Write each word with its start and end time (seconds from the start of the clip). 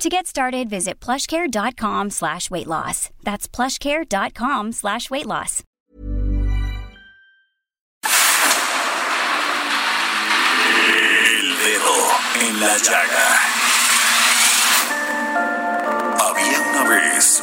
To 0.00 0.08
get 0.08 0.26
started, 0.26 0.70
visit 0.70 0.98
plushcare.com 0.98 2.08
slash 2.08 2.50
weight 2.50 2.66
loss. 2.66 3.10
That's 3.22 3.46
plushcare.com 3.46 4.72
slash 4.72 5.10
weight 5.10 5.26
loss. 5.26 5.62
Había 16.18 16.60
una 16.70 16.88
vez 16.88 17.42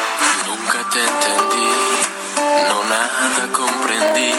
Nunca 0.47 0.89
te 0.89 0.99
entendí, 0.99 1.71
no 2.69 2.83
nada 2.89 3.43
comprendí 3.53 4.33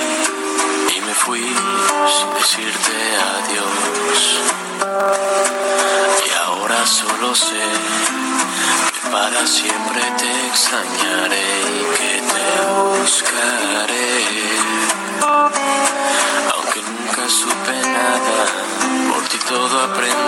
y 0.96 1.00
me 1.00 1.14
fui 1.14 1.40
sin 1.40 2.34
decirte 2.34 2.94
adiós. 3.32 4.40
Y 6.26 6.30
ahora 6.46 6.86
solo 6.86 7.34
sé 7.34 7.66
que 8.92 9.10
para 9.10 9.46
siempre 9.46 10.02
te 10.18 10.46
extrañaré 10.48 11.48
y 11.60 11.82
que 11.96 12.12
te 12.32 12.46
buscaré. 13.00 14.10
Aunque 16.54 16.80
nunca 16.82 17.28
supe 17.28 17.74
nada, 17.98 18.38
por 19.12 19.22
ti 19.28 19.38
todo 19.48 19.84
aprenderé. 19.84 20.21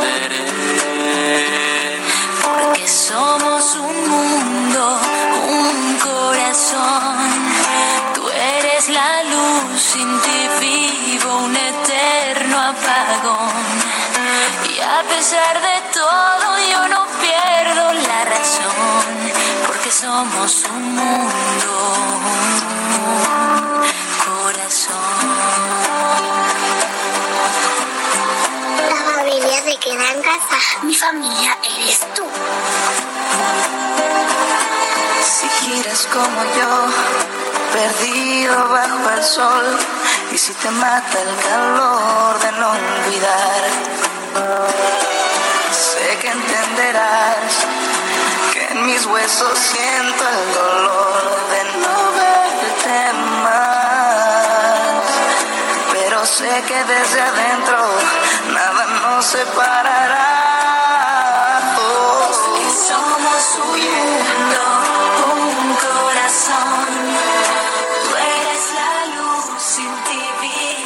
Sin 9.95 10.20
ti 10.23 10.41
vivo 10.61 11.37
un 11.45 11.55
eterno 11.55 12.56
apagón. 12.73 13.64
Y 14.69 14.81
a 14.81 15.03
pesar 15.09 15.55
de 15.69 15.77
todo, 15.92 16.47
yo 16.73 16.89
no 16.89 17.06
pierdo 17.23 17.92
la 17.92 18.25
razón. 18.34 19.05
Porque 19.67 19.91
somos 19.92 20.65
un 20.75 20.97
mundo, 20.97 21.72
un 22.17 23.84
corazón. 24.27 25.20
La 28.91 29.00
familia 29.12 29.62
se 29.62 29.76
queda 29.76 30.06
en 30.15 30.22
casa. 30.22 30.59
Mi 30.82 30.94
familia 30.94 31.56
eres 31.76 32.00
tú. 32.16 32.25
Si 35.25 35.49
giras 35.49 36.07
como 36.12 36.45
yo, 36.45 36.87
perdido 37.73 38.69
bajo 38.69 39.11
el 39.17 39.23
sol, 39.23 39.79
y 40.31 40.37
si 40.37 40.53
te 40.53 40.71
mata 40.71 41.19
el 41.19 41.37
calor 41.49 42.39
de 42.41 42.53
no 42.53 42.71
olvidar, 42.71 43.62
sé 45.73 46.19
que 46.21 46.29
entenderás 46.29 47.67
que 48.53 48.67
en 48.73 48.87
mis 48.87 49.07
huesos 49.07 49.59
siento 49.59 50.29
el 50.29 50.55
dolor 50.55 51.23
de 51.53 51.65
no 51.81 51.97
verte 52.21 53.12
más, 53.45 55.05
pero 55.91 56.27
sé 56.27 56.62
que 56.69 56.85
desde 56.85 57.21
adentro 57.23 57.79
nada 58.53 58.85
nos 59.03 59.25
separará. 59.25 60.45
Oh. 61.79 62.31
Somos 62.89 63.59
un 63.73 64.84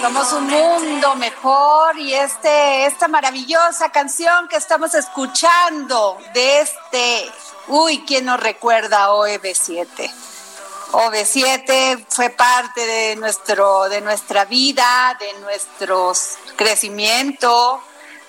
Somos 0.08 0.32
un 0.32 0.46
mundo 0.46 1.16
mejor 1.16 1.98
y 1.98 2.14
este, 2.14 2.86
esta 2.86 3.08
maravillosa 3.08 3.91
canción 3.91 4.48
que 4.48 4.56
estamos 4.56 4.94
escuchando 4.94 6.16
de 6.32 6.60
este, 6.62 7.30
uy, 7.66 8.02
¿quién 8.06 8.24
nos 8.24 8.41
recuerda 8.41 9.10
OV7? 9.10 10.10
OV7 10.92 12.06
fue 12.08 12.30
parte 12.30 12.86
de 12.86 13.16
nuestro, 13.16 13.91
de 13.91 14.00
nuestra 14.00 14.46
vida, 14.46 15.14
de 15.20 15.30
nuestro 15.41 16.14
crecimiento. 16.56 17.82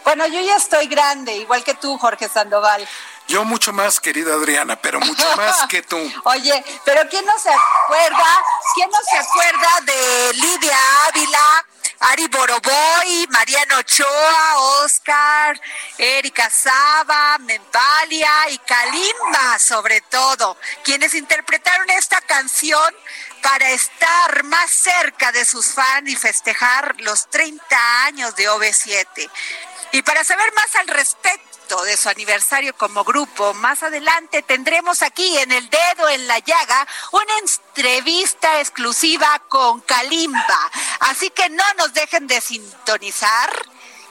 Bueno, 0.04 0.28
yo 0.28 0.42
ya 0.42 0.58
estoy 0.58 0.88
grande, 0.88 1.38
igual 1.38 1.64
que 1.64 1.76
tú, 1.76 1.98
Jorge 1.98 2.28
Sandoval. 2.28 2.86
Yo 3.30 3.46
mucho 3.46 3.72
más, 3.72 4.00
querida 4.00 4.34
Adriana, 4.34 4.76
pero 4.76 5.00
mucho 5.00 5.24
más 5.38 5.66
que 5.70 5.84
tú. 5.84 5.98
Oye, 6.24 6.62
pero 6.84 7.08
¿quién 7.10 7.24
no 7.26 7.40
se 7.40 7.52
acuerda? 7.52 8.44
¿Quién 8.76 8.90
no 8.90 8.98
se 9.10 9.18
acuerda 9.18 9.70
de 9.86 10.34
Lidia 10.34 10.78
Ávila, 11.08 11.66
Ari 12.00 12.28
Boroboy, 12.30 13.28
Mariano 13.30 13.78
Ochoa, 13.80 14.84
Oscar, 14.84 15.60
Erika 15.98 16.50
Saba, 16.50 17.38
Membalia 17.40 18.50
y 18.50 18.58
Kalimba, 18.60 19.60
sobre 19.60 20.00
todo, 20.02 20.58
quienes 20.84 21.14
interpretaron 21.14 21.90
esta 21.90 22.22
canción 22.22 22.96
para 23.42 23.70
estar 23.72 24.44
más 24.46 24.72
cerca 24.72 25.32
de 25.34 25.44
sus 25.44 25.74
fans 25.74 26.10
y 26.10 26.16
festejar 26.16 26.96
los 27.02 27.30
30 27.30 28.06
años 28.06 28.36
de 28.36 28.50
OV7. 28.50 29.30
Y 29.92 30.02
para 30.02 30.24
saber 30.24 30.54
más 30.54 30.76
al 30.76 30.88
respecto 30.88 31.49
de 31.78 31.96
su 31.98 32.10
aniversario 32.10 32.76
como 32.76 33.04
grupo, 33.04 33.54
más 33.54 33.84
adelante 33.84 34.42
tendremos 34.42 35.04
aquí 35.04 35.38
en 35.38 35.52
El 35.52 35.70
Dedo 35.70 36.10
en 36.10 36.28
la 36.28 36.40
Llaga 36.40 36.88
una 37.12 37.38
entrevista 37.40 38.60
exclusiva 38.60 39.40
con 39.48 39.80
Kalimba. 39.82 40.72
Así 41.02 41.30
que 41.30 41.48
no 41.50 41.64
nos 41.78 41.94
dejen 41.94 42.26
de 42.26 42.42
sintonizar 42.42 43.52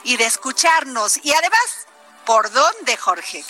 y 0.03 0.15
de 0.15 0.25
escucharnos. 0.25 1.19
Y 1.23 1.33
además, 1.33 1.87
¿por 2.25 2.49
dónde, 2.51 2.95
Jorge? 2.95 3.43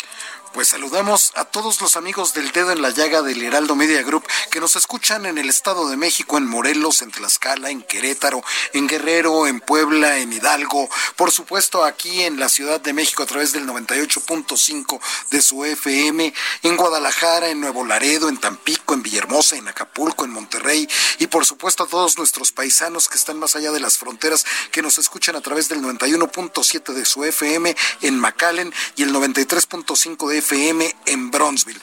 Pues 0.54 0.70
saludamos 0.70 1.32
a 1.36 1.46
todos 1.46 1.80
los 1.80 1.96
amigos 1.96 2.34
del 2.34 2.52
dedo 2.52 2.72
en 2.72 2.82
la 2.82 2.90
llaga 2.90 3.22
del 3.22 3.44
Heraldo 3.44 3.76
Media 3.76 4.02
Group 4.02 4.26
que 4.50 4.60
nos 4.60 4.76
escuchan 4.76 5.28
en 5.28 5.38
el 5.38 5.48
Estado 5.48 5.88
de 5.88 5.96
México, 5.96 6.40
en 6.40 6.48
Morelos, 6.48 7.04
en 7.04 7.12
Tlaxcala, 7.12 7.70
en 7.70 7.84
Querétaro, 7.84 8.44
en 8.74 8.88
Guerrero, 8.88 9.46
en 9.46 9.60
Puebla, 9.62 10.18
en 10.18 10.34
Hidalgo, 10.34 10.90
por 11.16 11.32
supuesto 11.32 11.86
aquí 11.86 12.24
en 12.24 12.40
la 12.40 12.50
Ciudad 12.50 12.82
de 12.82 12.94
México 12.94 13.22
a 13.22 13.28
través 13.28 13.52
del 13.52 13.68
98.5 13.68 15.00
de 15.30 15.42
su 15.42 15.64
FM, 15.64 16.34
en 16.64 16.78
Guadalajara, 16.78 17.50
en 17.50 17.62
Nuevo 17.62 17.86
Laredo, 17.86 18.28
en 18.28 18.38
Tampico, 18.38 18.96
en 18.96 19.04
Villahermosa, 19.04 19.56
en 19.56 19.68
Acapulco, 19.68 20.26
en 20.26 20.32
Monterrey 20.32 20.90
y 21.20 21.28
por 21.28 21.46
supuesto 21.46 21.84
a 21.84 21.88
todos 21.88 22.18
nuestros 22.18 22.52
paisanos 22.52 23.08
que 23.08 23.18
están 23.18 23.38
más 23.38 23.56
allá 23.56 23.72
de 23.72 23.80
las 23.80 24.00
fronteras 24.00 24.46
que 24.72 24.82
nos 24.82 24.98
escuchan 24.98 25.36
a 25.36 25.42
través 25.42 25.70
del 25.70 25.82
91.7 25.84 26.94
de 26.94 27.06
su 27.06 27.24
FM 27.24 27.76
en 28.02 28.20
McAllen 28.20 28.74
y 28.96 29.04
el 29.04 29.14
93.5 29.14 30.28
de 30.28 30.39
FM 30.40 30.96
en 31.06 31.32
Bronzeville. 31.32 31.80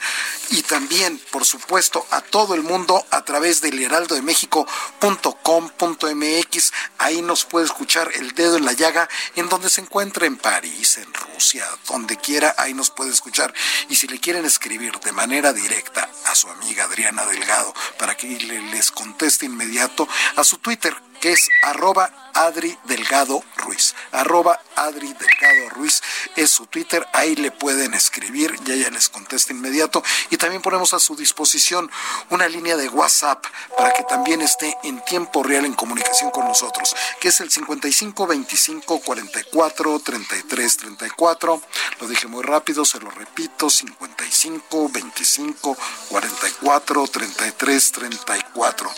Y 0.49 0.61
también, 0.63 1.19
por 1.31 1.45
supuesto, 1.45 2.05
a 2.11 2.21
todo 2.21 2.53
el 2.55 2.63
mundo 2.63 3.05
a 3.11 3.23
través 3.25 3.61
del 3.61 3.81
heraldodemexico.com.mx. 3.81 6.73
Ahí 6.97 7.21
nos 7.21 7.45
puede 7.45 7.65
escuchar 7.65 8.09
el 8.15 8.31
dedo 8.33 8.57
en 8.57 8.65
la 8.65 8.73
llaga 8.73 9.07
en 9.35 9.49
donde 9.49 9.69
se 9.69 9.81
encuentra 9.81 10.25
en 10.25 10.37
París, 10.37 10.97
en 10.97 11.13
Rusia, 11.13 11.65
donde 11.87 12.17
quiera, 12.17 12.55
ahí 12.57 12.73
nos 12.73 12.89
puede 12.91 13.11
escuchar. 13.11 13.53
Y 13.89 13.95
si 13.95 14.07
le 14.07 14.19
quieren 14.19 14.45
escribir 14.45 14.99
de 14.99 15.11
manera 15.11 15.53
directa 15.53 16.09
a 16.25 16.35
su 16.35 16.49
amiga 16.49 16.85
Adriana 16.85 17.25
Delgado 17.25 17.73
para 17.97 18.15
que 18.15 18.27
le- 18.27 18.61
les 18.71 18.91
conteste 18.91 19.45
inmediato 19.45 20.07
a 20.35 20.43
su 20.43 20.57
Twitter, 20.57 20.95
que 21.21 21.31
es 21.33 21.47
arroba 21.63 22.31
Adri 22.33 22.77
Delgado 22.85 23.43
Ruiz. 23.57 23.95
Arroba 24.17 24.59
Adri 24.75 25.13
Delgado 25.13 25.69
Ruiz 25.75 26.01
es 26.35 26.49
su 26.49 26.65
Twitter, 26.65 27.07
ahí 27.13 27.35
le 27.35 27.51
pueden 27.51 27.93
escribir 27.93 28.57
y 28.65 28.71
ella 28.71 28.89
les 28.89 29.09
contesta 29.09 29.53
inmediato. 29.53 30.03
Y 30.31 30.37
también 30.37 30.61
ponemos 30.61 30.93
a 30.95 30.99
su 30.99 31.15
disposición 31.15 31.89
una 32.31 32.47
línea 32.47 32.75
de 32.77 32.89
WhatsApp 32.89 33.45
para 33.77 33.93
que 33.93 34.03
también 34.03 34.41
esté 34.41 34.75
en 34.83 35.03
tiempo 35.05 35.43
real 35.43 35.65
en 35.65 35.73
comunicación 35.73 36.31
con 36.31 36.47
nosotros, 36.47 36.95
que 37.19 37.27
es 37.27 37.39
el 37.41 37.51
55 37.51 38.25
25 38.27 38.99
44 39.01 39.99
33 39.99 40.77
34. 40.77 41.61
Lo 41.99 42.07
dije 42.07 42.27
muy 42.27 42.43
rápido, 42.43 42.85
se 42.85 42.99
lo 42.99 43.11
repito, 43.11 43.69
55 43.69 44.89
25 44.89 45.77
44 46.09 47.07
33 47.07 47.91
34. 47.91 48.91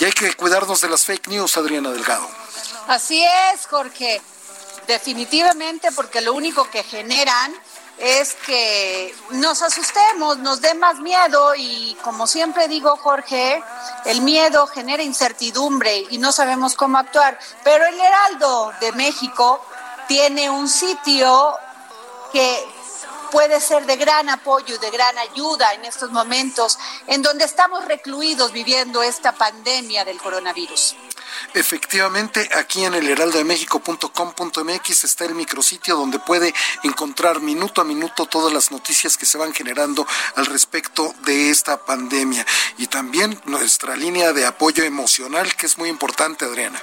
Y 0.00 0.04
hay 0.04 0.12
que 0.12 0.34
cuidarnos 0.34 0.80
de 0.82 0.90
las 0.90 1.06
fake 1.06 1.28
news, 1.28 1.56
Adriana 1.56 1.90
Delgado. 1.90 2.28
Así 2.86 3.22
es, 3.22 3.66
Jorge. 3.66 4.20
Definitivamente, 4.88 5.92
porque 5.92 6.22
lo 6.22 6.32
único 6.32 6.64
que 6.70 6.82
generan 6.82 7.54
es 7.98 8.34
que 8.46 9.14
nos 9.32 9.60
asustemos, 9.60 10.38
nos 10.38 10.62
dé 10.62 10.72
más 10.72 10.98
miedo 11.00 11.54
y 11.54 11.94
como 12.02 12.26
siempre 12.26 12.68
digo, 12.68 12.96
Jorge, 12.96 13.62
el 14.06 14.22
miedo 14.22 14.66
genera 14.66 15.02
incertidumbre 15.02 16.06
y 16.08 16.16
no 16.16 16.32
sabemos 16.32 16.74
cómo 16.74 16.96
actuar. 16.96 17.38
Pero 17.62 17.84
el 17.84 18.00
Heraldo 18.00 18.72
de 18.80 18.92
México 18.92 19.62
tiene 20.06 20.48
un 20.48 20.66
sitio 20.70 21.54
que 22.32 22.66
puede 23.30 23.60
ser 23.60 23.86
de 23.86 23.96
gran 23.96 24.28
apoyo 24.28 24.74
y 24.74 24.78
de 24.78 24.90
gran 24.90 25.16
ayuda 25.18 25.72
en 25.74 25.84
estos 25.84 26.10
momentos 26.10 26.78
en 27.06 27.22
donde 27.22 27.44
estamos 27.44 27.84
recluidos 27.84 28.52
viviendo 28.52 29.02
esta 29.02 29.32
pandemia 29.32 30.04
del 30.04 30.18
coronavirus. 30.18 30.96
Efectivamente, 31.54 32.48
aquí 32.54 32.84
en 32.84 32.94
el 32.94 33.08
heraldodemexico.com.mx 33.08 35.04
está 35.04 35.24
el 35.24 35.34
micrositio 35.34 35.96
donde 35.96 36.18
puede 36.18 36.54
encontrar 36.82 37.40
minuto 37.40 37.80
a 37.80 37.84
minuto 37.84 38.26
todas 38.26 38.52
las 38.52 38.70
noticias 38.70 39.16
que 39.16 39.26
se 39.26 39.38
van 39.38 39.54
generando 39.54 40.06
al 40.36 40.46
respecto 40.46 41.14
de 41.24 41.50
esta 41.50 41.84
pandemia 41.84 42.44
y 42.76 42.86
también 42.86 43.40
nuestra 43.44 43.96
línea 43.96 44.32
de 44.32 44.46
apoyo 44.46 44.84
emocional 44.84 45.54
que 45.54 45.66
es 45.66 45.78
muy 45.78 45.88
importante, 45.88 46.44
Adriana. 46.44 46.82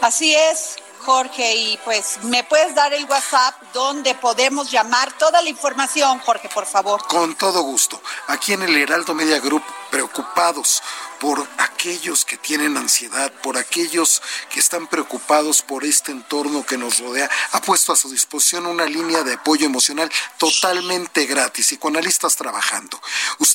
Así 0.00 0.34
es, 0.34 0.76
Jorge, 1.08 1.56
y 1.56 1.78
pues 1.86 2.22
me 2.24 2.44
puedes 2.44 2.74
dar 2.74 2.92
el 2.92 3.06
WhatsApp 3.06 3.54
donde 3.72 4.14
podemos 4.14 4.70
llamar 4.70 5.10
toda 5.16 5.40
la 5.40 5.48
información, 5.48 6.18
Jorge, 6.18 6.50
por 6.50 6.66
favor. 6.66 7.02
Con 7.08 7.34
todo 7.34 7.62
gusto. 7.62 7.98
Aquí 8.26 8.52
en 8.52 8.60
el 8.60 8.76
Heraldo 8.76 9.14
Media 9.14 9.40
Group, 9.40 9.62
preocupados 9.90 10.82
por 11.18 11.48
aquellos 11.56 12.26
que 12.26 12.36
tienen 12.36 12.76
ansiedad, 12.76 13.32
por 13.42 13.56
aquellos 13.56 14.20
que 14.52 14.60
están 14.60 14.86
preocupados 14.86 15.62
por 15.62 15.84
este 15.84 16.12
entorno 16.12 16.66
que 16.66 16.76
nos 16.76 16.98
rodea, 16.98 17.30
ha 17.52 17.60
puesto 17.62 17.94
a 17.94 17.96
su 17.96 18.10
disposición 18.10 18.66
una 18.66 18.84
línea 18.84 19.22
de 19.22 19.32
apoyo 19.32 19.64
emocional 19.64 20.10
totalmente 20.36 21.24
gratis 21.24 21.72
y 21.72 21.78
con 21.78 21.96
analistas 21.96 22.36
trabajando. 22.36 23.00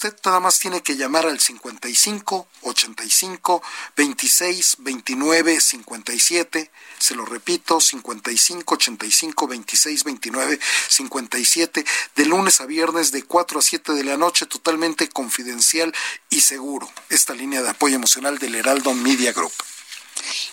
Usted 0.04 0.20
nada 0.26 0.42
más 0.42 0.60
tiene 0.60 0.84
que 0.84 0.98
llamar 0.98 1.26
al 1.26 1.40
55 1.40 2.48
85 2.64 3.64
26 3.96 4.76
29 4.80 5.62
57, 5.62 6.72
se 7.00 7.16
lo 7.16 7.24
repito, 7.24 7.80
55 7.80 8.74
85 8.74 9.48
26 9.48 10.04
29 10.04 10.60
57, 10.90 11.86
de 12.18 12.26
lunes 12.26 12.60
a 12.60 12.66
viernes 12.66 13.14
de 13.14 13.24
4 13.24 13.60
a 13.60 13.62
7 13.62 13.94
de 13.94 14.04
la 14.04 14.18
noche, 14.18 14.46
totalmente 14.46 15.08
confidencial 15.08 15.96
y 16.30 16.42
seguro. 16.42 16.92
Esta 17.08 17.34
línea 17.34 17.62
de 17.62 17.70
apoyo 17.70 17.96
emocional 17.96 18.40
del 18.40 18.56
Heraldo 18.56 18.94
Media 18.94 19.32
Group. 19.32 19.54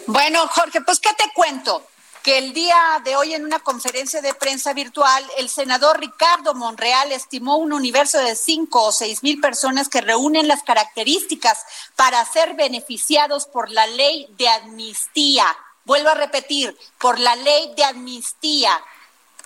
Bueno, 0.07 0.47
Jorge, 0.47 0.81
pues 0.83 1.01
¿qué 1.01 1.11
te 1.15 1.25
cuento? 1.35 1.90
Que 2.23 2.39
el 2.39 2.53
día 2.53 2.77
de 3.05 3.17
hoy 3.17 3.35
en 3.35 3.45
una 3.45 3.61
conferencia 3.61 4.21
de 4.21 4.35
prensa 4.35 4.73
virtual, 4.73 5.25
el 5.39 5.49
senador 5.49 5.99
Ricardo 5.99 6.55
Monreal 6.55 7.13
estimó 7.13 7.57
un 7.57 7.73
universo 7.73 8.19
de 8.19 8.37
cinco 8.37 8.85
o 8.85 8.93
seis 8.93 9.23
mil 9.23 9.41
personas 9.41 9.89
que 9.89 10.01
reúnen 10.01 10.49
las 10.49 10.63
características 10.63 11.65
para 11.97 12.25
ser 12.25 12.55
beneficiados 12.55 13.47
por 13.47 13.71
la 13.71 13.87
ley 13.87 14.27
de 14.37 14.49
amnistía. 14.49 15.47
Vuelvo 15.85 16.11
a 16.11 16.15
repetir, 16.15 16.77
por 16.99 17.19
la 17.19 17.37
ley 17.37 17.73
de 17.77 17.85
amnistía. 17.85 18.81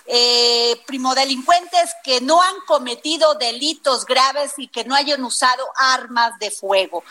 Eh, 0.07 0.79
primodelincuentes 0.85 1.89
que 2.03 2.21
no 2.21 2.39
han 2.39 2.55
cometido 2.67 3.33
delitos 3.33 4.05
graves 4.05 4.53
y 4.57 4.67
que 4.67 4.85
no 4.85 4.93
hayan 4.93 5.23
usado 5.23 5.65
armas 5.75 6.37
de 6.37 6.51
fuego. 6.51 7.03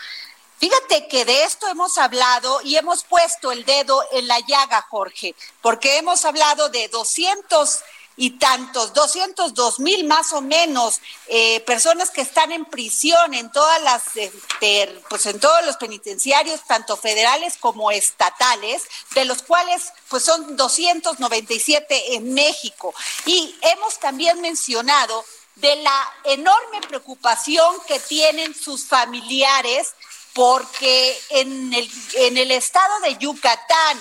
Fíjate 0.57 1.07
que 1.07 1.25
de 1.25 1.43
esto 1.43 1.67
hemos 1.67 1.97
hablado 1.97 2.61
y 2.63 2.77
hemos 2.77 3.03
puesto 3.03 3.51
el 3.51 3.65
dedo 3.65 4.01
en 4.13 4.27
la 4.27 4.39
llaga, 4.39 4.85
Jorge, 4.89 5.35
porque 5.61 5.97
hemos 5.97 6.23
hablado 6.25 6.69
de 6.69 6.87
200 6.87 7.79
y 8.17 8.31
tantos, 8.31 8.93
202 8.93 9.79
mil 9.79 10.05
más 10.05 10.31
o 10.31 10.41
menos 10.41 11.01
eh, 11.27 11.59
personas 11.61 12.11
que 12.11 12.21
están 12.21 12.51
en 12.51 12.65
prisión 12.65 13.33
en 13.33 13.51
todas 13.51 13.81
las, 13.81 14.15
este, 14.15 15.01
pues 15.09 15.25
en 15.25 15.39
todos 15.39 15.65
los 15.65 15.75
penitenciarios, 15.77 16.63
tanto 16.65 16.95
federales 16.95 17.57
como 17.59 17.91
estatales, 17.91 18.83
de 19.13 19.25
los 19.25 19.41
cuales 19.41 19.91
pues 20.07 20.23
son 20.23 20.55
297 20.55 22.15
en 22.15 22.33
México. 22.33 22.93
Y 23.25 23.57
hemos 23.61 23.99
también 23.99 24.39
mencionado 24.39 25.25
de 25.55 25.75
la 25.77 26.13
enorme 26.25 26.81
preocupación 26.87 27.75
que 27.87 27.99
tienen 27.99 28.53
sus 28.55 28.85
familiares 28.85 29.93
porque 30.35 31.17
en 31.29 31.73
el, 31.73 31.89
en 32.15 32.37
el 32.37 32.51
estado 32.51 32.99
de 32.99 33.17
Yucatán 33.17 33.97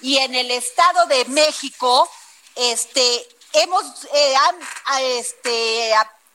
y 0.00 0.16
en 0.18 0.36
el 0.36 0.52
estado 0.52 1.06
de 1.06 1.24
México, 1.24 2.08
este, 2.54 3.28
hemos, 3.52 4.04
eh, 4.14 4.34
este, 5.00 5.92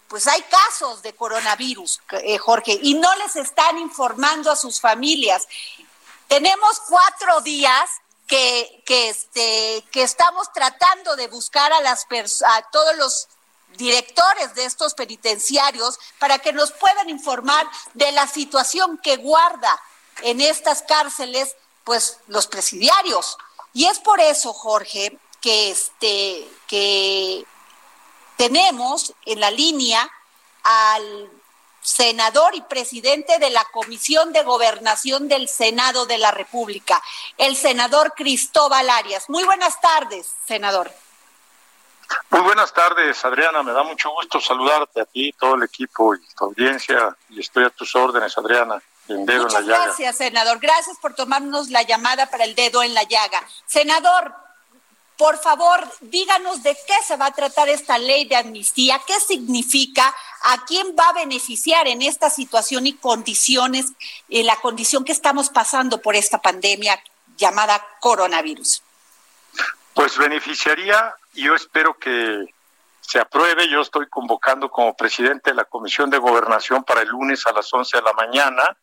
pues 0.10 0.28
hay 0.28 0.42
casos 0.42 1.02
de 1.02 1.16
coronavirus, 1.16 2.02
eh, 2.12 2.38
Jorge, 2.38 2.78
y 2.84 2.96
no 2.96 3.16
les 3.16 3.38
están 3.38 3.78
informando 3.80 4.52
a 4.52 4.58
sus 4.58 4.82
familias. 4.82 5.48
Tenemos 6.28 6.82
cuatro 6.82 7.40
días 7.40 7.90
que, 8.28 8.84
que, 8.86 9.08
este, 9.08 9.82
que 9.94 10.04
estamos 10.04 10.52
tratando 10.52 11.16
de 11.16 11.30
buscar 11.30 11.72
a, 11.72 11.80
las 11.80 12.06
a 12.46 12.62
todos 12.70 12.98
los 12.98 13.30
directores 13.78 14.54
de 14.56 14.66
estos 14.66 14.94
penitenciarios 14.94 16.00
para 16.20 16.40
que 16.40 16.52
nos 16.52 16.72
puedan 16.72 17.10
informar 17.10 17.68
de 17.94 18.12
la 18.12 18.28
situación 18.28 19.00
que 19.02 19.18
guarda 19.18 19.80
en 20.24 20.42
estas 20.42 20.82
cárceles 20.82 21.56
pues 21.84 22.18
los 22.28 22.48
presidiarios. 22.48 23.38
Y 23.74 23.86
es 23.86 24.00
por 24.00 24.20
eso, 24.20 24.54
Jorge, 24.54 25.18
que 25.40 25.72
este 25.72 26.48
que 26.68 27.46
tenemos 28.36 29.14
en 29.26 29.40
la 29.40 29.52
línea 29.52 30.10
al 30.64 31.30
senador 31.82 32.54
y 32.56 32.62
presidente 32.62 33.40
de 33.40 33.50
la 33.50 33.64
Comisión 33.72 34.34
de 34.34 34.44
Gobernación 34.44 35.30
del 35.30 35.48
Senado 35.48 36.06
de 36.06 36.18
la 36.18 36.32
República, 36.32 37.02
el 37.38 37.56
senador 37.56 38.14
Cristóbal 38.14 38.90
Arias. 38.90 39.30
Muy 39.30 39.46
buenas 39.46 39.80
tardes, 39.80 40.28
senador. 40.46 40.92
Muy 42.30 42.42
buenas 42.42 42.74
tardes, 42.74 43.24
Adriana. 43.24 43.64
Me 43.64 43.72
da 43.72 43.84
mucho 43.84 44.12
gusto 44.12 44.40
saludarte 44.40 45.02
a 45.02 45.06
ti, 45.06 45.34
todo 45.34 45.56
el 45.56 45.64
equipo 45.64 46.16
y 46.16 46.20
tu 46.38 46.46
audiencia. 46.46 47.16
Y 47.30 47.40
estoy 47.40 47.66
a 47.66 47.70
tus 47.70 47.96
órdenes, 47.96 48.38
Adriana. 48.38 48.82
En 49.08 49.26
dedo 49.26 49.44
Muchas 49.44 49.62
en 49.62 49.70
la 49.70 49.86
gracias, 49.86 50.18
senador. 50.18 50.60
Gracias 50.60 50.98
por 51.02 51.14
tomarnos 51.16 51.70
la 51.70 51.82
llamada 51.84 52.30
para 52.30 52.44
el 52.44 52.56
dedo 52.56 52.84
en 52.84 52.94
la 52.94 53.04
llaga. 53.04 53.42
Senador, 53.66 54.34
por 55.18 55.40
favor, 55.40 55.88
díganos 56.02 56.62
de 56.62 56.76
qué 56.76 56.94
se 57.06 57.18
va 57.18 57.28
a 57.28 57.32
tratar 57.32 57.70
esta 57.70 57.98
ley 57.98 58.26
de 58.26 58.36
amnistía, 58.36 59.02
qué 59.08 59.20
significa, 59.20 60.14
a 60.44 60.66
quién 60.66 60.96
va 60.98 61.10
a 61.10 61.14
beneficiar 61.14 61.88
en 61.88 62.04
esta 62.04 62.30
situación 62.30 62.86
y 62.86 62.94
condiciones, 62.94 63.88
en 64.30 64.46
la 64.46 64.58
condición 64.58 65.04
que 65.04 65.14
estamos 65.14 65.50
pasando 65.50 66.02
por 66.02 66.16
esta 66.16 66.40
pandemia 66.40 67.02
llamada 67.36 67.84
coronavirus. 68.00 68.84
Pues 69.98 70.16
beneficiaría 70.16 71.16
yo 71.34 71.56
espero 71.56 71.98
que 71.98 72.46
se 73.02 73.20
apruebe. 73.20 73.68
Yo 73.68 73.82
estoy 73.82 74.08
convocando 74.08 74.70
como 74.70 74.96
presidente 74.96 75.50
de 75.50 75.56
la 75.56 75.66
Comisión 75.66 76.12
de 76.12 76.20
Gobernación 76.20 76.84
para 76.84 77.02
el 77.02 77.08
lunes 77.08 77.48
a 77.48 77.52
las 77.52 77.74
11 77.74 77.98
de 77.98 78.04
la 78.04 78.14
mañana 78.14 78.78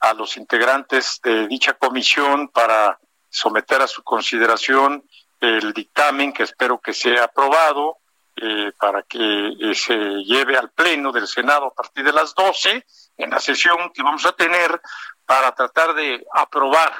a 0.00 0.12
los 0.12 0.36
integrantes 0.36 1.18
de 1.24 1.48
dicha 1.48 1.72
comisión 1.72 2.48
para 2.48 2.98
someter 3.30 3.80
a 3.80 3.86
su 3.86 4.02
consideración 4.02 5.02
el 5.40 5.72
dictamen 5.72 6.30
que 6.30 6.42
espero 6.42 6.78
que 6.78 6.92
sea 6.92 7.24
aprobado 7.24 7.96
eh, 8.36 8.72
para 8.78 9.02
que 9.02 9.18
eh, 9.18 9.74
se 9.74 9.94
lleve 10.24 10.58
al 10.58 10.72
Pleno 10.72 11.10
del 11.10 11.26
Senado 11.26 11.68
a 11.68 11.74
partir 11.74 12.04
de 12.04 12.12
las 12.12 12.34
12 12.34 12.84
en 13.16 13.30
la 13.30 13.40
sesión 13.40 13.90
que 13.94 14.02
vamos 14.02 14.26
a 14.26 14.32
tener 14.32 14.78
para 15.24 15.54
tratar 15.54 15.94
de 15.94 16.22
aprobar 16.34 16.92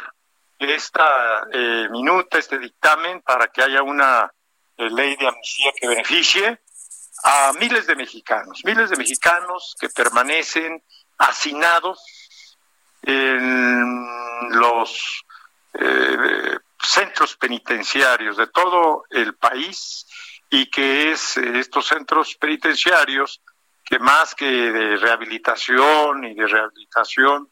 esta 0.60 1.46
eh, 1.52 1.88
minuta, 1.90 2.38
este 2.38 2.58
dictamen, 2.58 3.22
para 3.22 3.48
que 3.48 3.62
haya 3.62 3.82
una 3.82 4.30
ley 4.76 5.16
de 5.16 5.28
amnistía 5.28 5.72
que 5.78 5.88
beneficie 5.88 6.60
a 7.24 7.52
miles 7.58 7.86
de 7.86 7.96
mexicanos, 7.96 8.62
miles 8.64 8.90
de 8.90 8.96
mexicanos 8.96 9.76
que 9.78 9.88
permanecen 9.90 10.82
hacinados 11.18 12.02
en 13.02 14.06
los 14.50 15.24
eh, 15.74 16.58
centros 16.82 17.36
penitenciarios 17.36 18.36
de 18.36 18.46
todo 18.48 19.04
el 19.10 19.34
país 19.34 20.06
y 20.48 20.70
que 20.70 21.12
es 21.12 21.36
eh, 21.36 21.58
estos 21.58 21.86
centros 21.86 22.36
penitenciarios 22.36 23.42
que 23.84 23.98
más 23.98 24.34
que 24.34 24.46
de 24.46 24.96
rehabilitación 24.96 26.24
y 26.24 26.34
de 26.34 26.46
rehabilitación 26.46 27.50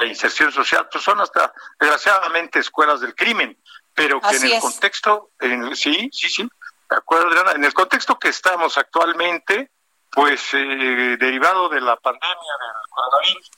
la 0.00 0.06
inserción 0.06 0.52
social, 0.52 0.88
pues 0.90 1.02
son 1.04 1.20
hasta 1.20 1.52
desgraciadamente 1.78 2.60
escuelas 2.60 3.00
del 3.00 3.14
crimen, 3.14 3.58
pero 3.94 4.20
que 4.20 4.36
en 4.36 4.44
el 4.44 4.60
contexto, 4.60 5.30
en, 5.40 5.74
sí, 5.76 6.08
sí, 6.12 6.28
sí, 6.28 6.48
de 6.88 6.96
acuerdo, 6.96 7.28
Adriana, 7.28 7.52
en 7.52 7.64
el 7.64 7.74
contexto 7.74 8.18
que 8.18 8.28
estamos 8.28 8.78
actualmente, 8.78 9.70
pues 10.10 10.52
eh, 10.52 11.16
derivado 11.18 11.68
de 11.68 11.80
la 11.80 11.96
pandemia 11.96 12.28
del 12.28 12.90
coronavirus, 12.90 13.50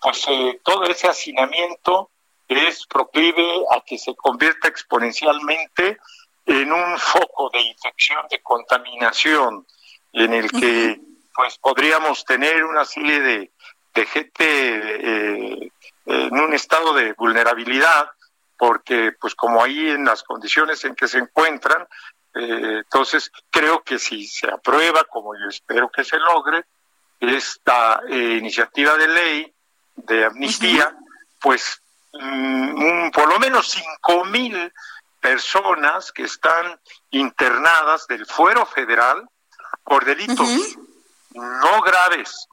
pues 0.00 0.24
eh, 0.28 0.60
todo 0.64 0.84
ese 0.84 1.08
hacinamiento 1.08 2.10
es 2.48 2.86
proclive 2.86 3.64
a 3.70 3.80
que 3.82 3.96
se 3.96 4.14
convierta 4.16 4.68
exponencialmente 4.68 5.98
en 6.46 6.72
un 6.72 6.98
foco 6.98 7.48
de 7.50 7.60
infección, 7.60 8.26
de 8.28 8.42
contaminación, 8.42 9.66
en 10.12 10.34
el 10.34 10.50
que 10.50 11.00
pues 11.32 11.58
podríamos 11.58 12.24
tener 12.24 12.64
una 12.64 12.84
serie 12.84 13.20
de, 13.20 13.52
de 13.94 14.06
gente 14.06 14.44
eh, 14.44 15.72
en 16.06 16.40
un 16.40 16.52
estado 16.54 16.94
de 16.94 17.12
vulnerabilidad, 17.14 18.10
porque 18.56 19.12
pues 19.20 19.34
como 19.34 19.62
ahí 19.62 19.90
en 19.90 20.04
las 20.04 20.22
condiciones 20.22 20.84
en 20.84 20.94
que 20.94 21.08
se 21.08 21.18
encuentran, 21.18 21.86
eh, 22.34 22.82
entonces 22.84 23.30
creo 23.50 23.82
que 23.82 23.98
si 23.98 24.26
se 24.26 24.48
aprueba, 24.48 25.04
como 25.04 25.34
yo 25.34 25.48
espero 25.48 25.90
que 25.90 26.04
se 26.04 26.18
logre, 26.18 26.64
esta 27.18 28.02
eh, 28.08 28.36
iniciativa 28.38 28.96
de 28.96 29.08
ley 29.08 29.54
de 29.96 30.24
amnistía, 30.24 30.96
pues 31.40 31.82
mm, 32.12 33.10
por 33.10 33.28
lo 33.28 33.38
menos 33.38 33.70
cinco 33.70 34.24
mil 34.24 34.72
personas 35.20 36.12
que 36.12 36.22
están 36.22 36.80
internadas 37.10 38.06
del 38.06 38.24
fuero 38.24 38.64
federal 38.64 39.28
por 39.84 40.04
delitos 40.04 40.48
no 41.34 41.80
graves, 41.82 42.48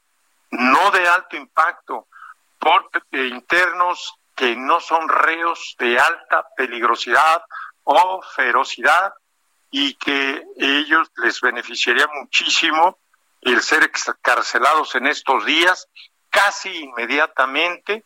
no 0.52 0.92
de 0.92 1.08
alto 1.08 1.36
impacto, 1.36 2.08
por 2.60 2.90
eh, 3.12 3.28
internos 3.28 4.16
que 4.36 4.56
no 4.56 4.80
son 4.80 5.08
reos 5.10 5.76
de 5.80 5.98
alta 6.00 6.48
peligrosidad 6.56 7.44
o 7.84 8.22
ferocidad 8.22 9.14
y 9.72 9.96
que 9.96 10.46
ellos 10.58 11.10
les 11.18 11.42
beneficiaría 11.42 12.08
muchísimo 12.08 13.00
el 13.42 13.62
ser 13.62 13.84
excarcelados 13.84 14.96
en 14.96 15.08
estos 15.08 15.46
días, 15.46 15.88
casi 16.30 16.70
inmediatamente 16.70 18.04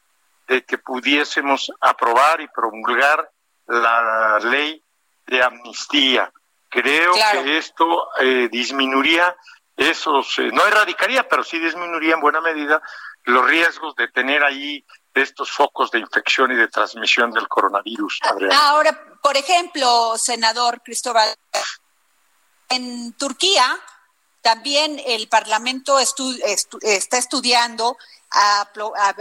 de 0.48 0.64
que 0.64 0.78
pudiésemos 0.78 1.72
aprobar 1.80 2.42
y 2.42 2.48
promulgar 2.48 3.30
la 3.68 4.40
ley 4.40 4.84
de 5.28 5.44
amnistía. 5.44 6.32
Creo 6.70 7.14
que 7.14 7.58
esto 7.58 8.10
eh, 8.20 8.48
disminuiría 8.50 9.36
esos, 9.90 10.38
eh, 10.40 10.50
no 10.54 10.66
erradicaría, 10.66 11.28
pero 11.28 11.44
sí 11.44 11.60
disminuiría 11.60 12.16
en 12.16 12.22
buena 12.22 12.42
medida 12.42 12.82
los 13.24 13.48
riesgos 13.48 13.96
de 13.96 14.08
tener 14.10 14.44
ahí 14.44 14.86
estos 15.14 15.52
focos 15.52 15.92
de 15.92 16.00
infección 16.00 16.52
y 16.52 16.56
de 16.56 16.68
transmisión 16.68 17.32
del 17.32 17.48
coronavirus. 17.48 18.20
Ahora, 18.54 18.98
por 19.22 19.36
ejemplo, 19.36 20.18
senador 20.18 20.82
Cristóbal, 20.82 21.30
en 22.70 23.14
Turquía 23.14 23.78
también 24.42 25.00
el 25.06 25.28
Parlamento 25.28 26.00
está 26.00 27.18
estudiando 27.18 27.98
a, 28.32 28.68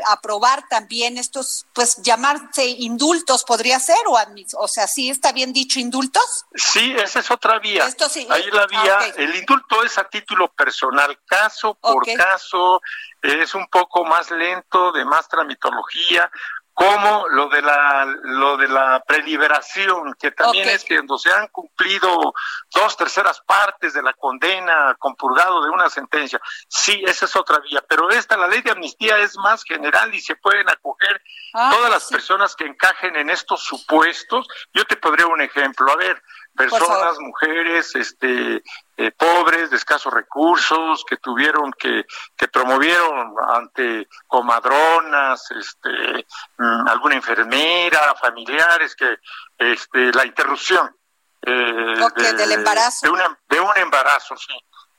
aprobar 0.08 0.66
también 0.68 1.18
estos, 1.18 1.66
pues 1.72 1.96
llamarse 2.02 2.64
indultos 2.64 3.44
podría 3.44 3.78
ser, 3.80 3.98
o, 4.06 4.16
o 4.58 4.68
sea, 4.68 4.86
¿sí 4.86 5.10
está 5.10 5.32
bien 5.32 5.52
dicho 5.52 5.80
indultos? 5.80 6.46
Sí, 6.54 6.94
esa 6.96 7.20
es 7.20 7.30
otra 7.30 7.58
vía. 7.58 7.86
Esto 7.86 8.08
sí. 8.08 8.26
Ahí 8.30 8.50
la 8.50 8.66
vía, 8.66 8.98
ah, 9.00 9.06
el 9.16 9.34
indulto 9.34 9.82
es 9.82 9.98
a 9.98 10.08
título 10.08 10.48
personal, 10.52 11.18
caso 11.26 11.74
por 11.74 12.04
caso, 12.16 12.80
es 13.22 13.54
un 13.54 13.66
poco 13.68 14.04
más 14.04 14.30
lento, 14.30 14.92
de 14.92 15.04
más 15.04 15.28
tramitología, 15.28 16.30
como 16.80 17.28
lo 17.28 17.50
de 17.50 17.60
la 17.60 18.06
lo 18.22 18.56
de 18.56 18.66
la 18.66 19.04
preliberación, 19.06 20.14
que 20.18 20.30
también 20.30 20.66
es 20.70 20.82
que 20.82 20.96
cuando 20.96 21.18
se 21.18 21.30
han 21.30 21.48
cumplido 21.48 22.32
dos 22.72 22.96
terceras 22.96 23.38
partes 23.42 23.92
de 23.92 24.02
la 24.02 24.14
condena, 24.14 24.96
compurgado 24.98 25.62
de 25.62 25.68
una 25.68 25.90
sentencia. 25.90 26.40
Sí, 26.68 27.02
esa 27.06 27.26
es 27.26 27.36
otra 27.36 27.58
vía, 27.58 27.84
pero 27.86 28.08
esta, 28.08 28.38
la 28.38 28.48
ley 28.48 28.62
de 28.62 28.70
amnistía 28.70 29.18
es 29.18 29.36
más 29.36 29.62
general 29.62 30.14
y 30.14 30.20
se 30.20 30.36
pueden 30.36 30.70
acoger 30.70 31.20
ah, 31.52 31.70
todas 31.70 31.90
las 31.90 32.08
personas 32.08 32.56
que 32.56 32.64
encajen 32.64 33.14
en 33.14 33.28
estos 33.28 33.62
supuestos. 33.62 34.48
Yo 34.72 34.86
te 34.86 34.96
podría 34.96 35.26
un 35.26 35.42
ejemplo. 35.42 35.92
A 35.92 35.96
ver, 35.96 36.22
personas, 36.68 37.18
mujeres, 37.18 37.94
este, 37.94 38.62
eh, 38.96 39.10
pobres, 39.12 39.70
de 39.70 39.76
escasos 39.76 40.12
recursos, 40.12 41.04
que 41.08 41.16
tuvieron 41.16 41.72
que, 41.72 42.04
que 42.36 42.48
promovieron 42.48 43.34
ante 43.52 44.08
comadronas, 44.26 45.50
este, 45.50 46.26
mm, 46.58 46.88
alguna 46.88 47.14
enfermera, 47.14 48.14
familiares, 48.20 48.94
que, 48.94 49.18
este, 49.58 50.12
la 50.12 50.26
interrupción. 50.26 50.94
Eh, 51.42 51.96
del 52.36 52.52
embarazo. 52.52 53.10
De, 53.10 53.56
de 53.56 53.60
un 53.60 53.76
embarazo, 53.76 54.36
sí. 54.36 54.52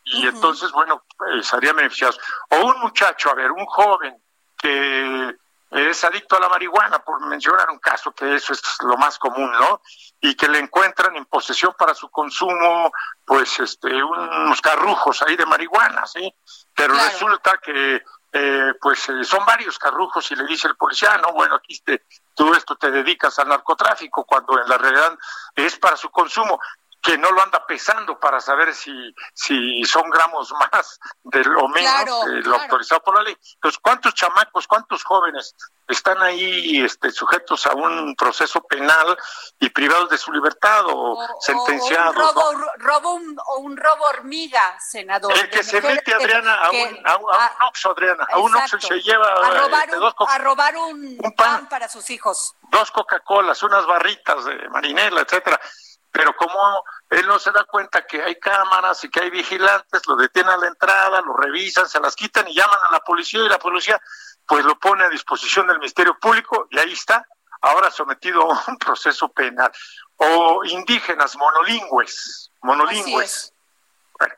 Y 0.03 0.27
entonces, 0.27 0.72
bueno, 0.72 1.06
estarían 1.39 1.75
beneficiados. 1.75 2.20
O 2.50 2.65
un 2.65 2.80
muchacho, 2.80 3.30
a 3.30 3.36
ver, 3.36 3.51
un 3.51 3.65
joven 3.65 4.22
que 4.58 5.36
es 5.71 6.03
adicto 6.03 6.35
a 6.35 6.39
la 6.39 6.49
marihuana, 6.49 6.99
por 6.99 7.25
mencionar 7.27 7.69
un 7.69 7.79
caso, 7.79 8.11
que 8.11 8.35
eso 8.35 8.51
es 8.51 8.61
lo 8.81 8.97
más 8.97 9.17
común, 9.17 9.49
¿no? 9.53 9.81
Y 10.19 10.35
que 10.35 10.49
le 10.49 10.59
encuentran 10.59 11.15
en 11.15 11.25
posesión 11.25 11.73
para 11.77 11.95
su 11.95 12.09
consumo, 12.09 12.91
pues, 13.25 13.59
este, 13.59 14.03
unos 14.03 14.59
carrujos 14.59 15.21
ahí 15.21 15.37
de 15.37 15.45
marihuana, 15.45 16.05
¿sí? 16.05 16.33
Pero 16.75 16.93
resulta 16.93 17.57
que, 17.63 18.03
eh, 18.33 18.73
pues, 18.81 19.09
eh, 19.09 19.23
son 19.23 19.45
varios 19.45 19.79
carrujos 19.79 20.29
y 20.31 20.35
le 20.35 20.45
dice 20.45 20.67
el 20.67 20.75
policía, 20.75 21.17
no, 21.17 21.31
bueno, 21.31 21.55
aquí 21.55 21.79
te, 21.79 22.05
tú 22.35 22.53
esto 22.53 22.75
te 22.75 22.91
dedicas 22.91 23.39
al 23.39 23.47
narcotráfico, 23.47 24.25
cuando 24.25 24.61
en 24.61 24.67
la 24.67 24.77
realidad 24.77 25.17
es 25.55 25.77
para 25.77 25.95
su 25.95 26.09
consumo 26.09 26.59
que 27.01 27.17
no 27.17 27.31
lo 27.31 27.41
anda 27.41 27.65
pesando 27.65 28.20
para 28.20 28.39
saber 28.39 28.74
si, 28.74 28.91
si 29.34 29.84
son 29.86 30.10
gramos 30.10 30.53
más 30.72 31.00
de 31.24 31.43
lo 31.43 31.67
menos 31.67 32.25
de 32.25 32.41
lo 32.43 32.55
autorizado 32.55 33.01
por 33.01 33.15
la 33.15 33.24
ley. 33.24 33.38
Entonces, 33.55 33.79
¿cuántos 33.81 34.13
chamacos, 34.13 34.67
cuántos 34.67 35.03
jóvenes 35.03 35.55
están 35.88 36.22
ahí 36.22 36.81
este, 36.84 37.12
sujetos 37.12 37.65
a 37.65 37.74
un 37.74 38.15
proceso 38.15 38.62
penal 38.63 39.17
y 39.60 39.70
privados 39.70 40.10
de 40.10 40.17
su 40.17 40.31
libertad 40.31 40.86
o, 40.86 41.17
sentenciados? 41.39 42.15
O 42.15 42.50
un 42.51 42.62
robo, 42.79 43.20
o 43.48 43.60
un 43.60 43.77
robo 43.77 44.05
hormiga, 44.05 44.79
senador. 44.79 45.34
El 45.34 45.50
que 45.50 45.63
se 45.63 45.81
mete, 45.81 46.13
Adriana, 46.13 46.55
a, 46.55 46.70
un, 46.70 47.08
a, 47.08 47.17
un, 47.17 47.25
oxo, 47.67 47.91
Adriana, 47.91 48.27
a 48.31 48.38
un 48.38 48.55
oxo 48.55 48.77
y 48.77 48.81
se 48.81 49.01
lleva 49.01 49.27
a 49.27 49.60
robar, 49.60 49.89
este, 49.89 49.98
un, 49.98 50.13
a 50.27 50.38
robar 50.38 50.77
un, 50.77 51.17
pan, 51.36 51.67
para 51.67 51.89
sus 51.89 52.10
hijos. 52.12 52.55
Dos 52.70 52.91
Coca-Colas, 52.91 53.63
unas 53.63 53.86
barritas 53.86 54.46
de 54.46 54.70
marinela, 54.70 55.22
etcétera 55.22 55.60
pero 56.12 56.36
como 56.36 56.84
él 57.10 57.25
no 57.25 57.39
se 57.39 57.51
da 57.51 57.63
cuenta 57.63 58.06
que 58.06 58.22
hay 58.22 58.36
cámaras 58.39 59.03
y 59.03 59.10
que 59.10 59.22
hay 59.22 59.30
vigilantes, 59.30 60.01
lo 60.08 60.15
detienen 60.15 60.51
a 60.53 60.58
la 60.58 60.68
entrada, 60.68 61.22
lo 61.22 61.36
revisan, 61.36 61.88
se 61.88 62.00
las 62.00 62.15
quitan 62.15 62.48
y 62.48 62.56
llaman 62.56 62.80
a 62.89 62.91
la 62.91 63.00
policía 63.00 63.41
y 63.41 63.50
la 63.50 63.60
policía 63.60 64.00
pues 64.46 64.65
lo 64.65 64.77
pone 64.77 65.06
a 65.06 65.10
disposición 65.10 65.68
del 65.68 65.80
Ministerio 65.80 66.18
Público 66.20 66.68
y 66.70 66.77
ahí 66.77 66.91
está, 66.91 67.25
ahora 67.62 67.89
sometido 67.91 68.41
a 68.41 68.63
un 68.68 68.77
proceso 68.80 69.30
penal. 69.30 69.72
O 70.18 70.63
indígenas 70.65 71.36
monolingües, 71.36 72.51
monolingües. 72.62 73.53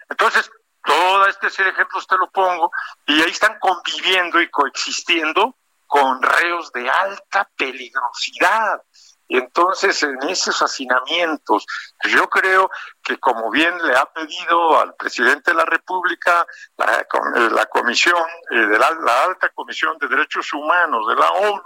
entonces, 0.09 0.49
todo 0.83 1.25
este 1.27 1.49
serie 1.49 1.71
de 1.71 1.77
ejemplos 1.77 2.07
te 2.07 2.17
lo 2.17 2.29
pongo 2.29 2.71
y 3.05 3.21
ahí 3.21 3.31
están 3.31 3.57
conviviendo 3.59 4.41
y 4.41 4.49
coexistiendo 4.49 5.55
con 5.87 6.21
reos 6.21 6.71
de 6.71 6.89
alta 6.89 7.49
peligrosidad. 7.55 8.81
Y 9.27 9.37
entonces 9.37 10.03
en 10.03 10.21
esos 10.23 10.61
hacinamientos, 10.61 11.65
yo 12.03 12.29
creo 12.29 12.69
que 13.01 13.17
como 13.17 13.49
bien 13.51 13.75
le 13.85 13.95
ha 13.95 14.05
pedido 14.05 14.79
al 14.79 14.95
presidente 14.95 15.51
de 15.51 15.57
la 15.57 15.65
República 15.65 16.45
la, 16.77 16.99
eh, 16.99 17.65
comisión, 17.71 18.21
eh, 18.51 18.57
de 18.57 18.77
la, 18.77 18.87
alta 19.23 19.49
comisión 19.49 19.97
de 19.97 20.07
derechos 20.07 20.51
humanos 20.53 21.07
de 21.07 21.15
la 21.15 21.31
ONU, 21.31 21.63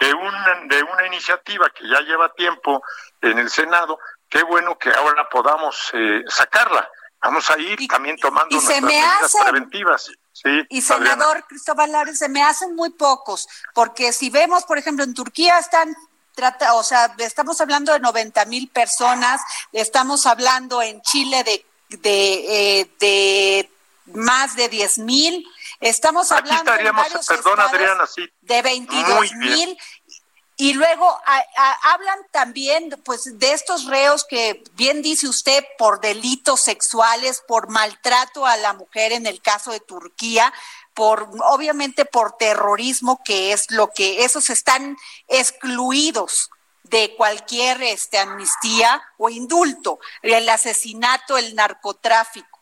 de 0.00 0.14
una, 0.14 0.60
de 0.66 0.82
una 0.82 1.06
iniciativa 1.06 1.70
que 1.70 1.88
ya 1.88 2.00
lleva 2.00 2.32
tiempo 2.34 2.82
en 3.20 3.38
el 3.38 3.50
Senado, 3.50 3.98
qué 4.28 4.42
bueno 4.42 4.78
que 4.78 4.90
ahora 4.90 5.28
podamos 5.28 5.90
eh, 5.94 6.22
sacarla. 6.28 6.88
Vamos 7.20 7.50
a 7.50 7.58
ir 7.58 7.88
también 7.88 8.16
tomando 8.16 8.54
nuestras 8.54 8.80
medidas 8.80 9.34
preventivas. 9.42 10.10
Sí, 10.32 10.64
y 10.68 10.82
senador 10.82 11.44
Cristóbal 11.48 11.90
Lares, 11.90 12.18
se 12.18 12.28
me 12.28 12.44
hacen 12.44 12.76
muy 12.76 12.90
pocos, 12.90 13.48
porque 13.74 14.12
si 14.12 14.30
vemos, 14.30 14.64
por 14.64 14.78
ejemplo, 14.78 15.02
en 15.02 15.14
Turquía 15.14 15.58
están 15.58 15.96
trata, 16.38 16.74
o 16.74 16.84
sea, 16.84 17.12
estamos 17.18 17.60
hablando 17.60 17.92
de 17.92 17.98
90 17.98 18.44
mil 18.44 18.68
personas, 18.68 19.40
estamos 19.72 20.24
hablando 20.24 20.80
en 20.80 21.02
Chile 21.02 21.42
de, 21.42 21.66
de, 21.98 22.78
eh, 22.80 22.90
de 23.00 23.70
más 24.14 24.54
de 24.54 24.68
10 24.68 24.98
mil, 24.98 25.44
estamos 25.80 26.30
hablando 26.30 26.70
de 26.70 26.92
varios 26.92 27.26
de 28.42 28.62
22 28.62 29.32
mil 29.34 29.76
Y 30.58 30.74
luego 30.74 31.20
hablan 31.82 32.20
también 32.30 32.90
pues 33.04 33.36
de 33.36 33.52
estos 33.52 33.86
reos 33.86 34.24
que 34.24 34.62
bien 34.74 35.02
dice 35.02 35.26
usted 35.26 35.64
por 35.76 36.00
delitos 36.00 36.60
sexuales, 36.60 37.42
por 37.48 37.68
maltrato 37.68 38.46
a 38.46 38.56
la 38.56 38.74
mujer 38.74 39.10
en 39.10 39.26
el 39.26 39.40
caso 39.40 39.72
de 39.72 39.80
Turquía, 39.80 40.52
por 40.98 41.28
obviamente 41.44 42.04
por 42.04 42.32
terrorismo 42.32 43.20
que 43.24 43.52
es 43.52 43.70
lo 43.70 43.92
que 43.94 44.24
esos 44.24 44.50
están 44.50 44.96
excluidos 45.28 46.50
de 46.82 47.14
cualquier 47.16 47.80
este 47.84 48.18
amnistía 48.18 49.00
o 49.16 49.30
indulto, 49.30 50.00
el 50.22 50.48
asesinato, 50.48 51.38
el 51.38 51.54
narcotráfico. 51.54 52.58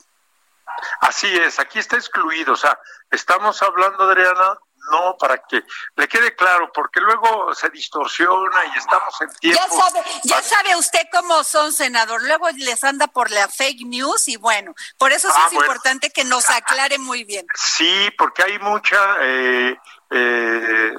Así 1.01 1.35
es, 1.35 1.59
aquí 1.59 1.79
está 1.79 1.97
excluido, 1.97 2.53
o 2.53 2.57
sea, 2.57 2.79
estamos 3.11 3.63
hablando 3.63 4.05
Adriana 4.05 4.59
no, 4.91 5.17
para 5.19 5.39
que 5.39 5.63
le 5.97 6.09
quede 6.09 6.35
claro, 6.35 6.71
porque 6.73 7.01
luego 7.01 7.55
se 7.55 7.71
distorsiona 7.71 8.65
y 8.75 8.79
estamos 8.79 9.21
en 9.21 9.31
tiempo. 9.37 9.61
Ya 9.61 9.83
sabe, 9.83 10.05
ya 10.25 10.43
sabe 10.43 10.77
usted 10.77 11.03
cómo 11.13 11.45
son, 11.45 11.73
senador. 11.73 12.23
Luego 12.23 12.49
les 12.51 12.83
anda 12.85 13.07
por 13.07 13.31
la 13.31 13.49
fake 13.49 13.87
news 13.87 14.29
y 14.29 14.37
bueno, 14.37 14.75
por 14.99 15.13
eso 15.13 15.29
sí 15.29 15.35
ah, 15.39 15.47
es 15.49 15.53
importante 15.53 16.11
que 16.11 16.25
nos 16.25 16.49
aclare 16.51 16.99
muy 16.99 17.25
bien. 17.25 17.47
Sí, 17.55 18.11
porque 18.19 18.43
hay 18.43 18.59
mucha 18.59 19.17
eh, 19.21 19.77
eh, 20.11 20.95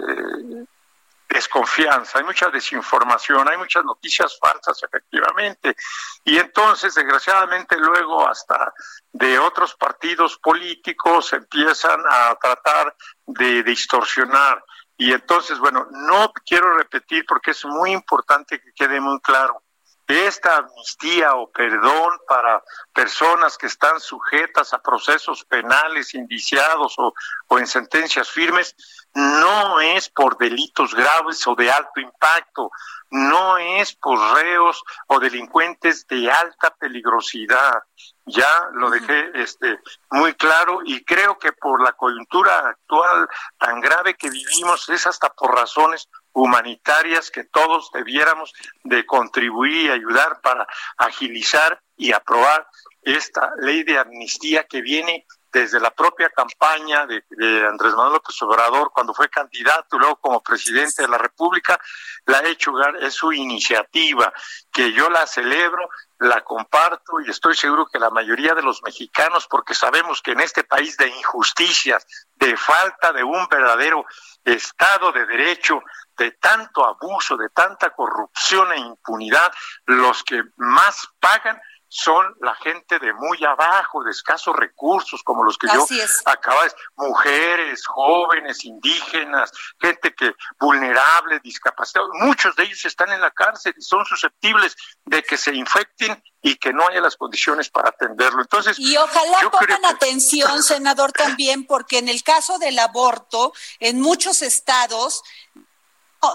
desconfianza, 1.27 2.19
hay 2.19 2.23
mucha 2.23 2.49
desinformación, 2.49 3.47
hay 3.47 3.57
muchas 3.57 3.83
noticias 3.83 4.37
falsas 4.39 4.81
efectivamente. 4.81 5.75
Y 6.23 6.37
entonces, 6.37 6.95
desgraciadamente, 6.95 7.77
luego 7.77 8.27
hasta 8.27 8.73
de 9.11 9.37
otros 9.39 9.75
partidos 9.75 10.37
políticos 10.37 11.33
empiezan 11.33 12.01
a 12.09 12.35
tratar 12.41 12.95
de 13.25 13.63
distorsionar. 13.63 14.63
Y 14.97 15.13
entonces, 15.13 15.59
bueno, 15.59 15.87
no 15.91 16.31
quiero 16.45 16.75
repetir 16.75 17.25
porque 17.27 17.51
es 17.51 17.65
muy 17.65 17.91
importante 17.91 18.59
que 18.59 18.73
quede 18.73 18.99
muy 18.99 19.19
claro. 19.21 19.61
Esta 20.07 20.57
amnistía 20.57 21.35
o 21.35 21.51
perdón 21.51 22.17
para 22.27 22.63
personas 22.93 23.57
que 23.57 23.67
están 23.67 23.99
sujetas 23.99 24.73
a 24.73 24.81
procesos 24.81 25.43
penales, 25.43 26.13
indiciados 26.13 26.95
o, 26.97 27.13
o 27.47 27.59
en 27.59 27.67
sentencias 27.67 28.29
firmes, 28.29 28.73
no 29.13 29.81
es 29.81 30.09
por 30.09 30.37
delitos 30.37 30.93
graves 30.93 31.45
o 31.47 31.55
de 31.55 31.69
alto 31.69 31.99
impacto, 31.99 32.71
no 33.09 33.57
es 33.57 33.95
por 33.95 34.17
reos 34.35 34.81
o 35.07 35.19
delincuentes 35.19 36.05
de 36.07 36.31
alta 36.31 36.73
peligrosidad. 36.75 37.83
Ya 38.25 38.69
lo 38.73 38.89
dejé 38.89 39.31
este 39.35 39.79
muy 40.11 40.33
claro 40.33 40.81
y 40.83 41.03
creo 41.03 41.37
que 41.37 41.53
por 41.53 41.81
la 41.81 41.93
coyuntura 41.93 42.59
actual 42.69 43.27
tan 43.57 43.79
grave 43.79 44.15
que 44.15 44.29
vivimos 44.29 44.87
es 44.89 45.07
hasta 45.07 45.29
por 45.29 45.55
razones 45.55 46.09
humanitarias 46.37 47.31
que 47.31 47.43
todos 47.43 47.89
debiéramos 47.91 48.53
de 48.83 49.05
contribuir 49.07 49.87
y 49.87 49.89
ayudar 49.89 50.39
para 50.41 50.67
agilizar 50.95 51.81
y 51.95 52.11
aprobar 52.11 52.67
esta 53.01 53.51
ley 53.59 53.83
de 53.83 53.97
amnistía 53.97 54.65
que 54.65 54.81
viene 54.81 55.25
desde 55.61 55.79
la 55.79 55.89
propia 55.89 56.29
campaña 56.29 57.07
de, 57.07 57.23
Andrés 57.67 57.93
Manuel 57.93 58.13
López 58.13 58.39
Obrador 58.43 58.91
cuando 58.93 59.13
fue 59.13 59.27
candidato 59.27 59.97
luego 59.97 60.17
como 60.17 60.43
presidente 60.43 61.01
de 61.01 61.07
la 61.07 61.17
República, 61.17 61.79
la 62.25 62.39
ha 62.39 62.47
hecho 62.47 62.71
es 63.01 63.15
su 63.15 63.31
iniciativa, 63.31 64.31
que 64.71 64.93
yo 64.93 65.09
la 65.09 65.25
celebro, 65.25 65.89
la 66.19 66.43
comparto 66.43 67.19
y 67.25 67.29
estoy 67.31 67.55
seguro 67.55 67.87
que 67.87 67.97
la 67.97 68.11
mayoría 68.11 68.53
de 68.53 68.61
los 68.61 68.83
mexicanos, 68.83 69.47
porque 69.47 69.73
sabemos 69.73 70.21
que 70.21 70.31
en 70.31 70.41
este 70.41 70.63
país 70.63 70.95
de 70.97 71.07
injusticias, 71.07 72.05
de 72.35 72.55
falta 72.55 73.11
de 73.11 73.23
un 73.23 73.47
verdadero 73.47 74.05
Estado 74.43 75.11
de 75.11 75.25
Derecho, 75.25 75.81
de 76.17 76.31
tanto 76.31 76.85
abuso, 76.85 77.35
de 77.35 77.49
tanta 77.49 77.89
corrupción 77.91 78.71
e 78.73 78.77
impunidad, 78.77 79.51
los 79.85 80.23
que 80.23 80.43
más 80.55 81.07
pagan 81.19 81.59
son 81.89 82.35
la 82.41 82.53
gente 82.55 82.99
de 82.99 83.13
muy 83.13 83.43
abajo, 83.45 84.03
de 84.03 84.11
escasos 84.11 84.55
recursos, 84.55 85.23
como 85.23 85.43
los 85.43 85.57
que 85.57 85.67
yo 85.67 85.85
acabo 86.25 86.61
de 86.63 86.71
mujeres, 86.97 87.85
jóvenes, 87.85 88.65
indígenas, 88.65 89.51
gente 89.79 90.13
que 90.13 90.35
vulnerable, 90.59 91.39
discapacitados, 91.39 92.09
muchos 92.19 92.55
de 92.55 92.63
ellos 92.63 92.83
están 92.85 93.11
en 93.11 93.21
la 93.21 93.31
cárcel 93.31 93.73
y 93.77 93.81
son 93.81 94.05
susceptibles 94.05 94.75
de 95.05 95.23
que 95.23 95.37
se 95.37 95.53
infecten 95.53 96.21
y 96.41 96.55
que 96.55 96.73
no 96.73 96.87
haya 96.87 97.01
las 97.01 97.15
condiciones 97.15 97.69
para 97.69 97.89
atenderlo. 97.89 98.41
Entonces, 98.41 98.77
y 98.79 98.95
ojalá 98.97 99.49
pongan 99.49 99.85
atención, 99.85 100.63
senador, 100.63 101.11
también, 101.11 101.65
porque 101.65 101.99
en 101.99 102.09
el 102.09 102.23
caso 102.23 102.57
del 102.59 102.79
aborto, 102.79 103.53
en 103.79 104.01
muchos 104.01 104.41
estados 104.41 105.23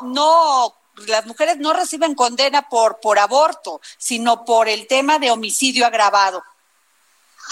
no 0.03 0.82
las 1.07 1.27
mujeres 1.27 1.59
no 1.59 1.73
reciben 1.73 2.15
condena 2.15 2.69
por, 2.69 3.01
por 3.01 3.19
aborto, 3.19 3.81
sino 3.99 4.45
por 4.45 4.69
el 4.69 4.87
tema 4.87 5.19
de 5.19 5.31
homicidio 5.31 5.87
agravado. 5.87 6.45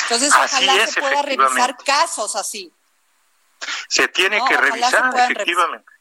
Entonces, 0.02 0.32
ojalá 0.32 0.86
se 0.86 1.00
pueda 1.00 1.22
revisar 1.22 1.76
casos 1.78 2.36
así. 2.36 2.72
Se 3.88 4.08
tiene 4.08 4.40
que 4.46 4.56
revisar, 4.56 5.12
efectivamente. 5.14 5.92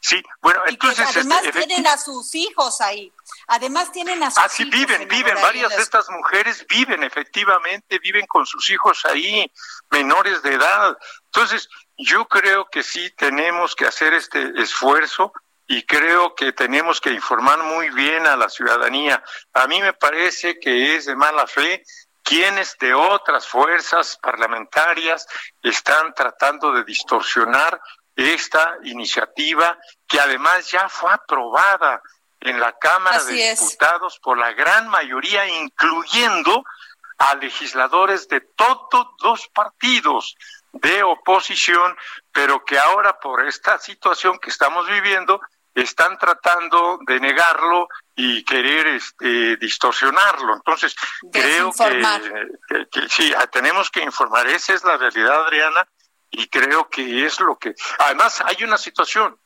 Sí, 0.00 0.22
bueno, 0.42 0.60
entonces. 0.66 1.08
Este, 1.08 1.20
además 1.20 1.42
tienen 1.50 1.86
a 1.86 1.96
sus 1.96 2.34
hijos 2.34 2.80
ahí. 2.82 3.10
Además 3.46 3.90
tienen 3.90 4.22
a 4.22 4.30
sus 4.30 4.44
ah, 4.44 4.48
sí, 4.50 4.64
viven, 4.66 5.08
viven. 5.08 5.34
Varias 5.40 5.74
de 5.74 5.82
estas 5.82 6.10
mujeres 6.10 6.66
viven, 6.68 7.02
efectivamente, 7.02 7.98
viven 8.00 8.26
con 8.26 8.44
sus 8.44 8.68
hijos 8.68 9.02
ahí, 9.06 9.50
menores 9.90 10.42
de 10.42 10.54
edad. 10.54 10.98
Entonces, 11.24 11.70
yo 11.96 12.26
creo 12.28 12.68
que 12.70 12.82
sí 12.82 13.10
tenemos 13.16 13.74
que 13.74 13.86
hacer 13.86 14.12
este 14.12 14.52
esfuerzo 14.60 15.32
y 15.66 15.82
creo 15.84 16.34
que 16.34 16.52
tenemos 16.52 17.00
que 17.00 17.10
informar 17.10 17.62
muy 17.62 17.90
bien 17.90 18.26
a 18.26 18.36
la 18.36 18.48
ciudadanía. 18.48 19.22
A 19.52 19.66
mí 19.66 19.80
me 19.80 19.92
parece 19.94 20.58
que 20.58 20.96
es 20.96 21.06
de 21.06 21.16
mala 21.16 21.46
fe 21.46 21.82
quienes 22.22 22.76
de 22.78 22.94
otras 22.94 23.46
fuerzas 23.46 24.18
parlamentarias 24.20 25.26
están 25.62 26.14
tratando 26.14 26.72
de 26.72 26.84
distorsionar 26.84 27.80
esta 28.16 28.78
iniciativa 28.84 29.78
que 30.06 30.20
además 30.20 30.70
ya 30.70 30.88
fue 30.88 31.12
aprobada 31.12 32.02
en 32.40 32.60
la 32.60 32.72
Cámara 32.78 33.22
de 33.24 33.54
Diputados 33.54 34.18
por 34.20 34.38
la 34.38 34.52
gran 34.52 34.88
mayoría, 34.88 35.46
incluyendo 35.48 36.64
a 37.18 37.34
legisladores 37.36 38.28
de 38.28 38.40
todos 38.40 39.06
los 39.22 39.48
partidos 39.48 40.36
de 40.72 41.02
oposición, 41.02 41.96
pero 42.32 42.64
que 42.64 42.78
ahora 42.78 43.18
por 43.18 43.46
esta 43.46 43.78
situación 43.78 44.38
que 44.38 44.50
estamos 44.50 44.86
viviendo 44.88 45.40
están 45.74 46.18
tratando 46.18 46.98
de 47.06 47.18
negarlo 47.18 47.88
y 48.14 48.44
querer 48.44 48.86
este, 48.88 49.56
distorsionarlo. 49.56 50.54
Entonces, 50.54 50.94
creo 51.32 51.72
que, 51.72 52.86
que, 52.90 53.08
sí, 53.08 53.32
ah, 53.36 53.46
tenemos 53.48 53.90
que 53.90 54.02
informar. 54.02 54.46
Esa 54.46 54.74
es 54.74 54.84
la 54.84 54.96
realidad, 54.96 55.44
Adriana, 55.44 55.86
y 56.30 56.46
creo 56.48 56.88
que 56.88 57.26
es 57.26 57.40
lo 57.40 57.56
que... 57.56 57.74
Además, 57.98 58.42
hay 58.46 58.62
una 58.64 58.78
situación. 58.78 59.36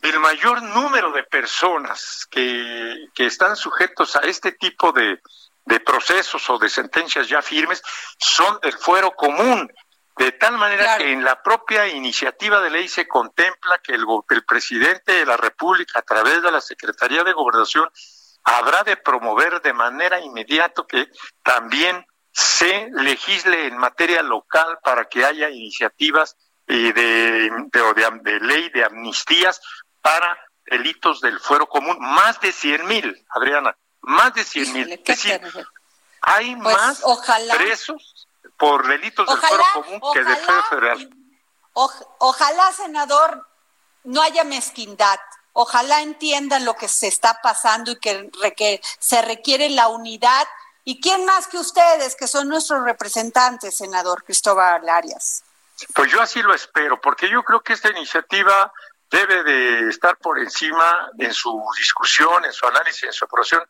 El 0.00 0.18
mayor 0.20 0.62
número 0.62 1.12
de 1.12 1.22
personas 1.24 2.26
que, 2.30 3.06
que 3.14 3.26
están 3.26 3.54
sujetos 3.54 4.16
a 4.16 4.20
este 4.20 4.52
tipo 4.52 4.90
de, 4.92 5.20
de 5.64 5.80
procesos 5.80 6.48
o 6.50 6.58
de 6.58 6.68
sentencias 6.68 7.28
ya 7.28 7.40
firmes 7.40 7.82
son 8.18 8.58
del 8.62 8.72
fuero 8.72 9.12
común 9.12 9.70
de 10.16 10.32
tal 10.32 10.58
manera 10.58 10.98
que 10.98 11.12
en 11.12 11.24
la 11.24 11.42
propia 11.42 11.88
iniciativa 11.88 12.60
de 12.60 12.70
ley 12.70 12.88
se 12.88 13.08
contempla 13.08 13.78
que 13.78 13.94
el, 13.94 14.04
el 14.30 14.44
presidente 14.44 15.12
de 15.12 15.26
la 15.26 15.36
República, 15.36 16.00
a 16.00 16.02
través 16.02 16.42
de 16.42 16.52
la 16.52 16.60
Secretaría 16.60 17.24
de 17.24 17.32
Gobernación, 17.32 17.88
habrá 18.44 18.82
de 18.82 18.96
promover 18.96 19.62
de 19.62 19.72
manera 19.72 20.20
inmediata 20.20 20.84
que 20.88 21.08
también 21.42 22.04
se 22.32 22.88
legisle 22.92 23.66
en 23.66 23.76
materia 23.76 24.22
local 24.22 24.78
para 24.82 25.04
que 25.06 25.24
haya 25.24 25.50
iniciativas 25.50 26.36
eh, 26.66 26.92
de, 26.92 27.50
de, 27.70 28.20
de, 28.22 28.40
ley 28.40 28.70
de 28.70 28.84
amnistías 28.84 29.60
para 30.00 30.38
delitos 30.66 31.20
del 31.20 31.38
fuero 31.38 31.68
común, 31.68 31.96
más 32.00 32.40
de 32.40 32.52
cien 32.52 32.86
mil, 32.86 33.26
Adriana, 33.30 33.76
más 34.00 34.34
de 34.34 34.44
cien 34.44 34.72
mil. 34.72 34.90
Es 34.92 35.04
decir, 35.04 35.40
hay 36.22 36.56
pues, 36.56 36.76
más 36.76 37.02
presos 37.56 38.11
por 38.62 38.86
delitos 38.86 39.26
del 39.26 39.38
fuero 39.38 39.64
común 39.74 40.00
que 40.14 40.22
de 40.22 40.36
fuero 40.36 40.62
federal. 40.70 41.10
ojalá, 41.74 42.72
senador, 42.72 43.44
no 44.04 44.22
haya 44.22 44.44
mezquindad. 44.44 45.18
Ojalá 45.52 46.00
entiendan 46.00 46.64
lo 46.64 46.76
que 46.76 46.86
se 46.86 47.08
está 47.08 47.40
pasando 47.42 47.90
y 47.90 47.96
que, 47.96 48.30
que 48.56 48.80
se 49.00 49.20
requiere 49.20 49.68
la 49.68 49.88
unidad. 49.88 50.46
¿Y 50.84 51.00
quién 51.00 51.24
más 51.24 51.48
que 51.48 51.58
ustedes, 51.58 52.14
que 52.14 52.28
son 52.28 52.48
nuestros 52.48 52.84
representantes, 52.84 53.76
senador 53.76 54.22
Cristóbal 54.22 54.88
Arias? 54.88 55.42
Pues 55.92 56.12
yo 56.12 56.22
así 56.22 56.40
lo 56.40 56.54
espero, 56.54 57.00
porque 57.00 57.28
yo 57.28 57.42
creo 57.42 57.62
que 57.62 57.72
esta 57.72 57.90
iniciativa 57.90 58.72
debe 59.10 59.42
de 59.42 59.88
estar 59.88 60.16
por 60.18 60.38
encima 60.38 61.10
en 61.18 61.34
su 61.34 61.60
discusión, 61.76 62.44
en 62.44 62.52
su 62.52 62.64
análisis, 62.64 63.02
en 63.02 63.12
su 63.12 63.24
aprobación 63.24 63.64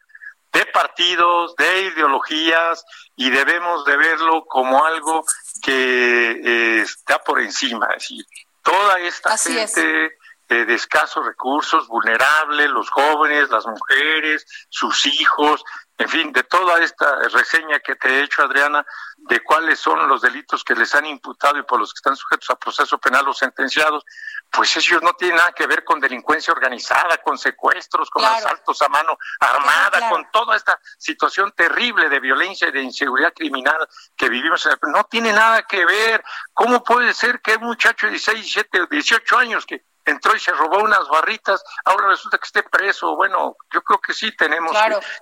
de 0.52 0.66
partidos, 0.66 1.56
de 1.56 1.82
ideologías 1.82 2.84
y 3.16 3.30
debemos 3.30 3.84
de 3.84 3.96
verlo 3.96 4.44
como 4.46 4.84
algo 4.84 5.24
que 5.62 6.30
eh, 6.30 6.82
está 6.82 7.18
por 7.18 7.40
encima. 7.40 7.86
Es 7.96 8.02
decir, 8.08 8.26
toda 8.62 9.00
esta 9.00 9.36
gente 9.38 10.12
eh, 10.48 10.64
de 10.66 10.74
escasos 10.74 11.24
recursos, 11.24 11.88
vulnerables, 11.88 12.68
los 12.68 12.90
jóvenes, 12.90 13.48
las 13.48 13.66
mujeres, 13.66 14.44
sus 14.68 15.06
hijos, 15.06 15.64
en 16.02 16.08
fin, 16.08 16.32
de 16.32 16.42
toda 16.42 16.80
esta 16.80 17.28
reseña 17.28 17.78
que 17.78 17.94
te 17.94 18.08
he 18.08 18.22
hecho, 18.24 18.42
Adriana, 18.42 18.84
de 19.18 19.38
cuáles 19.38 19.78
son 19.78 20.08
los 20.08 20.20
delitos 20.20 20.64
que 20.64 20.74
les 20.74 20.92
han 20.96 21.06
imputado 21.06 21.58
y 21.58 21.62
por 21.62 21.78
los 21.78 21.92
que 21.92 21.98
están 21.98 22.16
sujetos 22.16 22.50
a 22.50 22.56
proceso 22.56 22.98
penal 22.98 23.28
o 23.28 23.32
sentenciados, 23.32 24.04
pues 24.50 24.76
ellos 24.76 25.00
no 25.00 25.12
tienen 25.12 25.36
nada 25.36 25.52
que 25.52 25.64
ver 25.68 25.84
con 25.84 26.00
delincuencia 26.00 26.52
organizada, 26.52 27.18
con 27.18 27.38
secuestros, 27.38 28.10
con 28.10 28.24
asaltos 28.24 28.82
a 28.82 28.88
mano 28.88 29.16
armada, 29.38 30.10
con 30.10 30.28
toda 30.32 30.56
esta 30.56 30.76
situación 30.98 31.52
terrible 31.52 32.08
de 32.08 32.18
violencia 32.18 32.68
y 32.68 32.72
de 32.72 32.82
inseguridad 32.82 33.32
criminal 33.32 33.88
que 34.16 34.28
vivimos. 34.28 34.68
No 34.92 35.04
tiene 35.04 35.32
nada 35.32 35.62
que 35.62 35.84
ver. 35.84 36.24
¿Cómo 36.52 36.82
puede 36.82 37.14
ser 37.14 37.40
que 37.40 37.54
un 37.54 37.66
muchacho 37.66 38.06
de 38.06 38.14
16, 38.14 38.42
17, 38.42 38.86
18 38.90 39.38
años 39.38 39.64
que 39.64 39.84
entró 40.04 40.34
y 40.34 40.40
se 40.40 40.52
robó 40.52 40.78
unas 40.78 41.08
barritas, 41.08 41.62
ahora 41.84 42.08
resulta 42.08 42.38
que 42.38 42.46
esté 42.46 42.62
preso. 42.62 43.16
Bueno, 43.16 43.56
yo 43.72 43.82
creo 43.82 44.00
que 44.00 44.14
sí 44.14 44.34
tenemos 44.36 44.76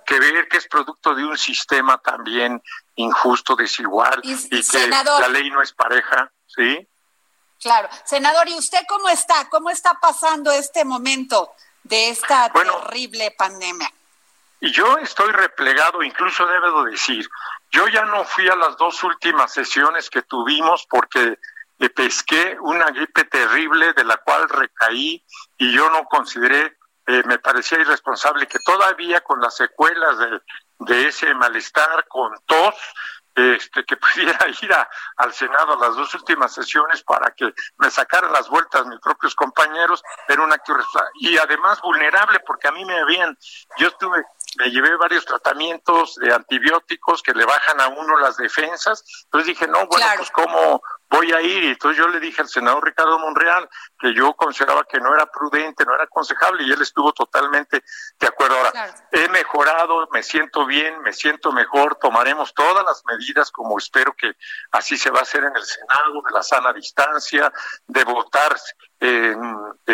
que, 0.07 0.19
ver 0.19 0.49
que 0.49 0.59
es 0.59 0.69
producto 0.69 1.15
de 1.15 1.25
un 1.25 1.37
sistema 1.37 1.99
también 1.99 2.63
injusto, 2.97 3.57
desigual 3.57 4.21
y, 4.23 4.63
que 4.63 4.89
la 4.89 5.29
ley 5.29 5.51
no 5.51 5.63
es 5.63 5.73
pareja, 5.73 6.31
¿sí? 6.47 6.87
Claro. 7.61 7.89
Senador, 8.05 8.49
¿y 8.49 8.55
usted 8.55 8.81
cómo 8.89 9.09
está? 9.09 9.49
¿Cómo 9.51 9.71
está 9.71 9.95
pasando 10.01 10.51
este 10.51 10.85
momento 10.85 11.53
de 11.83 12.09
esta 12.09 12.51
terrible 12.51 13.35
pandemia? 13.37 13.93
Y 14.61 14.73
yo 14.73 14.99
estoy 14.99 15.33
replegado, 15.33 16.03
incluso 16.03 16.47
debo 16.47 16.85
decir, 16.85 17.29
yo 17.71 17.89
ya 17.89 18.05
no 18.05 18.25
fui 18.25 18.47
a 18.49 18.57
las 18.57 18.77
dos 18.77 19.03
últimas 19.05 19.53
sesiones 19.53 20.11
que 20.11 20.23
tuvimos 20.23 20.87
porque 20.89 21.39
pesqué 21.89 22.59
una 22.61 22.91
gripe 22.91 23.25
terrible 23.25 23.93
de 23.95 24.05
la 24.05 24.19
cual 24.19 24.49
recaí 24.49 25.25
y 25.57 25.73
yo 25.73 25.89
no 25.91 26.05
consideré, 26.05 26.77
eh, 27.07 27.23
me 27.25 27.39
parecía 27.39 27.81
irresponsable 27.81 28.47
que 28.47 28.59
todavía 28.65 29.23
con 29.23 29.41
las 29.41 29.57
secuelas 29.57 30.19
de, 30.19 30.41
de 30.81 31.09
ese 31.09 31.33
malestar, 31.35 32.07
con 32.09 32.33
tos, 32.45 32.75
este, 33.35 33.85
que 33.85 33.97
pudiera 33.97 34.39
ir 34.49 34.75
al 35.17 35.33
Senado 35.33 35.75
a 35.75 35.87
las 35.87 35.97
dos 35.97 36.15
últimas 36.15 36.53
sesiones 36.53 37.03
para 37.03 37.31
que 37.31 37.53
me 37.79 37.91
sacaran 37.91 38.33
las 38.33 38.49
vueltas 38.49 38.87
mis 38.87 39.01
propios 39.01 39.35
compañeros, 39.35 40.03
era 40.29 40.43
un 40.43 40.53
acto 40.53 40.77
y 41.15 41.37
además 41.39 41.81
vulnerable 41.81 42.41
porque 42.41 42.69
a 42.69 42.73
mí 42.73 42.85
me 42.85 42.99
habían, 42.99 43.37
yo 43.79 43.89
estuve, 43.89 44.25
me 44.59 44.71
llevé 44.71 44.97
varios 44.97 45.25
tratamientos 45.25 46.17
de 46.17 46.35
antibióticos 46.35 47.23
que 47.23 47.33
le 47.33 47.45
bajan 47.45 47.81
a 47.81 47.89
uno 47.89 48.19
las 48.19 48.37
defensas, 48.37 49.05
entonces 49.25 49.49
dije, 49.49 49.67
no, 49.67 49.87
bueno, 49.87 50.07
pues 50.17 50.31
cómo, 50.31 50.83
voy 51.11 51.33
a 51.33 51.43
ir. 51.43 51.65
Y 51.65 51.69
entonces 51.69 51.99
yo 51.99 52.09
le 52.09 52.21
dije 52.21 52.41
al 52.41 52.49
senador 52.49 52.85
Ricardo 52.85 53.19
Monreal 53.19 53.69
que 53.99 54.15
yo 54.15 54.33
consideraba 54.35 54.85
que 54.85 55.01
no 55.01 55.15
era 55.15 55.27
prudente, 55.27 55.85
no 55.85 55.95
era 55.95 56.05
aconsejable, 56.05 56.63
y 56.63 56.73
él 56.73 56.81
estuvo 56.81 57.13
totalmente 57.13 57.83
de 58.19 58.27
acuerdo. 58.27 58.57
Ahora, 58.57 58.95
he 59.11 59.29
mejorado, 59.29 60.09
me 60.13 60.23
siento 60.23 60.65
bien, 60.65 61.03
me 61.03 61.13
siento 61.13 61.53
mejor, 61.53 61.97
tomaremos 61.97 62.55
todas 62.55 62.85
las 62.85 63.03
medidas, 63.07 63.51
como 63.51 63.77
espero 63.79 64.15
que 64.17 64.33
así 64.71 64.97
se 64.97 65.11
va 65.11 65.19
a 65.19 65.23
hacer 65.23 65.45
en 65.45 65.55
el 65.55 65.65
Senado, 65.65 66.23
de 66.27 66.33
la 66.33 66.43
sana 66.43 66.73
distancia, 66.73 67.53
de 67.87 68.05
votar 68.05 68.57
eh, 69.01 69.35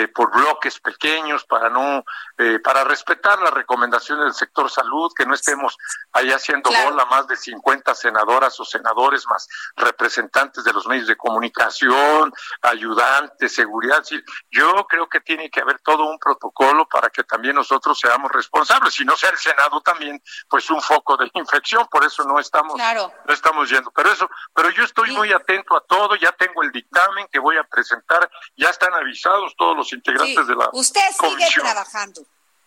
por 0.09 0.33
bloques 0.33 0.81
pequeños 0.81 1.45
para 1.45 1.71
no 1.71 2.05
eh, 2.37 2.59
para 2.59 2.83
respetar 2.83 3.38
las 3.38 3.53
recomendaciones 3.53 4.25
del 4.25 4.35
sector 4.35 4.69
salud 4.69 5.12
que 5.16 5.25
no 5.25 5.33
estemos 5.33 5.79
ahí 6.12 6.33
haciendo 6.33 6.71
bola 6.71 7.05
más 7.05 7.29
de 7.29 7.37
50 7.37 7.95
senadoras 7.95 8.59
o 8.59 8.64
senadores 8.64 9.25
más 9.29 9.49
representantes 9.77 10.64
de 10.64 10.73
los 10.73 10.88
medios 10.88 11.07
de 11.07 11.16
comunicación 11.16 12.33
ayudantes 12.62 13.55
seguridad 13.55 14.03
yo 14.51 14.87
creo 14.88 15.09
que 15.09 15.21
tiene 15.21 15.51
que 15.51 15.61
haber 15.61 15.79
todo 15.81 16.05
un 16.07 16.19
protocolo 16.19 16.88
para 16.88 17.09
que 17.09 17.23
también 17.23 17.55
nosotros 17.55 17.99
seamos 18.01 18.33
responsables 18.33 18.92
si 18.92 19.05
no 19.05 19.16
sea 19.16 19.31
el 19.31 19.38
senado 19.38 19.81
también 19.83 20.21
pues 20.49 20.69
un 20.69 20.83
foco 20.83 21.16
de 21.16 21.31
infección 21.35 21.87
por 21.88 22.05
eso 22.05 22.25
no 22.25 22.40
estamos 22.40 22.77
no 22.77 23.33
estamos 23.33 23.71
yendo 23.71 23.92
pero 23.92 24.11
eso 24.11 24.29
pero 24.53 24.71
yo 24.71 24.83
estoy 24.83 25.12
muy 25.12 25.33
atento 25.33 25.77
a 25.77 25.81
todo 25.87 26.16
ya 26.16 26.33
tengo 26.33 26.64
el 26.64 26.73
dictamen 26.73 27.29
que 27.31 27.38
voy 27.38 27.57
a 27.57 27.62
presentar 27.62 28.29
ya 28.57 28.71
están 28.71 28.96
avisados 28.97 29.55
todos 29.57 29.77
los 29.77 29.93
integrantes 29.93 30.47
de 30.47 30.55
la 30.55 30.69
Usted 30.73 31.01
sigue 31.21 31.47
trabajando. 31.55 32.23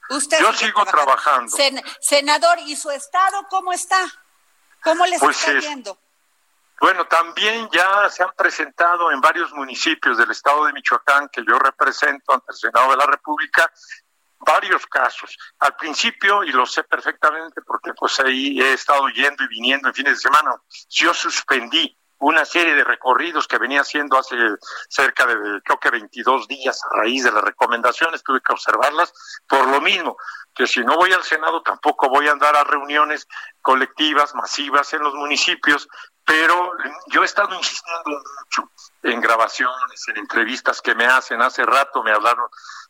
Usted 0.10 0.40
Yo 0.40 0.54
sigo 0.54 0.86
trabajando. 0.86 1.56
senador, 2.02 2.58
¿y 2.66 2.76
su 2.76 2.90
estado 2.90 3.46
cómo 3.50 3.72
está? 3.72 4.02
¿Cómo 4.84 5.06
les 5.06 5.20
pues 5.20 5.38
está 5.38 5.60
yendo? 5.60 6.00
Bueno, 6.82 7.06
también 7.08 7.70
ya 7.72 8.10
se 8.10 8.24
han 8.24 8.32
presentado 8.36 9.12
en 9.12 9.20
varios 9.20 9.52
municipios 9.52 10.18
del 10.18 10.32
estado 10.32 10.66
de 10.66 10.74
Michoacán 10.74 11.28
que 11.30 11.44
yo 11.46 11.60
represento 11.60 12.34
ante 12.34 12.52
el 12.52 12.58
Senado 12.58 12.92
de 12.92 12.98
la 12.98 13.06
República 13.06 13.70
varios 14.40 14.88
casos. 14.88 15.38
Al 15.60 15.76
principio, 15.76 16.44
y 16.44 16.52
lo 16.54 16.66
sé 16.66 16.84
perfectamente 16.84 17.62
porque 17.62 17.94
pues 17.94 18.20
ahí 18.22 18.62
he 18.62 18.74
estado 18.74 19.10
yendo 19.10 19.44
y 19.44 19.48
viniendo 19.48 19.90
en 19.90 19.94
fines 19.94 20.14
de 20.14 20.20
semana, 20.22 20.56
yo 20.90 21.14
suspendí 21.14 21.99
una 22.20 22.46
serie 22.46 22.76
de 22.76 22.84
recorridos 22.84 23.48
que 23.48 23.58
venía 23.58 23.82
haciendo 23.82 24.18
hace 24.18 24.36
cerca 24.90 25.26
de, 25.26 25.62
creo 25.64 25.80
que 25.80 25.90
22 25.90 26.48
días 26.48 26.82
a 26.84 26.98
raíz 26.98 27.24
de 27.24 27.32
las 27.32 27.44
recomendaciones, 27.44 28.24
tuve 28.24 28.42
que 28.42 28.52
observarlas, 28.52 29.14
por 29.48 29.68
lo 29.68 29.80
mismo, 29.82 30.18
que 30.54 30.68
si 30.68 30.82
no 30.82 30.96
voy 30.96 31.14
al 31.14 31.24
Senado 31.24 31.62
tampoco 31.62 32.10
voy 32.10 32.28
a 32.28 32.34
andar 32.34 32.56
a 32.56 32.64
reuniones 32.66 33.28
colectivas, 33.62 34.36
masivas 34.36 34.94
en 34.94 35.02
los 35.02 35.14
municipios, 35.14 35.88
pero 36.26 36.74
yo 37.08 37.22
he 37.24 37.26
estado 37.26 37.56
insistiendo 37.56 38.10
mucho 38.10 38.72
en 39.04 39.22
grabaciones, 39.22 40.08
en 40.10 40.18
entrevistas 40.18 40.82
que 40.82 40.94
me 40.94 41.06
hacen. 41.06 41.42
Hace 41.42 41.66
rato 41.66 42.04
me 42.04 42.12
hablaron 42.12 42.48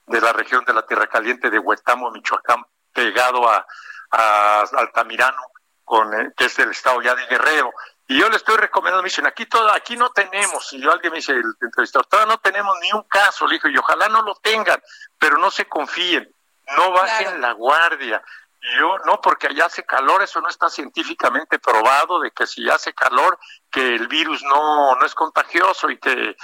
de 0.07 0.19
la 0.19 0.33
región 0.33 0.65
de 0.65 0.73
la 0.73 0.85
Tierra 0.85 1.07
Caliente 1.07 1.49
de 1.49 1.59
Huetamo, 1.59 2.11
Michoacán, 2.11 2.65
pegado 2.91 3.47
a, 3.47 3.65
a 4.11 4.63
Altamirano, 4.77 5.41
con, 5.85 6.13
eh, 6.19 6.33
que 6.35 6.45
es 6.45 6.57
del 6.57 6.71
estado 6.71 7.01
ya 7.01 7.15
de 7.15 7.27
Guerrero. 7.27 7.71
Y 8.09 8.17
yo 8.17 8.27
le 8.27 8.37
estoy 8.37 8.57
recomendando, 8.57 9.03
me 9.03 9.09
dicen, 9.09 9.27
aquí 9.27 9.45
todo, 9.45 9.71
aquí 9.71 9.95
no 9.95 10.09
tenemos, 10.09 10.73
y 10.73 10.81
yo 10.81 10.91
alguien 10.91 11.11
me 11.11 11.17
dice, 11.17 11.33
el 11.33 11.43
entrevistador, 11.61 12.07
todavía 12.07 12.33
no 12.33 12.39
tenemos 12.39 12.75
ni 12.81 12.91
un 12.91 13.03
caso, 13.03 13.45
le 13.45 13.53
dijo, 13.53 13.69
y 13.69 13.77
ojalá 13.77 14.09
no 14.09 14.23
lo 14.23 14.33
tengan, 14.33 14.81
pero 15.19 15.37
no 15.37 15.51
se 15.51 15.65
confíen, 15.65 16.27
no 16.75 16.91
bajen 16.91 17.39
la 17.39 17.51
guardia. 17.51 18.19
Y 18.61 18.79
yo, 18.79 18.97
no, 19.05 19.21
porque 19.21 19.45
allá 19.45 19.67
hace 19.67 19.85
calor, 19.85 20.23
eso 20.23 20.41
no 20.41 20.49
está 20.49 20.71
científicamente 20.71 21.59
probado, 21.59 22.19
de 22.19 22.31
que 22.31 22.47
si 22.47 22.67
hace 22.67 22.95
calor, 22.95 23.37
que 23.69 23.93
el 23.93 24.07
virus 24.07 24.41
no, 24.41 24.95
no 24.95 25.05
es 25.05 25.13
contagioso 25.13 25.91
y 25.91 25.99
que 25.99 26.29
eh, 26.31 26.35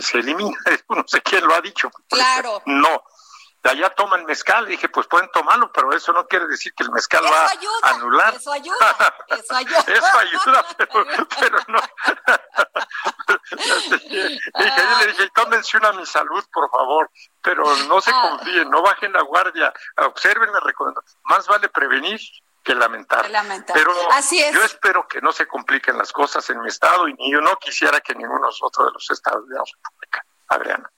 se 0.00 0.18
elimina, 0.18 0.58
no 0.90 1.02
sé 1.06 1.22
quién 1.22 1.46
lo 1.46 1.54
ha 1.54 1.62
dicho. 1.62 1.90
Claro. 2.10 2.60
No, 2.66 3.04
allá 3.68 3.90
toman 3.90 4.24
mezcal. 4.24 4.66
dije, 4.66 4.88
pues 4.88 5.06
pueden 5.06 5.30
tomarlo, 5.30 5.70
pero 5.72 5.92
eso 5.92 6.12
no 6.12 6.26
quiere 6.26 6.46
decir 6.46 6.72
que 6.74 6.82
el 6.82 6.90
mezcal 6.90 7.24
va 7.24 7.46
a 7.82 7.90
anular. 7.90 8.34
Eso 8.34 8.52
ayuda, 8.52 8.76
eso 9.30 9.54
ayuda. 9.54 9.78
eso 9.86 10.18
ayuda, 10.18 10.66
pero, 11.38 11.58
no. 11.68 11.78
dije, 14.58 14.82
yo 14.90 14.98
le 15.00 15.06
dije, 15.06 15.30
tómense 15.34 15.76
una 15.76 15.88
a 15.88 15.92
mi 15.92 16.06
salud, 16.06 16.44
por 16.52 16.70
favor, 16.70 17.10
pero 17.42 17.64
no 17.88 18.00
se 18.00 18.10
ah. 18.12 18.28
confíen, 18.30 18.70
no 18.70 18.82
bajen 18.82 19.12
la 19.12 19.22
guardia, 19.22 19.72
observen 19.96 20.52
la 20.52 20.60
recomendación. 20.60 21.20
Más 21.24 21.46
vale 21.46 21.68
prevenir 21.68 22.20
que 22.62 22.74
lamentar. 22.74 23.30
Pero 23.72 23.92
Así 24.12 24.42
es. 24.42 24.52
yo 24.52 24.64
espero 24.64 25.06
que 25.06 25.20
no 25.20 25.32
se 25.32 25.46
compliquen 25.46 25.96
las 25.96 26.12
cosas 26.12 26.48
en 26.50 26.60
mi 26.60 26.68
estado 26.68 27.06
y 27.08 27.14
yo 27.30 27.40
no 27.40 27.56
quisiera 27.56 28.00
que 28.00 28.14
ninguno 28.14 28.48
de 28.48 28.90
los 28.92 29.10
estados 29.10 29.48
de 29.48 29.54
la 29.54 29.62
República. 29.62 30.26
Adriana. 30.48 30.90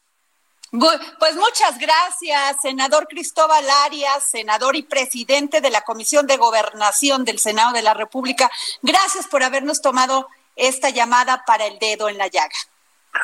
Pues 0.70 1.34
muchas 1.34 1.78
gracias, 1.78 2.56
senador 2.60 3.08
Cristóbal 3.08 3.64
Arias, 3.84 4.24
senador 4.30 4.76
y 4.76 4.82
presidente 4.82 5.62
de 5.62 5.70
la 5.70 5.80
Comisión 5.80 6.26
de 6.26 6.36
Gobernación 6.36 7.24
del 7.24 7.38
Senado 7.38 7.72
de 7.72 7.80
la 7.80 7.94
República. 7.94 8.50
Gracias 8.82 9.26
por 9.26 9.42
habernos 9.42 9.80
tomado 9.80 10.28
esta 10.56 10.90
llamada 10.90 11.42
para 11.46 11.64
el 11.64 11.78
dedo 11.78 12.10
en 12.10 12.18
la 12.18 12.26
llaga. 12.26 12.54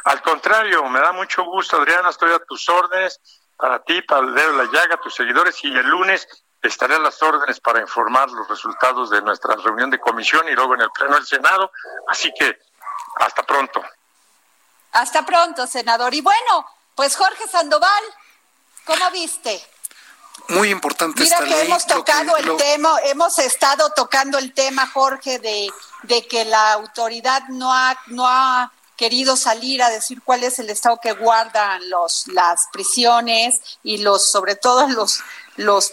Al 0.04 0.22
contrario, 0.22 0.88
me 0.88 1.00
da 1.00 1.12
mucho 1.12 1.44
gusto, 1.44 1.76
Adriana, 1.76 2.08
estoy 2.08 2.32
a 2.32 2.38
tus 2.38 2.66
órdenes, 2.70 3.20
para 3.56 3.82
ti, 3.82 4.00
para 4.02 4.26
el 4.26 4.34
dedo 4.34 4.50
en 4.50 4.58
la 4.58 4.72
llaga, 4.72 4.96
tus 5.02 5.14
seguidores, 5.14 5.62
y 5.64 5.68
el 5.68 5.86
lunes 5.86 6.26
estaré 6.62 6.94
a 6.94 6.98
las 6.98 7.22
órdenes 7.22 7.60
para 7.60 7.80
informar 7.80 8.30
los 8.30 8.48
resultados 8.48 9.10
de 9.10 9.20
nuestra 9.20 9.54
reunión 9.56 9.90
de 9.90 10.00
comisión 10.00 10.48
y 10.48 10.52
luego 10.52 10.74
en 10.74 10.80
el 10.80 10.90
Pleno 10.90 11.14
del 11.14 11.26
Senado. 11.26 11.70
Así 12.08 12.32
que, 12.38 12.58
hasta 13.16 13.42
pronto. 13.42 13.82
Hasta 14.92 15.26
pronto, 15.26 15.66
senador. 15.66 16.14
Y 16.14 16.22
bueno, 16.22 16.66
pues 16.94 17.16
Jorge 17.16 17.48
Sandoval, 17.50 18.04
¿cómo 18.84 19.10
viste? 19.10 19.62
Muy 20.48 20.70
importante 20.70 21.22
Mira 21.22 21.38
que 21.38 21.62
hemos 21.62 21.86
tocado 21.86 22.36
el 22.36 22.56
tema, 22.56 22.98
hemos 23.04 23.38
estado 23.38 23.90
tocando 23.90 24.38
el 24.38 24.52
tema, 24.52 24.86
Jorge, 24.88 25.38
de, 25.38 25.70
de 26.02 26.26
que 26.26 26.44
la 26.44 26.72
autoridad 26.72 27.44
no 27.48 27.72
ha, 27.72 27.96
no 28.08 28.26
ha 28.26 28.70
querido 28.96 29.36
salir 29.36 29.82
a 29.82 29.90
decir 29.90 30.22
cuál 30.22 30.44
es 30.44 30.58
el 30.58 30.70
estado 30.70 30.98
que 31.02 31.12
guardan 31.12 31.88
los 31.90 32.28
las 32.28 32.66
prisiones 32.72 33.60
y 33.82 33.98
los 33.98 34.30
sobre 34.30 34.54
todo 34.54 34.88
los 34.88 35.20
los 35.56 35.92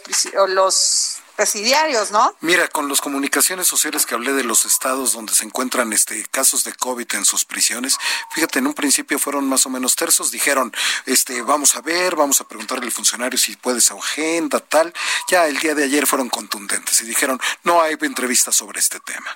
los 0.49 1.17
presidiarios, 1.41 2.11
¿no? 2.11 2.35
Mira, 2.41 2.67
con 2.67 2.87
las 2.87 3.01
comunicaciones 3.01 3.65
sociales 3.65 4.05
que 4.05 4.13
hablé 4.13 4.31
de 4.31 4.43
los 4.43 4.63
estados 4.63 5.13
donde 5.13 5.33
se 5.33 5.43
encuentran 5.43 5.91
este 5.91 6.23
casos 6.27 6.63
de 6.63 6.71
COVID 6.71 7.07
en 7.15 7.25
sus 7.25 7.45
prisiones, 7.45 7.97
fíjate, 8.29 8.59
en 8.59 8.67
un 8.67 8.75
principio 8.75 9.17
fueron 9.17 9.49
más 9.49 9.65
o 9.65 9.71
menos 9.71 9.95
tersos, 9.95 10.29
dijeron, 10.29 10.71
este, 11.07 11.41
vamos 11.41 11.75
a 11.75 11.81
ver, 11.81 12.15
vamos 12.15 12.39
a 12.41 12.47
preguntarle 12.47 12.85
al 12.85 12.91
funcionario 12.91 13.39
si 13.39 13.55
puede 13.55 13.81
su 13.81 13.97
agenda, 13.97 14.59
tal. 14.59 14.93
Ya 15.31 15.47
el 15.47 15.57
día 15.57 15.73
de 15.73 15.85
ayer 15.85 16.05
fueron 16.05 16.29
contundentes 16.29 17.01
y 17.01 17.05
dijeron, 17.05 17.41
no 17.63 17.81
hay 17.81 17.97
entrevistas 18.01 18.55
sobre 18.55 18.79
este 18.79 18.99
tema. 18.99 19.35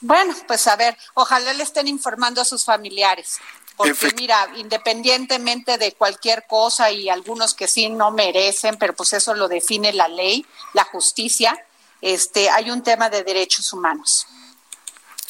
Bueno, 0.00 0.34
pues 0.46 0.66
a 0.68 0.76
ver, 0.76 0.96
ojalá 1.12 1.52
le 1.52 1.64
estén 1.64 1.86
informando 1.86 2.40
a 2.40 2.46
sus 2.46 2.64
familiares. 2.64 3.40
Porque 3.78 4.12
mira, 4.16 4.48
independientemente 4.56 5.78
de 5.78 5.92
cualquier 5.92 6.46
cosa 6.46 6.90
y 6.90 7.08
algunos 7.08 7.54
que 7.54 7.68
sí 7.68 7.88
no 7.88 8.10
merecen, 8.10 8.76
pero 8.76 8.92
pues 8.94 9.12
eso 9.12 9.34
lo 9.34 9.46
define 9.46 9.92
la 9.92 10.08
ley, 10.08 10.44
la 10.74 10.84
justicia, 10.84 11.56
este, 12.00 12.50
hay 12.50 12.70
un 12.70 12.82
tema 12.82 13.08
de 13.08 13.22
derechos 13.22 13.72
humanos. 13.72 14.26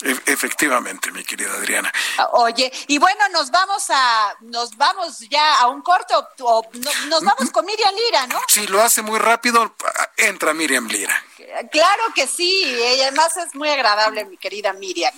E, 0.03 0.17
efectivamente, 0.33 1.11
mi 1.11 1.25
querida 1.25 1.53
Adriana. 1.53 1.93
Ah, 2.17 2.29
oye, 2.33 2.73
y 2.87 2.99
bueno, 2.99 3.29
nos 3.33 3.51
vamos 3.51 3.85
a, 3.91 4.35
nos 4.41 4.77
vamos 4.77 5.19
ya 5.29 5.59
a 5.59 5.69
un 5.69 5.83
corto, 5.83 6.27
o, 6.41 6.63
nos 7.09 7.23
vamos 7.23 7.51
con 7.51 7.67
Miriam 7.67 7.95
Lira, 7.95 8.27
¿no? 8.29 8.41
Si 8.49 8.67
lo 8.67 8.81
hace 8.81 9.03
muy 9.03 9.19
rápido, 9.19 9.75
entra 10.17 10.55
Miriam 10.55 10.87
Lira. 10.87 11.23
Claro 11.71 12.03
que 12.15 12.27
sí, 12.27 12.65
ella 12.65 13.09
además 13.09 13.37
es 13.37 13.55
muy 13.55 13.69
agradable, 13.69 14.25
mi 14.25 14.39
querida 14.39 14.73
Miriam. 14.73 15.13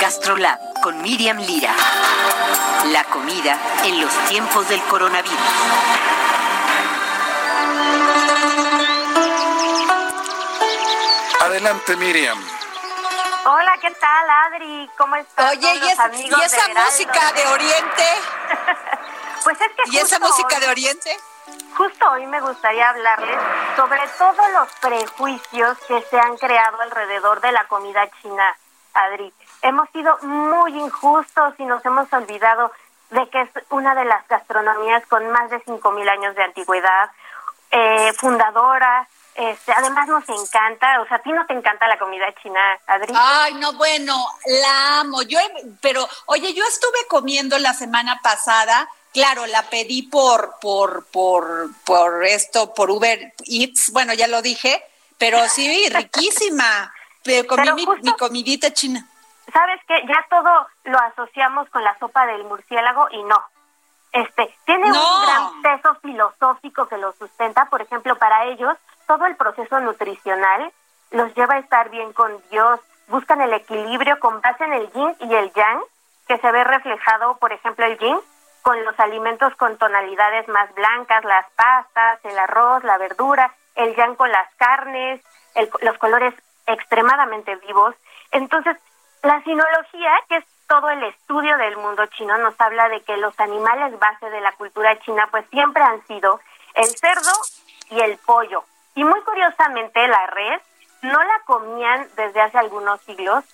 Gastrolab 0.00 0.58
con 0.82 1.00
Miriam 1.02 1.38
Lira. 1.38 1.74
La 2.86 3.04
comida 3.04 3.58
en 3.84 4.00
los 4.00 4.12
tiempos 4.26 4.68
del 4.68 4.82
coronavirus. 4.84 5.38
Adelante, 11.40 11.96
Miriam. 11.96 12.38
Hola, 13.44 13.76
¿qué 13.80 13.90
tal, 13.92 14.30
Adri? 14.46 14.90
¿Cómo 14.96 15.16
estás? 15.16 15.52
Oye, 15.52 15.74
¿y, 15.74 15.78
¿y 15.78 16.42
esa 16.44 16.68
música 16.68 17.32
de 17.32 17.46
Oriente? 17.48 18.04
pues 19.44 19.60
es 19.60 19.68
que 19.76 19.82
¿Y 19.90 19.98
esa 19.98 20.18
música 20.20 20.60
de 20.60 20.68
Oriente? 20.68 21.16
Justo 21.76 22.10
hoy 22.10 22.26
me 22.26 22.40
gustaría 22.40 22.90
hablarles 22.90 23.38
sobre 23.76 24.00
todos 24.18 24.52
los 24.52 24.68
prejuicios 24.80 25.78
que 25.88 26.02
se 26.02 26.18
han 26.18 26.36
creado 26.36 26.80
alrededor 26.80 27.40
de 27.40 27.50
la 27.50 27.66
comida 27.66 28.08
china, 28.20 28.56
Adri. 28.94 29.32
Hemos 29.62 29.88
sido 29.90 30.16
muy 30.22 30.78
injustos 30.78 31.54
y 31.58 31.64
nos 31.64 31.84
hemos 31.84 32.12
olvidado 32.12 32.72
de 33.10 33.28
que 33.28 33.42
es 33.42 33.50
una 33.70 33.94
de 33.94 34.04
las 34.04 34.26
gastronomías 34.28 35.06
con 35.06 35.28
más 35.30 35.50
de 35.50 35.62
5.000 35.64 36.08
años 36.08 36.34
de 36.34 36.42
antigüedad, 36.42 37.10
eh, 37.70 38.12
fundadora. 38.18 39.06
Este, 39.34 39.72
además 39.72 40.08
nos 40.08 40.28
encanta, 40.28 41.00
o 41.00 41.06
sea, 41.06 41.16
a 41.16 41.22
ti 41.22 41.32
no 41.32 41.46
te 41.46 41.54
encanta 41.54 41.88
la 41.88 41.98
comida 41.98 42.26
china, 42.42 42.60
Adri. 42.86 43.14
Ay, 43.16 43.54
no, 43.54 43.72
bueno, 43.74 44.14
la 44.44 45.00
amo. 45.00 45.22
Yo, 45.22 45.38
pero, 45.80 46.06
oye, 46.26 46.52
yo 46.52 46.64
estuve 46.66 47.06
comiendo 47.08 47.58
la 47.58 47.72
semana 47.72 48.20
pasada 48.22 48.88
Claro, 49.12 49.44
la 49.46 49.62
pedí 49.68 50.02
por, 50.02 50.54
por, 50.58 51.04
por, 51.06 51.68
por 51.84 52.24
esto, 52.24 52.72
por 52.72 52.90
Uber 52.90 53.34
Eats, 53.44 53.90
bueno, 53.92 54.14
ya 54.14 54.26
lo 54.26 54.40
dije, 54.40 54.82
pero 55.18 55.46
sí, 55.50 55.86
riquísima. 55.90 56.92
Comí 57.48 57.72
mi, 57.72 57.86
mi, 58.02 58.12
comidita 58.16 58.72
china. 58.72 59.06
¿Sabes 59.52 59.80
qué? 59.86 59.94
Ya 60.06 60.24
todo 60.30 60.66
lo 60.84 60.98
asociamos 60.98 61.68
con 61.70 61.84
la 61.84 61.96
sopa 61.98 62.26
del 62.26 62.44
murciélago 62.44 63.08
y 63.10 63.22
no. 63.24 63.42
Este, 64.12 64.54
tiene 64.66 64.86
un 64.86 64.92
gran 64.92 65.62
peso 65.62 65.94
filosófico 66.02 66.86
que 66.86 66.98
lo 66.98 67.12
sustenta, 67.12 67.66
por 67.66 67.80
ejemplo, 67.80 68.16
para 68.16 68.44
ellos, 68.44 68.76
todo 69.06 69.24
el 69.26 69.36
proceso 69.36 69.80
nutricional 69.80 70.70
los 71.12 71.34
lleva 71.34 71.54
a 71.54 71.58
estar 71.58 71.90
bien 71.90 72.12
con 72.12 72.32
Dios, 72.50 72.80
buscan 73.08 73.40
el 73.40 73.52
equilibrio 73.52 74.18
con 74.20 74.40
base 74.40 74.64
en 74.64 74.72
el 74.74 74.92
yin 74.92 75.16
y 75.20 75.34
el 75.34 75.52
yang, 75.52 75.80
que 76.26 76.38
se 76.38 76.52
ve 76.52 76.64
reflejado, 76.64 77.36
por 77.38 77.52
ejemplo, 77.52 77.86
el 77.86 77.98
yin 77.98 78.18
con 78.62 78.82
los 78.84 78.98
alimentos 79.00 79.54
con 79.56 79.76
tonalidades 79.76 80.46
más 80.48 80.72
blancas, 80.74 81.24
las 81.24 81.46
pastas, 81.52 82.20
el 82.24 82.38
arroz, 82.38 82.84
la 82.84 82.96
verdura, 82.96 83.54
el 83.74 83.94
yang 83.96 84.14
con 84.14 84.30
las 84.30 84.52
carnes, 84.54 85.20
los 85.82 85.98
colores 85.98 86.34
extremadamente 86.72 87.56
vivos. 87.56 87.94
Entonces, 88.30 88.76
la 89.22 89.42
sinología, 89.42 90.12
que 90.28 90.36
es 90.36 90.44
todo 90.66 90.88
el 90.90 91.02
estudio 91.04 91.56
del 91.58 91.76
mundo 91.76 92.06
chino, 92.06 92.36
nos 92.38 92.58
habla 92.60 92.88
de 92.88 93.02
que 93.02 93.16
los 93.18 93.38
animales 93.38 93.98
base 93.98 94.30
de 94.30 94.40
la 94.40 94.52
cultura 94.52 94.98
china 95.00 95.28
pues 95.30 95.44
siempre 95.50 95.82
han 95.82 96.04
sido 96.06 96.40
el 96.74 96.86
cerdo 96.86 97.32
y 97.90 98.00
el 98.00 98.16
pollo. 98.18 98.64
Y 98.94 99.04
muy 99.04 99.20
curiosamente 99.22 100.06
la 100.08 100.26
res 100.26 100.62
no 101.02 101.22
la 101.22 101.40
comían 101.44 102.08
desde 102.16 102.40
hace 102.40 102.58
algunos 102.58 103.00
siglos, 103.02 103.44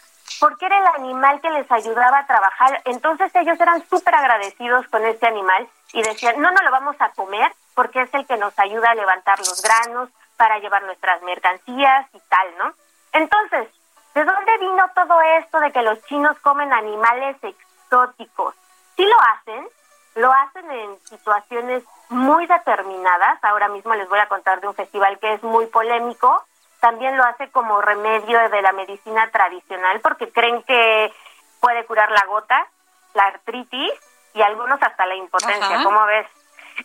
porque 0.40 0.66
era 0.66 0.78
el 0.78 0.86
animal 1.02 1.40
que 1.40 1.50
les 1.50 1.70
ayudaba 1.72 2.18
a 2.18 2.26
trabajar. 2.26 2.82
Entonces 2.84 3.34
ellos 3.34 3.58
eran 3.58 3.86
súper 3.88 4.14
agradecidos 4.14 4.86
con 4.88 5.04
este 5.04 5.26
animal 5.26 5.68
y 5.92 6.02
decían, 6.02 6.40
no, 6.40 6.50
no 6.50 6.62
lo 6.62 6.70
vamos 6.70 6.96
a 7.00 7.10
comer 7.10 7.50
porque 7.74 8.02
es 8.02 8.14
el 8.14 8.26
que 8.26 8.36
nos 8.36 8.56
ayuda 8.58 8.90
a 8.90 8.94
levantar 8.94 9.38
los 9.38 9.62
granos 9.62 10.10
para 10.36 10.58
llevar 10.58 10.82
nuestras 10.84 11.22
mercancías 11.22 12.06
y 12.12 12.20
tal, 12.28 12.58
¿no? 12.58 12.74
Entonces, 13.12 13.68
¿de 14.14 14.24
dónde 14.24 14.58
vino 14.58 14.84
todo 14.94 15.20
esto 15.38 15.60
de 15.60 15.72
que 15.72 15.82
los 15.82 16.02
chinos 16.04 16.38
comen 16.40 16.72
animales 16.72 17.36
exóticos? 17.42 18.54
Sí 18.96 19.04
lo 19.04 19.16
hacen, 19.32 19.68
lo 20.16 20.32
hacen 20.32 20.70
en 20.70 20.98
situaciones 21.04 21.84
muy 22.08 22.46
determinadas. 22.46 23.42
Ahora 23.42 23.68
mismo 23.68 23.94
les 23.94 24.08
voy 24.08 24.18
a 24.18 24.28
contar 24.28 24.60
de 24.60 24.68
un 24.68 24.74
festival 24.74 25.18
que 25.18 25.34
es 25.34 25.42
muy 25.42 25.66
polémico, 25.66 26.44
también 26.80 27.16
lo 27.16 27.24
hace 27.24 27.50
como 27.50 27.80
remedio 27.80 28.48
de 28.48 28.62
la 28.62 28.72
medicina 28.72 29.28
tradicional 29.30 30.00
porque 30.00 30.30
creen 30.30 30.62
que 30.62 31.12
puede 31.60 31.84
curar 31.86 32.10
la 32.10 32.24
gota, 32.26 32.66
la 33.14 33.24
artritis 33.24 33.92
y 34.34 34.42
algunos 34.42 34.80
hasta 34.80 35.06
la 35.06 35.16
impotencia, 35.16 35.82
¿cómo 35.82 36.04
ves? 36.06 36.26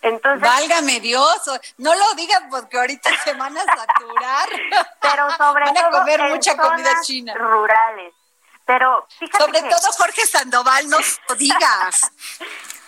Entonces, 0.02 0.42
Válgame 0.42 1.00
Dios, 1.00 1.50
no 1.78 1.94
lo 1.94 2.14
digas 2.16 2.42
porque 2.50 2.78
ahorita 2.78 3.10
se 3.24 3.34
van 3.34 3.58
a 3.58 3.64
saturar. 3.64 4.50
Pero 5.02 5.32
sobre 5.38 5.66
van 5.66 5.78
a 5.78 5.90
comer 5.92 6.22
mucha 6.24 6.58
comida 6.58 7.02
china. 7.02 7.34
Rurales. 7.36 8.14
Pero 8.66 9.06
fíjate 9.20 9.44
Sobre 9.44 9.62
todo 9.62 9.92
Jorge 9.98 10.26
Sandoval, 10.26 10.90
no 10.90 10.98
lo 11.30 11.36
digas. 11.36 12.12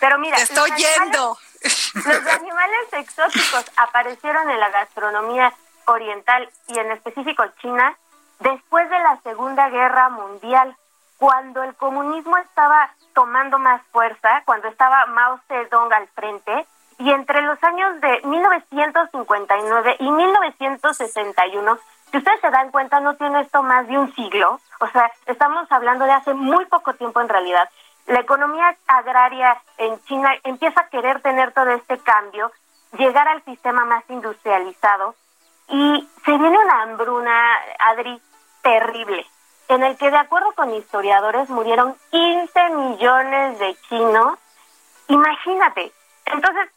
Pero 0.00 0.18
mira, 0.18 0.36
te 0.36 0.42
estoy 0.44 0.70
yendo. 0.72 1.38
Los 1.94 2.26
animales 2.26 2.92
exóticos 2.92 3.64
aparecieron 3.76 4.50
en 4.50 4.60
la 4.60 4.70
gastronomía 4.70 5.52
oriental 5.86 6.50
y 6.68 6.78
en 6.78 6.90
específico 6.90 7.44
China 7.60 7.96
después 8.40 8.88
de 8.90 8.98
la 8.98 9.18
Segunda 9.22 9.68
Guerra 9.70 10.08
Mundial, 10.10 10.76
cuando 11.18 11.62
el 11.62 11.74
comunismo 11.76 12.36
estaba 12.38 12.90
tomando 13.14 13.58
más 13.58 13.80
fuerza, 13.92 14.42
cuando 14.44 14.68
estaba 14.68 15.06
Mao 15.06 15.40
Zedong 15.48 15.92
al 15.92 16.06
frente, 16.08 16.66
y 16.98 17.10
entre 17.10 17.42
los 17.42 17.62
años 17.62 18.00
de 18.00 18.20
1959 18.24 19.96
y 19.98 20.10
1961, 20.10 21.78
si 22.10 22.18
ustedes 22.18 22.40
se 22.40 22.50
dan 22.50 22.70
cuenta, 22.70 23.00
no 23.00 23.16
tiene 23.16 23.40
esto 23.40 23.62
más 23.62 23.86
de 23.86 23.98
un 23.98 24.14
siglo, 24.14 24.60
o 24.80 24.86
sea, 24.88 25.10
estamos 25.26 25.70
hablando 25.70 26.04
de 26.04 26.12
hace 26.12 26.34
muy 26.34 26.64
poco 26.66 26.94
tiempo 26.94 27.20
en 27.20 27.28
realidad. 27.28 27.68
La 28.06 28.20
economía 28.20 28.76
agraria 28.86 29.60
en 29.78 30.02
China 30.04 30.30
empieza 30.44 30.82
a 30.82 30.88
querer 30.88 31.20
tener 31.20 31.52
todo 31.52 31.70
este 31.70 31.98
cambio, 31.98 32.52
llegar 32.96 33.28
al 33.28 33.44
sistema 33.44 33.84
más 33.84 34.04
industrializado, 34.08 35.14
y 35.68 36.08
se 36.24 36.30
viene 36.30 36.56
una 36.58 36.82
hambruna, 36.82 37.56
Adri, 37.80 38.20
terrible, 38.62 39.26
en 39.68 39.82
el 39.82 39.96
que 39.96 40.10
de 40.10 40.16
acuerdo 40.16 40.52
con 40.52 40.72
historiadores 40.74 41.50
murieron 41.50 41.96
15 42.10 42.70
millones 42.70 43.58
de 43.58 43.76
chinos. 43.88 44.38
Imagínate. 45.08 45.92
Entonces, 46.26 46.68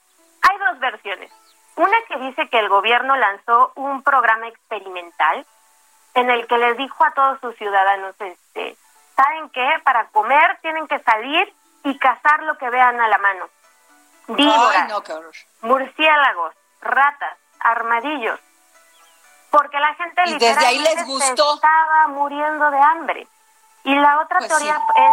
dos 0.59 0.79
versiones. 0.79 1.31
Una 1.75 1.97
que 2.07 2.17
dice 2.17 2.49
que 2.49 2.59
el 2.59 2.69
gobierno 2.69 3.15
lanzó 3.15 3.71
un 3.75 4.03
programa 4.03 4.47
experimental 4.47 5.45
en 6.13 6.29
el 6.29 6.47
que 6.47 6.57
les 6.57 6.77
dijo 6.77 7.03
a 7.05 7.11
todos 7.11 7.39
sus 7.39 7.55
ciudadanos, 7.55 8.15
este, 8.19 8.75
¿saben 9.15 9.49
qué? 9.49 9.67
Para 9.83 10.07
comer 10.07 10.59
tienen 10.61 10.87
que 10.87 10.99
salir 10.99 11.53
y 11.83 11.97
cazar 11.97 12.43
lo 12.43 12.57
que 12.57 12.69
vean 12.69 12.99
a 12.99 13.07
la 13.07 13.17
mano. 13.17 13.49
Víboras, 14.27 14.91
murciélagos, 15.61 16.53
ratas, 16.81 17.37
armadillos 17.59 18.39
porque 19.49 19.79
la 19.79 19.93
gente 19.95 20.21
y 20.27 20.37
desde 20.37 20.65
ahí 20.65 20.79
les 20.79 21.05
gustó. 21.05 21.55
estaba 21.55 22.07
muriendo 22.09 22.69
de 22.71 22.79
hambre. 22.79 23.27
Y 23.83 23.95
la 23.95 24.21
otra 24.21 24.39
pues 24.39 24.49
teoría 24.49 24.75
es 24.75 25.11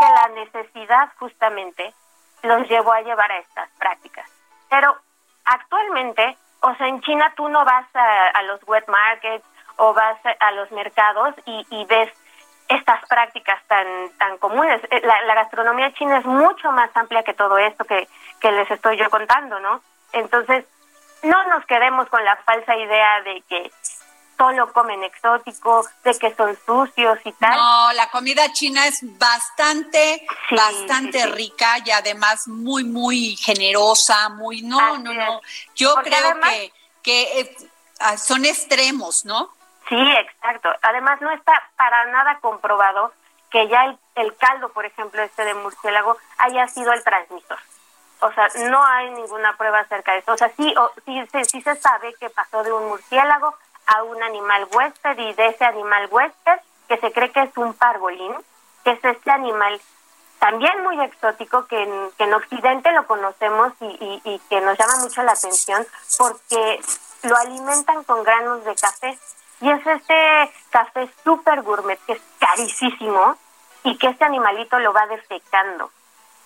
que 0.00 0.12
la 0.12 0.28
necesidad 0.28 1.08
justamente 1.18 1.94
los 2.42 2.68
llevó 2.68 2.92
a 2.92 3.00
llevar 3.02 3.30
a 3.30 3.38
estas 3.38 3.70
prácticas. 3.78 4.28
Pero 4.68 4.96
actualmente, 5.44 6.36
o 6.60 6.74
sea, 6.74 6.88
en 6.88 7.00
China 7.02 7.32
tú 7.36 7.48
no 7.48 7.64
vas 7.64 7.86
a, 7.94 8.42
los 8.42 8.60
wet 8.66 8.86
markets 8.88 9.44
o 9.76 9.92
vas 9.92 10.18
a, 10.40 10.50
los 10.52 10.70
mercados 10.72 11.34
y, 11.44 11.84
ves 11.86 12.10
estas 12.68 13.06
prácticas 13.06 13.62
tan 13.68 13.86
tan 14.18 14.38
comunes. 14.38 14.82
Eh, 14.90 15.00
la, 15.04 15.22
la, 15.22 15.34
gastronomía 15.36 15.92
china 15.92 16.18
es 16.18 16.24
mucho 16.24 16.72
más 16.72 16.90
amplia 16.96 17.22
que 17.22 17.32
todo 17.32 17.58
esto 17.58 17.84
que, 17.84 18.08
que 18.40 18.50
les 18.50 18.68
estoy 18.70 18.96
yo 18.96 19.08
contando, 19.08 19.60
¿no? 19.60 19.80
Entonces, 20.12 20.64
no 21.22 21.44
nos 21.44 21.64
quedemos 21.66 22.08
con 22.08 22.24
la 22.24 22.36
falsa 22.36 22.74
idea 22.74 23.20
de 23.22 23.42
que 23.48 23.70
solo 24.36 24.72
comen 24.72 25.02
exótico, 25.02 25.86
de 26.04 26.18
que 26.18 26.34
son 26.34 26.56
sucios 26.64 27.18
y 27.24 27.32
tal. 27.32 27.56
No, 27.56 27.92
la 27.92 28.10
comida 28.10 28.52
china 28.52 28.86
es 28.86 29.00
bastante, 29.18 30.26
bastante 30.50 31.26
rica 31.26 31.78
y 31.84 31.90
además 31.90 32.46
muy, 32.48 32.84
muy 32.84 33.36
generosa, 33.36 34.28
muy, 34.30 34.62
no, 34.62 34.98
no, 34.98 35.12
no. 35.12 35.40
Yo 35.74 35.94
creo 35.96 36.40
que, 36.40 36.72
que 37.02 37.40
eh, 37.40 37.56
ah, 38.00 38.16
son 38.16 38.44
extremos, 38.44 39.24
¿no? 39.24 39.50
Sí, 39.88 39.96
exacto. 39.96 40.68
Además 40.82 41.20
no 41.20 41.30
está 41.30 41.52
para 41.76 42.06
nada 42.06 42.38
comprobado 42.40 43.12
que 43.50 43.68
ya 43.68 43.84
el, 43.84 43.98
el 44.16 44.36
caldo, 44.36 44.68
por 44.70 44.84
ejemplo, 44.84 45.22
este 45.22 45.44
de 45.44 45.54
murciélago, 45.54 46.16
haya 46.38 46.66
sido 46.68 46.92
el 46.92 47.02
transmisor. 47.04 47.58
O 48.20 48.32
sea, 48.32 48.48
no 48.70 48.84
hay 48.84 49.10
ninguna 49.10 49.56
prueba 49.56 49.80
acerca 49.80 50.12
de 50.12 50.18
eso. 50.18 50.32
O 50.32 50.36
sea, 50.36 50.50
sí, 50.56 50.74
o, 50.76 50.90
sí, 51.04 51.22
sí, 51.32 51.44
sí 51.44 51.62
se 51.62 51.76
sabe 51.76 52.14
que 52.14 52.30
pasó 52.30 52.62
de 52.62 52.72
un 52.72 52.88
murciélago 52.88 53.54
a 53.86 54.02
un 54.02 54.22
animal 54.22 54.66
huésped 54.72 55.18
y 55.18 55.32
de 55.34 55.46
ese 55.48 55.64
animal 55.64 56.08
huésped, 56.10 56.60
que 56.88 56.98
se 56.98 57.12
cree 57.12 57.30
que 57.30 57.42
es 57.42 57.56
un 57.56 57.74
pargolín, 57.74 58.34
que 58.84 58.92
es 58.92 59.04
este 59.04 59.30
animal 59.30 59.80
también 60.38 60.82
muy 60.82 61.00
exótico 61.02 61.66
que 61.66 61.82
en, 61.82 62.10
que 62.18 62.24
en 62.24 62.34
Occidente 62.34 62.92
lo 62.92 63.06
conocemos 63.06 63.72
y, 63.80 64.20
y, 64.24 64.38
que 64.50 64.60
nos 64.60 64.78
llama 64.78 64.96
mucho 64.98 65.22
la 65.22 65.32
atención 65.32 65.86
porque 66.18 66.80
lo 67.22 67.36
alimentan 67.36 68.04
con 68.04 68.22
granos 68.22 68.64
de 68.64 68.74
café. 68.74 69.18
Y 69.60 69.70
es 69.70 69.86
este 69.86 70.52
café 70.70 71.08
super 71.24 71.62
gourmet 71.62 71.98
que 72.06 72.12
es 72.12 72.22
carísimo 72.38 73.36
y 73.84 73.96
que 73.96 74.08
este 74.08 74.24
animalito 74.24 74.78
lo 74.78 74.92
va 74.92 75.06
defecando. 75.06 75.90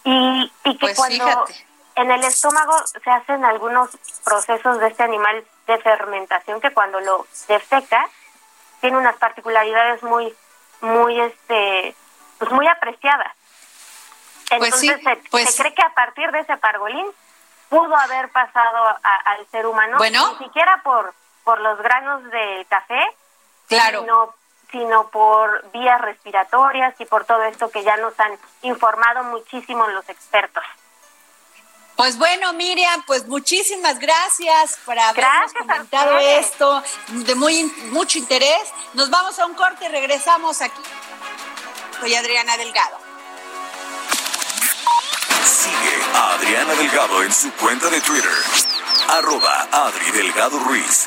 Y, 0.05 0.53
y 0.65 0.79
que 0.79 0.87
pues 0.87 0.97
cuando 0.97 1.45
en 2.01 2.11
el 2.11 2.25
estómago 2.25 2.73
se 3.05 3.11
hacen 3.11 3.45
algunos 3.45 3.91
procesos 4.25 4.81
de 4.81 4.89
este 4.89 5.03
animal 5.03 5.45
de 5.67 5.79
fermentación 5.79 6.61
que 6.61 6.73
cuando 6.73 6.99
lo 7.01 7.27
defeca 7.47 8.09
tiene 8.81 8.97
unas 8.97 9.17
particularidades 9.17 10.03
muy, 10.03 10.35
muy, 10.81 11.21
este, 11.21 11.95
pues 12.39 12.51
muy 12.53 12.67
apreciadas. 12.67 13.35
Pues 14.49 14.83
Entonces 14.83 15.01
se, 15.05 15.17
pues 15.31 15.57
cree 15.57 15.75
que 15.75 15.83
a 15.83 15.93
partir 15.93 16.31
de 16.33 16.41
ese 16.41 16.57
pargolín 16.57 17.07
pudo 17.69 17.95
haber 17.95 18.31
pasado 18.31 18.99
al 19.03 19.47
ser 19.51 19.67
humano, 19.67 19.99
bueno, 19.99 20.33
ni 20.33 20.47
siquiera 20.47 20.81
por, 20.83 21.13
por 21.45 21.61
los 21.61 21.79
granos 21.83 22.25
del 22.31 22.67
café, 22.67 23.01
claro. 23.69 24.01
sino, 24.01 24.35
sino 24.73 25.09
por 25.11 25.71
vías 25.71 26.01
respiratorias 26.01 26.99
y 26.99 27.05
por 27.05 27.27
todo 27.27 27.45
esto 27.45 27.71
que 27.71 27.85
ya 27.85 27.99
nos 27.99 28.19
han 28.19 28.37
informado 28.63 29.23
muchísimo 29.25 29.87
los 29.89 30.09
expertos. 30.09 30.65
Pues 32.01 32.17
bueno, 32.17 32.55
Miriam, 32.55 33.03
pues 33.07 33.27
muchísimas 33.27 33.99
gracias 33.99 34.79
por 34.87 34.99
habernos 34.99 35.53
comentado 35.53 36.19
esto, 36.19 36.83
de 37.09 37.35
muy 37.35 37.65
mucho 37.91 38.17
interés. 38.17 38.63
Nos 38.95 39.11
vamos 39.11 39.39
a 39.39 39.45
un 39.45 39.53
corte 39.53 39.85
y 39.85 39.89
regresamos 39.89 40.63
aquí. 40.63 40.81
Soy 42.01 42.15
Adriana 42.15 42.57
Delgado. 42.57 42.97
Sigue 45.45 46.03
a 46.15 46.33
Adriana 46.37 46.73
Delgado 46.73 47.23
en 47.23 47.35
su 47.35 47.53
cuenta 47.53 47.91
de 47.91 48.01
Twitter, 48.01 48.33
arroba 49.09 49.69
Adri 49.71 50.11
Delgado 50.13 50.59
Ruiz. 50.59 51.07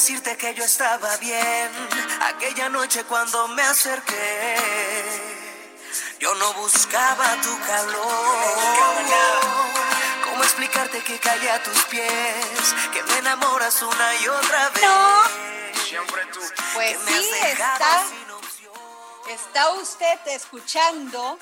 Decirte 0.00 0.34
que 0.38 0.54
yo 0.54 0.64
estaba 0.64 1.14
bien 1.18 1.70
aquella 2.22 2.70
noche 2.70 3.04
cuando 3.04 3.48
me 3.48 3.60
acerqué. 3.60 4.56
Yo 6.18 6.34
no 6.36 6.54
buscaba 6.54 7.26
tu 7.42 7.54
calor. 7.66 8.36
¿Cómo 10.24 10.42
explicarte 10.42 11.04
que 11.04 11.18
caí 11.18 11.46
a 11.48 11.62
tus 11.62 11.84
pies? 11.84 12.74
Que 12.94 13.02
me 13.02 13.18
enamoras 13.18 13.82
una 13.82 14.14
y 14.22 14.28
otra 14.28 14.70
vez. 14.70 14.82
No. 14.82 15.22
Pues 16.72 16.96
sí, 17.06 17.30
está, 17.44 18.02
está 19.28 19.70
usted 19.72 20.18
escuchando 20.28 21.38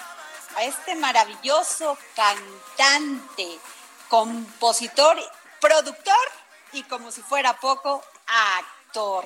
a 0.57 0.65
este 0.65 0.97
maravilloso 0.97 1.97
cantante, 2.17 3.61
compositor, 4.09 5.17
productor 5.61 6.27
y 6.73 6.83
como 6.83 7.13
si 7.13 7.23
fuera 7.23 7.57
poco, 7.61 8.03
actor. 8.29 9.25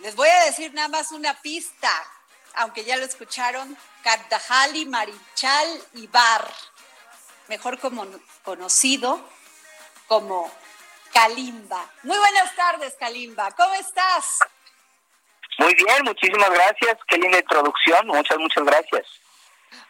Les 0.00 0.14
voy 0.16 0.28
a 0.28 0.44
decir 0.44 0.72
nada 0.74 0.88
más 0.88 1.12
una 1.12 1.34
pista, 1.40 1.90
aunque 2.54 2.84
ya 2.84 2.96
lo 2.96 3.04
escucharon, 3.04 3.76
Kardahali 4.02 4.86
Marichal 4.86 5.82
Ibar, 5.94 6.52
mejor 7.48 7.78
como 7.78 8.06
conocido 8.44 9.20
como 10.06 10.50
Kalimba. 11.12 11.90
Muy 12.02 12.18
buenas 12.18 12.54
tardes, 12.54 12.94
Kalimba. 12.98 13.50
¿Cómo 13.52 13.74
estás? 13.74 14.38
Muy 15.58 15.74
bien, 15.74 16.02
muchísimas 16.04 16.50
gracias. 16.50 16.98
Qué 17.06 17.16
linda 17.16 17.38
introducción. 17.38 18.06
Muchas, 18.08 18.38
muchas 18.38 18.64
gracias. 18.64 19.06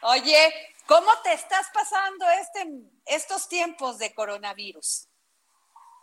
Oye, 0.02 0.74
¿cómo 0.86 1.10
te 1.22 1.32
estás 1.32 1.66
pasando 1.72 2.26
este, 2.30 2.66
estos 3.06 3.48
tiempos 3.48 3.98
de 3.98 4.14
coronavirus? 4.14 5.08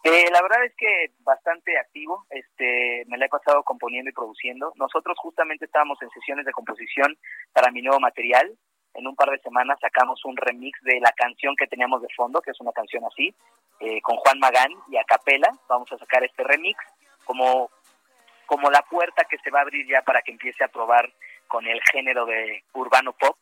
Eh, 0.03 0.25
la 0.31 0.41
verdad 0.41 0.65
es 0.65 0.73
que 0.75 1.11
bastante 1.19 1.77
activo, 1.77 2.25
este, 2.31 3.03
me 3.07 3.17
la 3.17 3.25
he 3.25 3.29
pasado 3.29 3.61
componiendo 3.63 4.09
y 4.09 4.13
produciendo. 4.13 4.73
Nosotros 4.75 5.15
justamente 5.19 5.65
estábamos 5.65 6.01
en 6.01 6.09
sesiones 6.09 6.45
de 6.45 6.51
composición 6.51 7.15
para 7.53 7.71
mi 7.71 7.81
nuevo 7.81 7.99
material. 7.99 8.51
En 8.93 9.07
un 9.07 9.15
par 9.15 9.29
de 9.29 9.39
semanas 9.39 9.77
sacamos 9.79 10.25
un 10.25 10.35
remix 10.37 10.79
de 10.81 10.99
la 10.99 11.11
canción 11.11 11.55
que 11.55 11.67
teníamos 11.67 12.01
de 12.01 12.07
fondo, 12.15 12.41
que 12.41 12.51
es 12.51 12.59
una 12.59 12.71
canción 12.71 13.05
así, 13.05 13.33
eh, 13.79 14.01
con 14.01 14.17
Juan 14.17 14.39
Magán 14.39 14.71
y 14.89 14.97
a 14.97 15.03
capela. 15.03 15.49
Vamos 15.69 15.91
a 15.91 15.97
sacar 15.99 16.23
este 16.23 16.43
remix 16.43 16.83
como, 17.23 17.69
como 18.47 18.71
la 18.71 18.81
puerta 18.81 19.23
que 19.29 19.37
se 19.37 19.51
va 19.51 19.59
a 19.59 19.61
abrir 19.61 19.87
ya 19.87 20.01
para 20.01 20.23
que 20.23 20.31
empiece 20.31 20.63
a 20.63 20.67
probar 20.67 21.13
con 21.47 21.67
el 21.67 21.79
género 21.91 22.25
de 22.25 22.63
urbano 22.73 23.13
pop 23.13 23.37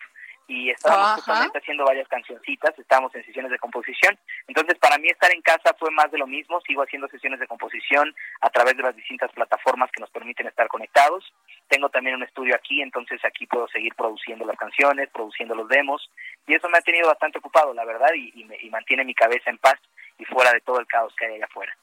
y 0.50 0.72
estábamos 0.72 1.22
justamente 1.22 1.60
haciendo 1.60 1.86
varias 1.86 2.08
cancioncitas, 2.08 2.78
estábamos 2.78 3.14
en 3.14 3.24
sesiones 3.24 3.52
de 3.52 3.60
composición. 3.60 4.18
Entonces, 4.48 4.80
para 4.80 4.98
mí 4.98 5.08
estar 5.08 5.32
en 5.32 5.44
casa 5.44 5.76
fue 5.78 5.92
más 5.92 6.12
de 6.12 6.18
lo 6.18 6.26
mismo, 6.26 6.60
sigo 6.62 6.82
haciendo 6.82 7.08
sesiones 7.08 7.40
de 7.40 7.48
composición 7.48 8.16
a 8.42 8.50
través 8.50 8.76
de 8.76 8.82
las 8.82 8.96
distintas 8.96 9.32
plataformas 9.32 9.92
que 9.92 10.02
nos 10.02 10.10
permiten 10.10 10.48
estar 10.48 10.68
conectados. 10.68 11.24
Tengo 11.68 11.90
también 11.90 12.16
un 12.16 12.24
estudio 12.24 12.56
aquí, 12.56 12.82
entonces 12.82 13.24
aquí 13.24 13.46
puedo 13.46 13.68
seguir 13.68 13.94
produciendo 13.94 14.44
las 14.44 14.58
canciones, 14.58 15.10
produciendo 15.14 15.54
los 15.54 15.70
demos, 15.70 16.10
y 16.48 16.56
eso 16.56 16.68
me 16.68 16.80
ha 16.80 16.82
tenido 16.82 17.08
bastante 17.08 17.38
ocupado, 17.38 17.72
la 17.76 17.86
verdad, 17.86 18.10
y, 18.16 18.44
me, 18.46 18.58
y 18.60 18.72
mantiene 18.72 19.06
mi 19.06 19.14
cabeza 19.14 19.52
en 19.52 19.60
paz 19.60 19.80
y 20.18 20.26
fuera 20.26 20.52
de 20.52 20.62
todo 20.62 20.80
el 20.80 20.88
caos 20.88 21.14
que 21.16 21.28
hay 21.28 21.36
allá 21.36 21.46
afuera. 21.46 21.78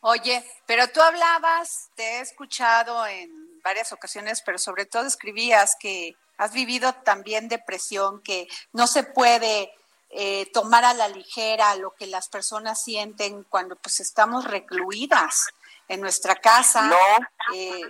Oye, 0.00 0.42
pero 0.66 0.86
tú 0.88 1.00
hablabas, 1.00 1.90
te 1.94 2.02
he 2.02 2.20
escuchado 2.20 3.06
en 3.06 3.62
varias 3.62 3.92
ocasiones, 3.92 4.42
pero 4.44 4.58
sobre 4.58 4.84
todo 4.84 5.06
escribías 5.06 5.76
que 5.80 6.14
has 6.40 6.52
vivido 6.52 6.94
también 7.04 7.48
depresión, 7.48 8.22
que 8.22 8.48
no 8.72 8.86
se 8.86 9.02
puede 9.02 9.70
eh, 10.08 10.50
tomar 10.54 10.86
a 10.86 10.94
la 10.94 11.06
ligera 11.06 11.76
lo 11.76 11.94
que 11.94 12.06
las 12.06 12.30
personas 12.30 12.82
sienten 12.82 13.44
cuando 13.44 13.76
pues 13.76 14.00
estamos 14.00 14.44
recluidas 14.44 15.48
en 15.86 16.00
nuestra 16.00 16.36
casa. 16.36 16.88
No. 16.88 17.54
Eh, 17.54 17.82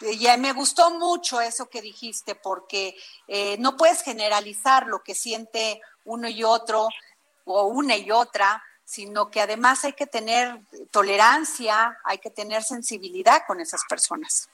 y 0.00 0.26
me 0.38 0.52
gustó 0.52 0.90
mucho 0.90 1.40
eso 1.40 1.70
que 1.70 1.80
dijiste, 1.80 2.34
porque 2.34 2.96
eh, 3.28 3.56
no 3.60 3.76
puedes 3.76 4.02
generalizar 4.02 4.88
lo 4.88 5.04
que 5.04 5.14
siente 5.14 5.80
uno 6.04 6.28
y 6.28 6.42
otro 6.42 6.88
o 7.44 7.66
una 7.66 7.96
y 7.96 8.10
otra, 8.10 8.64
sino 8.84 9.30
que 9.30 9.40
además 9.40 9.84
hay 9.84 9.92
que 9.92 10.08
tener 10.08 10.60
tolerancia, 10.90 11.96
hay 12.02 12.18
que 12.18 12.30
tener 12.30 12.64
sensibilidad 12.64 13.44
con 13.46 13.60
esas 13.60 13.82
personas. 13.88 14.50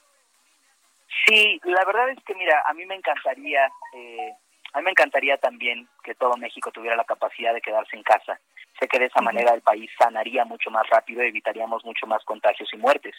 Sí, 1.27 1.61
la 1.65 1.85
verdad 1.85 2.11
es 2.11 2.19
que 2.25 2.35
mira, 2.35 2.63
a 2.67 2.73
mí 2.73 2.87
me 2.87 2.95
encantaría, 2.95 3.71
eh, 3.95 4.33
a 4.73 4.79
mí 4.79 4.85
me 4.85 4.91
encantaría 4.91 5.37
también 5.37 5.89
que 6.03 6.15
todo 6.15 6.37
México 6.37 6.71
tuviera 6.71 6.97
la 6.97 7.05
capacidad 7.05 7.53
de 7.53 7.61
quedarse 7.61 7.97
en 7.97 8.03
casa. 8.03 8.41
Sé 8.81 8.89
que 8.89 8.99
de 8.99 9.07
esa 9.07 9.21
manera 9.21 9.53
el 9.53 9.61
país 9.61 9.91
sanaría 9.99 10.45
mucho 10.45 10.71
más 10.71 10.89
rápido 10.89 11.23
y 11.23 11.29
evitaríamos 11.29 11.85
mucho 11.85 12.07
más 12.07 12.25
contagios 12.25 12.69
y 12.73 12.79
muertes. 12.79 13.15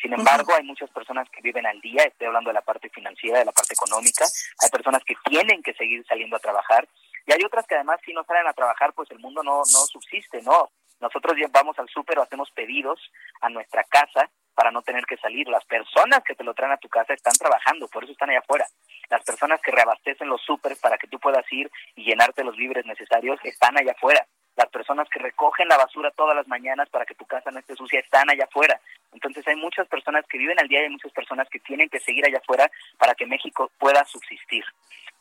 Sin 0.00 0.12
embargo, 0.12 0.52
hay 0.54 0.64
muchas 0.64 0.90
personas 0.90 1.28
que 1.30 1.40
viven 1.40 1.66
al 1.66 1.80
día, 1.80 2.02
estoy 2.02 2.26
hablando 2.26 2.50
de 2.50 2.54
la 2.54 2.62
parte 2.62 2.90
financiera, 2.90 3.38
de 3.38 3.44
la 3.44 3.52
parte 3.52 3.74
económica, 3.74 4.24
hay 4.60 4.70
personas 4.70 5.02
que 5.04 5.14
tienen 5.24 5.62
que 5.62 5.74
seguir 5.74 6.04
saliendo 6.06 6.36
a 6.36 6.40
trabajar 6.40 6.88
y 7.26 7.32
hay 7.32 7.44
otras 7.44 7.66
que 7.66 7.74
además 7.74 8.00
si 8.04 8.12
no 8.12 8.24
salen 8.24 8.46
a 8.46 8.54
trabajar, 8.54 8.92
pues 8.94 9.10
el 9.10 9.18
mundo 9.18 9.42
no, 9.42 9.58
no 9.58 9.86
subsiste, 9.86 10.42
¿no? 10.42 10.70
Nosotros 11.00 11.36
vamos 11.52 11.78
al 11.78 11.88
súper 11.88 12.18
o 12.18 12.22
hacemos 12.22 12.50
pedidos 12.50 13.00
a 13.40 13.48
nuestra 13.48 13.84
casa 13.84 14.30
para 14.54 14.70
no 14.72 14.82
tener 14.82 15.04
que 15.06 15.16
salir. 15.16 15.46
Las 15.48 15.64
personas 15.64 16.22
que 16.24 16.34
te 16.34 16.42
lo 16.42 16.54
traen 16.54 16.72
a 16.72 16.78
tu 16.78 16.88
casa 16.88 17.14
están 17.14 17.34
trabajando, 17.34 17.86
por 17.88 18.02
eso 18.02 18.12
están 18.12 18.30
allá 18.30 18.40
afuera. 18.40 18.66
Las 19.08 19.24
personas 19.24 19.60
que 19.62 19.70
reabastecen 19.70 20.28
los 20.28 20.42
súper 20.42 20.76
para 20.80 20.98
que 20.98 21.06
tú 21.06 21.18
puedas 21.20 21.44
ir 21.52 21.70
y 21.94 22.04
llenarte 22.04 22.42
los 22.42 22.56
víveres 22.56 22.84
necesarios 22.84 23.38
están 23.44 23.78
allá 23.78 23.92
afuera. 23.92 24.26
Las 24.56 24.68
personas 24.70 25.08
que 25.08 25.20
recogen 25.20 25.68
la 25.68 25.76
basura 25.76 26.10
todas 26.10 26.34
las 26.34 26.48
mañanas 26.48 26.88
para 26.88 27.06
que 27.06 27.14
tu 27.14 27.24
casa 27.24 27.52
no 27.52 27.60
esté 27.60 27.76
sucia 27.76 28.00
están 28.00 28.28
allá 28.28 28.46
afuera. 28.46 28.80
Entonces 29.12 29.46
hay 29.46 29.54
muchas 29.54 29.86
personas 29.86 30.26
que 30.26 30.36
viven 30.36 30.58
al 30.58 30.66
día 30.66 30.80
y 30.80 30.84
hay 30.84 30.90
muchas 30.90 31.12
personas 31.12 31.48
que 31.48 31.60
tienen 31.60 31.88
que 31.88 32.00
seguir 32.00 32.26
allá 32.26 32.38
afuera 32.38 32.68
para 32.98 33.14
que 33.14 33.26
México 33.26 33.70
pueda 33.78 34.04
subsistir. 34.04 34.64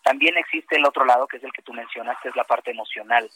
También 0.02 0.36
existe 0.38 0.78
el 0.78 0.86
otro 0.86 1.06
lado, 1.06 1.28
que 1.28 1.38
es 1.38 1.44
el 1.44 1.52
que 1.52 1.62
tú 1.62 1.74
mencionas, 1.74 2.18
que 2.24 2.30
es 2.30 2.36
la 2.36 2.46
parte 2.46 2.72
emocional. 2.72 3.30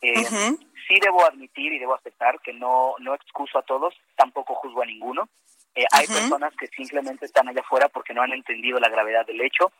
Eh, 0.00 0.56
Sí 0.86 0.94
debo 1.02 1.24
admitir 1.26 1.72
y 1.72 1.78
debo 1.78 1.94
aceptar 1.94 2.38
que 2.40 2.52
no, 2.52 2.94
no 3.00 3.14
excuso 3.14 3.58
a 3.58 3.62
todos, 3.62 3.94
tampoco 4.14 4.54
juzgo 4.54 4.82
a 4.82 4.86
ninguno. 4.86 5.28
Eh, 5.74 5.84
hay 5.92 6.06
personas 6.06 6.54
que 6.54 6.68
simplemente 6.68 7.26
están 7.26 7.48
allá 7.48 7.60
afuera 7.60 7.88
porque 7.88 8.14
no 8.14 8.22
han 8.22 8.32
entendido 8.32 8.78
la 8.78 8.88
gravedad 8.88 9.26
del 9.26 9.40
hecho 9.40 9.72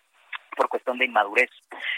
por 0.56 0.68
cuestión 0.68 0.98
de 0.98 1.04
inmadurez, 1.04 1.50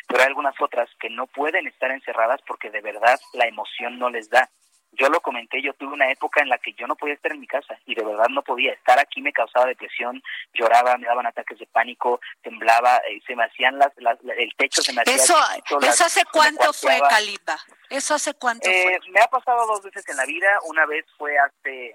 pero 0.06 0.20
hay 0.20 0.26
algunas 0.26 0.60
otras 0.60 0.90
que 1.00 1.08
no 1.08 1.26
pueden 1.26 1.66
estar 1.66 1.90
encerradas 1.90 2.40
porque 2.46 2.70
de 2.70 2.80
verdad 2.80 3.18
la 3.32 3.46
emoción 3.46 3.98
no 3.98 4.10
les 4.10 4.28
da. 4.28 4.50
Yo 4.92 5.08
lo 5.08 5.20
comenté, 5.20 5.62
yo 5.62 5.74
tuve 5.74 5.92
una 5.92 6.10
época 6.10 6.40
en 6.40 6.48
la 6.48 6.58
que 6.58 6.72
yo 6.72 6.86
no 6.86 6.96
podía 6.96 7.14
estar 7.14 7.30
en 7.32 7.40
mi 7.40 7.46
casa 7.46 7.78
y 7.86 7.94
de 7.94 8.02
verdad 8.04 8.28
no 8.30 8.42
podía. 8.42 8.72
Estar 8.72 8.98
aquí 8.98 9.20
me 9.20 9.32
causaba 9.32 9.66
depresión, 9.66 10.22
lloraba, 10.54 10.96
me 10.96 11.06
daban 11.06 11.26
ataques 11.26 11.58
de 11.58 11.66
pánico, 11.66 12.20
temblaba, 12.42 12.96
eh, 13.08 13.20
se 13.26 13.36
me 13.36 13.44
hacían 13.44 13.78
las, 13.78 13.92
el 13.96 14.54
techo 14.56 14.82
se 14.82 14.92
me 14.92 15.02
hacía... 15.02 15.14
¿Eso, 15.14 15.36
¿eso 15.82 16.04
hace 16.04 16.24
cuánto 16.32 16.72
fue, 16.72 16.98
Caliba? 17.08 17.58
¿Eso 17.90 18.14
hace 18.14 18.34
cuánto 18.34 18.68
eh, 18.68 18.98
Me 19.10 19.20
ha 19.20 19.28
pasado 19.28 19.66
dos 19.66 19.82
veces 19.82 20.08
en 20.08 20.16
la 20.16 20.24
vida. 20.24 20.58
Una 20.64 20.86
vez 20.86 21.04
fue 21.16 21.36
hace... 21.38 21.92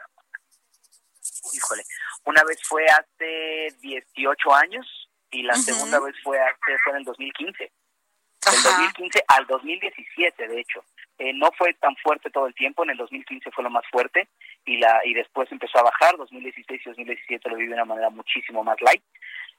Híjole, 1.53 1.83
una 2.25 2.43
vez 2.43 2.59
fue 2.63 2.85
hace 2.85 3.75
18 3.81 4.53
años 4.55 5.09
y 5.31 5.43
la 5.43 5.55
segunda 5.55 5.99
vez 5.99 6.15
fue, 6.23 6.39
hace, 6.39 6.77
fue 6.83 6.93
en 6.93 6.97
el 6.99 7.03
2015. 7.05 7.57
Del 7.57 8.63
2015 8.63 9.23
al 9.27 9.47
2017, 9.47 10.47
de 10.47 10.59
hecho. 10.59 10.83
Eh, 11.23 11.31
no 11.31 11.51
fue 11.57 11.73
tan 11.75 11.95
fuerte 11.95 12.29
todo 12.29 12.47
el 12.47 12.53
tiempo, 12.53 12.83
en 12.83 12.89
el 12.89 12.97
2015 12.97 13.49
fue 13.51 13.63
lo 13.63 13.69
más 13.69 13.85
fuerte 13.89 14.27
y 14.65 14.75
la 14.75 14.99
y 15.05 15.13
después 15.13 15.49
empezó 15.53 15.79
a 15.79 15.83
bajar, 15.83 16.17
2016 16.17 16.81
y 16.81 16.89
2017 16.89 17.49
lo 17.49 17.55
viví 17.55 17.69
de 17.69 17.75
una 17.75 17.85
manera 17.85 18.09
muchísimo 18.09 18.61
más 18.61 18.75
light 18.81 19.01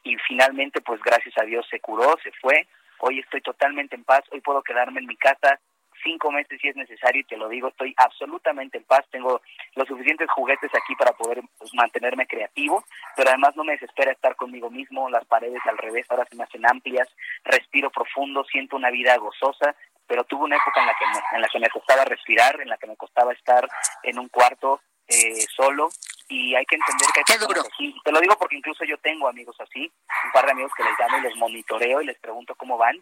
y 0.02 0.14
finalmente 0.28 0.82
pues 0.82 1.00
gracias 1.02 1.32
a 1.38 1.44
Dios 1.44 1.66
se 1.70 1.80
curó, 1.80 2.18
se 2.22 2.32
fue, 2.32 2.66
hoy 2.98 3.20
estoy 3.20 3.40
totalmente 3.40 3.96
en 3.96 4.04
paz, 4.04 4.24
hoy 4.30 4.42
puedo 4.42 4.62
quedarme 4.62 5.00
en 5.00 5.06
mi 5.06 5.16
casa 5.16 5.58
cinco 6.02 6.30
meses 6.30 6.60
si 6.60 6.68
es 6.68 6.76
necesario 6.76 7.22
y 7.22 7.24
te 7.24 7.38
lo 7.38 7.48
digo, 7.48 7.68
estoy 7.68 7.94
absolutamente 7.96 8.76
en 8.76 8.84
paz, 8.84 9.06
tengo 9.10 9.40
los 9.74 9.88
suficientes 9.88 10.30
juguetes 10.32 10.70
aquí 10.74 10.94
para 10.96 11.12
poder 11.12 11.40
pues, 11.56 11.72
mantenerme 11.72 12.26
creativo, 12.26 12.84
pero 13.16 13.30
además 13.30 13.56
no 13.56 13.64
me 13.64 13.72
desespera 13.72 14.12
estar 14.12 14.36
conmigo 14.36 14.68
mismo, 14.68 15.08
las 15.08 15.24
paredes 15.24 15.62
al 15.64 15.78
revés 15.78 16.04
ahora 16.10 16.26
se 16.26 16.36
me 16.36 16.44
hacen 16.44 16.66
amplias, 16.66 17.08
respiro 17.42 17.88
profundo, 17.90 18.44
siento 18.44 18.76
una 18.76 18.90
vida 18.90 19.16
gozosa, 19.16 19.74
pero 20.06 20.24
tuve 20.24 20.44
una 20.44 20.56
época 20.56 20.80
en 20.80 20.86
la 20.86 20.94
que 20.98 21.06
me, 21.06 21.22
en 21.32 21.40
la 21.40 21.48
que 21.48 21.58
me 21.58 21.70
costaba 21.70 22.04
respirar, 22.04 22.60
en 22.60 22.68
la 22.68 22.76
que 22.76 22.86
me 22.86 22.96
costaba 22.96 23.32
estar 23.32 23.68
en 24.02 24.18
un 24.18 24.28
cuarto 24.28 24.80
eh, 25.08 25.46
solo 25.54 25.90
y 26.28 26.54
hay 26.54 26.64
que 26.64 26.76
entender 26.76 27.08
que 27.12 27.20
hay 27.20 27.38
que 27.38 27.60
así. 27.60 27.94
Te 28.04 28.12
lo 28.12 28.20
digo 28.20 28.36
porque 28.38 28.56
incluso 28.56 28.84
yo 28.84 28.96
tengo 28.98 29.28
amigos 29.28 29.56
así, 29.60 29.90
un 30.24 30.32
par 30.32 30.46
de 30.46 30.52
amigos 30.52 30.72
que 30.76 30.84
les 30.84 30.98
llamo 30.98 31.18
y 31.18 31.22
les 31.22 31.36
monitoreo 31.36 32.00
y 32.00 32.06
les 32.06 32.18
pregunto 32.18 32.54
cómo 32.54 32.78
van 32.78 32.96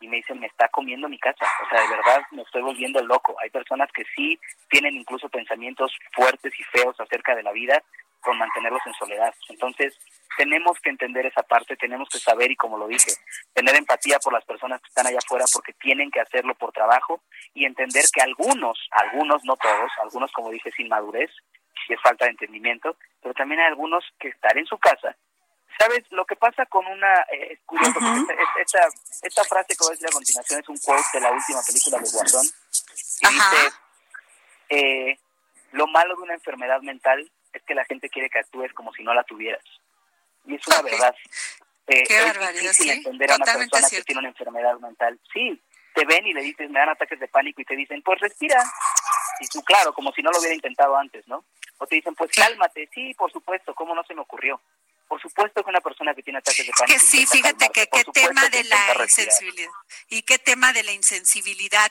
y 0.00 0.06
me 0.06 0.16
dicen, 0.18 0.38
me 0.38 0.46
está 0.46 0.68
comiendo 0.68 1.08
mi 1.08 1.18
casa. 1.18 1.44
O 1.64 1.68
sea, 1.68 1.80
de 1.82 1.88
verdad 1.88 2.22
me 2.30 2.42
estoy 2.42 2.62
volviendo 2.62 3.02
loco. 3.02 3.34
Hay 3.42 3.50
personas 3.50 3.90
que 3.92 4.04
sí 4.14 4.38
tienen 4.68 4.94
incluso 4.94 5.28
pensamientos 5.28 5.92
fuertes 6.12 6.52
y 6.58 6.62
feos 6.64 6.98
acerca 7.00 7.34
de 7.34 7.42
la 7.42 7.52
vida 7.52 7.82
con 8.20 8.38
mantenerlos 8.38 8.82
en 8.86 8.94
soledad. 8.94 9.34
Entonces, 9.48 9.94
tenemos 10.36 10.78
que 10.80 10.90
entender 10.90 11.26
esa 11.26 11.42
parte, 11.42 11.76
tenemos 11.76 12.08
que 12.08 12.18
saber 12.18 12.50
y 12.50 12.56
como 12.56 12.78
lo 12.78 12.86
dije, 12.86 13.12
tener 13.52 13.74
empatía 13.74 14.18
por 14.20 14.32
las 14.32 14.44
personas 14.44 14.80
que 14.80 14.88
están 14.88 15.06
allá 15.06 15.18
afuera 15.18 15.44
porque 15.52 15.72
tienen 15.74 16.10
que 16.10 16.20
hacerlo 16.20 16.54
por 16.54 16.72
trabajo 16.72 17.20
y 17.54 17.64
entender 17.64 18.04
que 18.12 18.20
algunos, 18.20 18.78
algunos, 18.92 19.42
no 19.44 19.56
todos, 19.56 19.90
algunos 20.00 20.30
como 20.32 20.50
dije 20.50 20.70
sin 20.72 20.88
madurez, 20.88 21.30
si 21.86 21.94
es 21.94 22.00
falta 22.00 22.26
de 22.26 22.32
entendimiento, 22.32 22.96
pero 23.20 23.34
también 23.34 23.60
hay 23.60 23.66
algunos 23.66 24.04
que 24.20 24.28
estar 24.28 24.56
en 24.56 24.66
su 24.66 24.78
casa. 24.78 25.16
¿Sabes? 25.78 26.04
Lo 26.10 26.24
que 26.24 26.34
pasa 26.34 26.66
con 26.66 26.84
una... 26.86 27.20
Eh, 27.30 27.52
es 27.52 27.60
curioso, 27.64 28.00
esta, 28.60 28.80
esta, 29.22 29.44
frase 29.44 29.76
que 29.76 29.84
voy 29.84 29.88
a 29.88 29.92
decir 29.92 30.08
a 30.08 30.12
continuación 30.12 30.60
es 30.60 30.68
un 30.68 30.78
quote 30.78 31.02
de 31.14 31.20
la 31.20 31.30
última 31.30 31.60
película 31.64 31.98
de 31.98 32.10
Guasón. 32.10 32.46
Y 33.20 33.32
dice, 33.32 33.72
eh, 34.70 35.18
lo 35.72 35.86
malo 35.86 36.16
de 36.16 36.22
una 36.22 36.34
enfermedad 36.34 36.80
mental 36.82 37.30
que 37.68 37.74
la 37.74 37.84
gente 37.84 38.08
quiere 38.08 38.30
que 38.30 38.40
actúes 38.40 38.72
como 38.72 38.92
si 38.92 39.04
no 39.04 39.14
la 39.14 39.22
tuvieras 39.22 39.62
y 40.48 40.54
es 40.54 40.66
una 40.66 40.82
verdad. 40.82 41.14
Eh, 41.86 42.02
Qué 42.06 42.18
es 42.18 42.60
difícil 42.60 42.90
entender 42.90 43.30
a 43.30 43.36
una 43.36 43.44
persona 43.44 43.88
que 43.88 44.02
tiene 44.02 44.18
una 44.20 44.28
enfermedad 44.28 44.78
mental. 44.78 45.18
Sí, 45.32 45.60
te 45.94 46.04
ven 46.04 46.26
y 46.26 46.34
le 46.34 46.42
dices, 46.42 46.68
me 46.70 46.80
dan 46.80 46.90
ataques 46.90 47.20
de 47.20 47.28
pánico 47.28 47.60
y 47.62 47.64
te 47.64 47.76
dicen, 47.76 48.02
pues 48.02 48.20
respira. 48.20 48.62
Y 49.40 49.46
tú, 49.48 49.62
claro, 49.62 49.92
como 49.92 50.12
si 50.12 50.22
no 50.22 50.30
lo 50.30 50.38
hubiera 50.38 50.54
intentado 50.54 50.96
antes, 50.96 51.26
¿no? 51.28 51.44
O 51.78 51.86
te 51.86 51.96
dicen, 51.96 52.14
pues 52.14 52.30
cálmate. 52.32 52.88
Sí, 52.92 53.14
por 53.14 53.30
supuesto, 53.30 53.74
¿cómo 53.74 53.94
no 53.94 54.02
se 54.04 54.14
me 54.14 54.22
ocurrió? 54.22 54.60
Por 55.06 55.20
supuesto 55.22 55.62
que 55.62 55.70
una 55.70 55.80
persona 55.80 56.14
que 56.14 56.22
tiene 56.22 56.40
ataques 56.40 56.66
de 56.66 56.72
pánico. 56.72 56.92
Que 56.92 57.00
sí, 57.00 57.24
fíjate 57.24 57.70
que 57.70 57.86
qué 57.86 58.04
tema 58.12 58.48
de 58.48 58.64
la 58.64 59.02
insensibilidad. 59.02 59.70
Y 60.08 60.22
qué 60.22 60.38
tema 60.38 60.72
de 60.72 60.82
la 60.82 60.92
insensibilidad. 60.92 61.90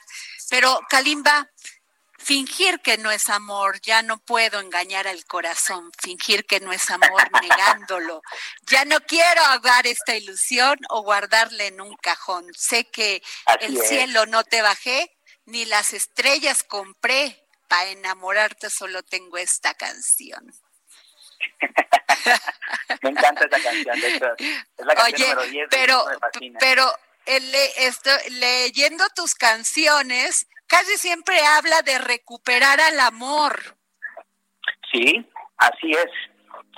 Pero, 0.50 0.78
Kalimba, 0.88 1.50
Fingir 2.18 2.80
que 2.80 2.98
no 2.98 3.12
es 3.12 3.28
amor, 3.28 3.80
ya 3.80 4.02
no 4.02 4.18
puedo 4.18 4.58
engañar 4.58 5.06
al 5.06 5.24
corazón, 5.24 5.90
fingir 6.02 6.44
que 6.46 6.58
no 6.58 6.72
es 6.72 6.90
amor 6.90 7.22
negándolo. 7.42 8.22
Ya 8.62 8.84
no 8.84 9.00
quiero 9.00 9.40
ahogar 9.44 9.86
esta 9.86 10.16
ilusión 10.16 10.78
o 10.90 11.02
guardarla 11.02 11.64
en 11.64 11.80
un 11.80 11.96
cajón. 11.96 12.46
Sé 12.54 12.84
que 12.90 13.22
el 13.60 13.80
cielo 13.80 14.26
no 14.26 14.42
te 14.42 14.62
bajé, 14.62 15.16
ni 15.46 15.64
las 15.64 15.92
estrellas 15.92 16.64
compré. 16.64 17.44
Para 17.68 17.90
enamorarte 17.90 18.70
solo 18.70 19.02
tengo 19.02 19.36
esta 19.36 19.74
canción. 19.74 20.52
me 23.02 23.10
encanta 23.10 23.44
esa 23.44 23.62
canción, 23.62 24.00
de 24.00 24.16
hecho, 24.16 24.26
es 24.38 24.86
la 24.86 24.94
canción 24.94 25.30
número 25.30 25.50
10 25.50 25.68
pero, 25.70 26.04
pero 26.58 26.92
leyendo 28.30 29.04
tus 29.14 29.34
canciones, 29.34 30.46
casi 30.68 30.96
siempre 30.96 31.40
habla 31.44 31.82
de 31.82 31.98
recuperar 31.98 32.80
al 32.80 33.00
amor. 33.00 33.58
Sí, 34.92 35.28
así 35.56 35.92
es. 35.92 36.10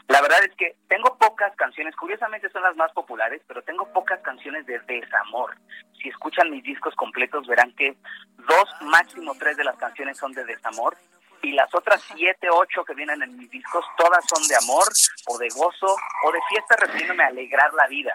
La 0.09 0.20
verdad 0.20 0.43
es 0.43 0.55
que 0.57 0.76
tengo 0.88 1.16
pocas 1.18 1.55
canciones, 1.57 1.95
curiosamente 1.95 2.51
son 2.51 2.62
las 2.62 2.74
más 2.74 2.91
populares, 2.93 3.43
pero 3.47 3.62
tengo 3.62 3.86
pocas 3.93 4.20
canciones 4.22 4.66
de 4.66 4.78
desamor. 4.80 5.57
Si 6.03 6.09
escuchan 6.09 6.51
mis 6.51 6.64
discos 6.64 6.95
completos 6.97 7.47
verán 7.47 7.72
que 7.76 7.97
dos, 8.38 8.68
máximo 8.80 9.34
tres 9.38 9.57
de 9.57 9.64
las 9.64 9.76
canciones 9.76 10.18
son 10.18 10.32
de 10.32 10.45
desamor 10.45 10.97
y 11.43 11.53
las 11.53 11.72
otras 11.74 12.03
siete, 12.14 12.49
ocho 12.51 12.84
que 12.84 12.95
vienen 12.95 13.22
en 13.22 13.36
mis 13.36 13.51
discos, 13.51 13.84
todas 13.97 14.24
son 14.28 14.47
de 14.49 14.57
amor 14.57 14.88
o 15.26 15.38
de 15.38 15.49
gozo 15.51 15.97
o 16.24 16.32
de 16.32 16.41
fiesta 16.49 16.76
refiriéndome 16.76 17.22
a 17.22 17.28
alegrar 17.28 17.72
la 17.74 17.86
vida. 17.86 18.14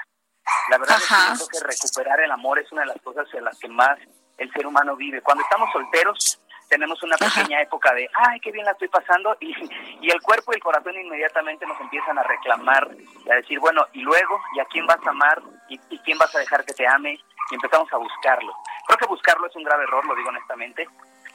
La 0.70 0.78
verdad 0.78 0.98
es 0.98 1.48
que 1.48 1.66
recuperar 1.66 2.20
el 2.20 2.32
amor 2.32 2.60
es 2.60 2.70
una 2.72 2.82
de 2.82 2.88
las 2.88 3.02
cosas 3.02 3.26
en 3.34 3.46
las 3.46 3.58
que 3.58 3.70
más 3.70 3.98
el 4.38 4.52
ser 4.52 4.68
humano 4.68 4.96
vive. 4.96 5.22
Cuando 5.22 5.44
estamos 5.44 5.72
solteros, 5.72 6.40
tenemos 6.70 7.02
una 7.04 7.16
pequeña 7.18 7.62
época 7.62 7.94
de, 7.94 8.10
ay, 8.14 8.40
qué 8.40 8.52
bien 8.52 8.66
la 8.66 8.72
estoy 8.72 8.88
pasando, 8.88 9.36
y, 9.40 9.54
y 10.02 10.12
el 10.12 10.22
cuerpo 10.22 10.52
y 10.52 10.56
el 10.56 10.62
corazón 10.62 10.96
inmediatamente 10.96 11.66
nos 11.66 11.80
empiezan 11.80 12.18
a 12.18 12.24
reclamar 12.24 12.90
y 13.26 13.32
a 13.32 13.36
decir, 13.36 13.60
bueno, 13.60 13.86
y 13.94 14.02
luego, 14.02 14.42
¿y 14.56 14.60
a 14.60 14.66
quién 14.66 14.86
vas 14.86 15.06
a 15.06 15.10
amar? 15.10 15.42
¿Y, 15.70 15.80
y 15.90 16.00
quién 16.00 16.18
vas 16.18 16.34
a 16.36 16.40
dejar 16.40 16.66
que 16.66 16.74
te 16.74 16.88
ame? 16.88 17.14
Y 17.52 17.56
empezamos 17.56 17.92
a 17.94 17.98
buscarlo. 17.98 18.54
Creo 18.88 18.98
que 18.98 19.06
buscarlo 19.06 19.48
es 19.48 19.56
un 19.56 19.64
grave 19.64 19.84
error, 19.84 20.06
lo 20.06 20.16
digo 20.16 20.30
honestamente. 20.30 20.88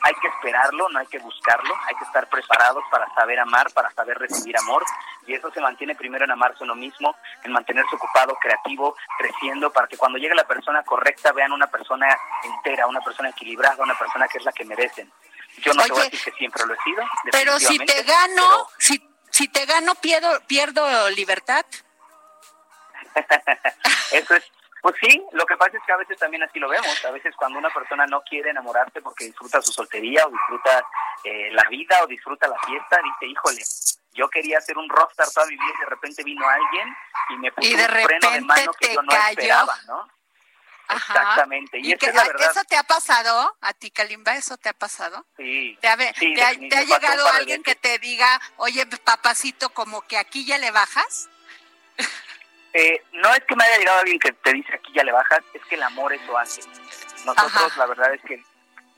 Hay 0.02 0.14
que 0.14 0.28
esperarlo, 0.28 0.88
no 0.88 0.98
hay 0.98 1.06
que 1.06 1.18
buscarlo, 1.18 1.74
hay 1.86 1.94
que 1.96 2.04
estar 2.04 2.28
preparados 2.28 2.82
para 2.90 3.12
saber 3.14 3.38
amar, 3.38 3.70
para 3.72 3.90
saber 3.92 4.18
recibir 4.18 4.56
amor, 4.58 4.84
y 5.26 5.34
eso 5.34 5.50
se 5.50 5.60
mantiene 5.60 5.94
primero 5.94 6.24
en 6.24 6.30
amarse 6.30 6.64
uno 6.64 6.74
mismo, 6.74 7.14
en 7.44 7.52
mantenerse 7.52 7.94
ocupado, 7.96 8.36
creativo, 8.40 8.96
creciendo, 9.18 9.70
para 9.70 9.86
que 9.86 9.96
cuando 9.96 10.18
llegue 10.18 10.34
la 10.34 10.46
persona 10.46 10.82
correcta 10.82 11.32
vean 11.32 11.52
una 11.52 11.66
persona 11.66 12.08
entera, 12.42 12.86
una 12.86 13.00
persona 13.00 13.28
equilibrada, 13.28 13.82
una 13.82 13.98
persona 13.98 14.26
que 14.28 14.38
es 14.38 14.44
la 14.44 14.52
que 14.52 14.64
merecen. 14.64 15.12
Yo 15.58 15.74
no 15.74 15.82
te 15.82 15.92
voy 15.92 16.00
a 16.00 16.04
decir 16.04 16.20
que 16.24 16.32
siempre 16.32 16.64
lo 16.66 16.74
he 16.74 16.78
sido. 16.82 17.02
Pero 17.30 17.58
si 17.58 17.78
te 17.78 18.02
gano, 18.02 18.68
si, 18.78 19.10
si 19.30 19.48
te 19.48 19.66
gano, 19.66 19.94
pierdo, 19.96 20.40
pierdo 20.46 21.10
libertad. 21.10 21.66
eso 24.12 24.34
es 24.34 24.44
Pues 24.82 24.96
sí, 25.00 25.22
lo 25.32 25.44
que 25.44 25.56
pasa 25.56 25.76
es 25.76 25.82
que 25.84 25.92
a 25.92 25.96
veces 25.96 26.18
también 26.18 26.42
así 26.42 26.58
lo 26.58 26.68
vemos. 26.68 27.04
A 27.04 27.10
veces 27.10 27.34
cuando 27.36 27.58
una 27.58 27.70
persona 27.70 28.06
no 28.06 28.22
quiere 28.22 28.50
enamorarse 28.50 29.02
porque 29.02 29.26
disfruta 29.26 29.60
su 29.60 29.72
soltería 29.72 30.26
o 30.26 30.30
disfruta 30.30 30.84
eh, 31.24 31.50
la 31.52 31.64
vida 31.68 32.02
o 32.02 32.06
disfruta 32.06 32.48
la 32.48 32.58
fiesta, 32.60 32.98
dice, 33.02 33.30
híjole, 33.30 33.62
yo 34.12 34.28
quería 34.28 34.60
ser 34.60 34.78
un 34.78 34.88
rockstar 34.88 35.28
toda 35.30 35.46
mi 35.46 35.54
vida 35.54 35.72
y 35.76 35.80
de 35.80 35.86
repente 35.86 36.24
vino 36.24 36.48
alguien 36.48 36.96
y 37.30 37.36
me 37.36 37.52
puso 37.52 37.70
un 37.70 37.78
freno 37.78 38.30
de 38.30 38.40
mano 38.40 38.72
que 38.72 38.94
yo 38.94 39.02
no 39.02 39.12
esperaba, 39.12 39.74
¿no? 39.86 40.08
Exactamente. 40.96 41.78
Y, 41.78 41.92
¿Eso 41.92 42.64
te 42.68 42.76
ha 42.76 42.82
pasado 42.82 43.56
a 43.60 43.72
ti, 43.74 43.90
Kalimba? 43.90 44.34
¿Eso 44.36 44.56
te 44.56 44.68
ha 44.68 44.72
pasado? 44.72 45.24
Sí. 45.36 45.78
¿Te 45.80 45.88
ha, 45.88 45.96
llegado 46.82 47.28
alguien 47.28 47.62
que 47.62 47.74
te 47.74 47.98
diga, 47.98 48.40
oye, 48.56 48.86
papacito, 48.86 49.70
como 49.70 50.02
que 50.02 50.18
aquí 50.18 50.44
ya 50.44 50.58
le 50.58 50.70
bajas? 50.70 51.28
Eh, 52.72 53.02
no 53.12 53.32
es 53.34 53.40
que 53.40 53.56
me 53.56 53.64
haya 53.64 53.78
llegado 53.78 54.00
alguien 54.00 54.18
que 54.18 54.32
te 54.32 54.52
dice 54.52 54.74
aquí 54.74 54.92
ya 54.94 55.02
le 55.02 55.12
bajas, 55.12 55.40
es 55.54 55.64
que 55.64 55.74
el 55.74 55.82
amor 55.82 56.12
eso 56.12 56.38
hace. 56.38 56.62
Nosotros, 57.24 57.76
la 57.76 57.86
verdad 57.86 58.14
es 58.14 58.22
que 58.22 58.42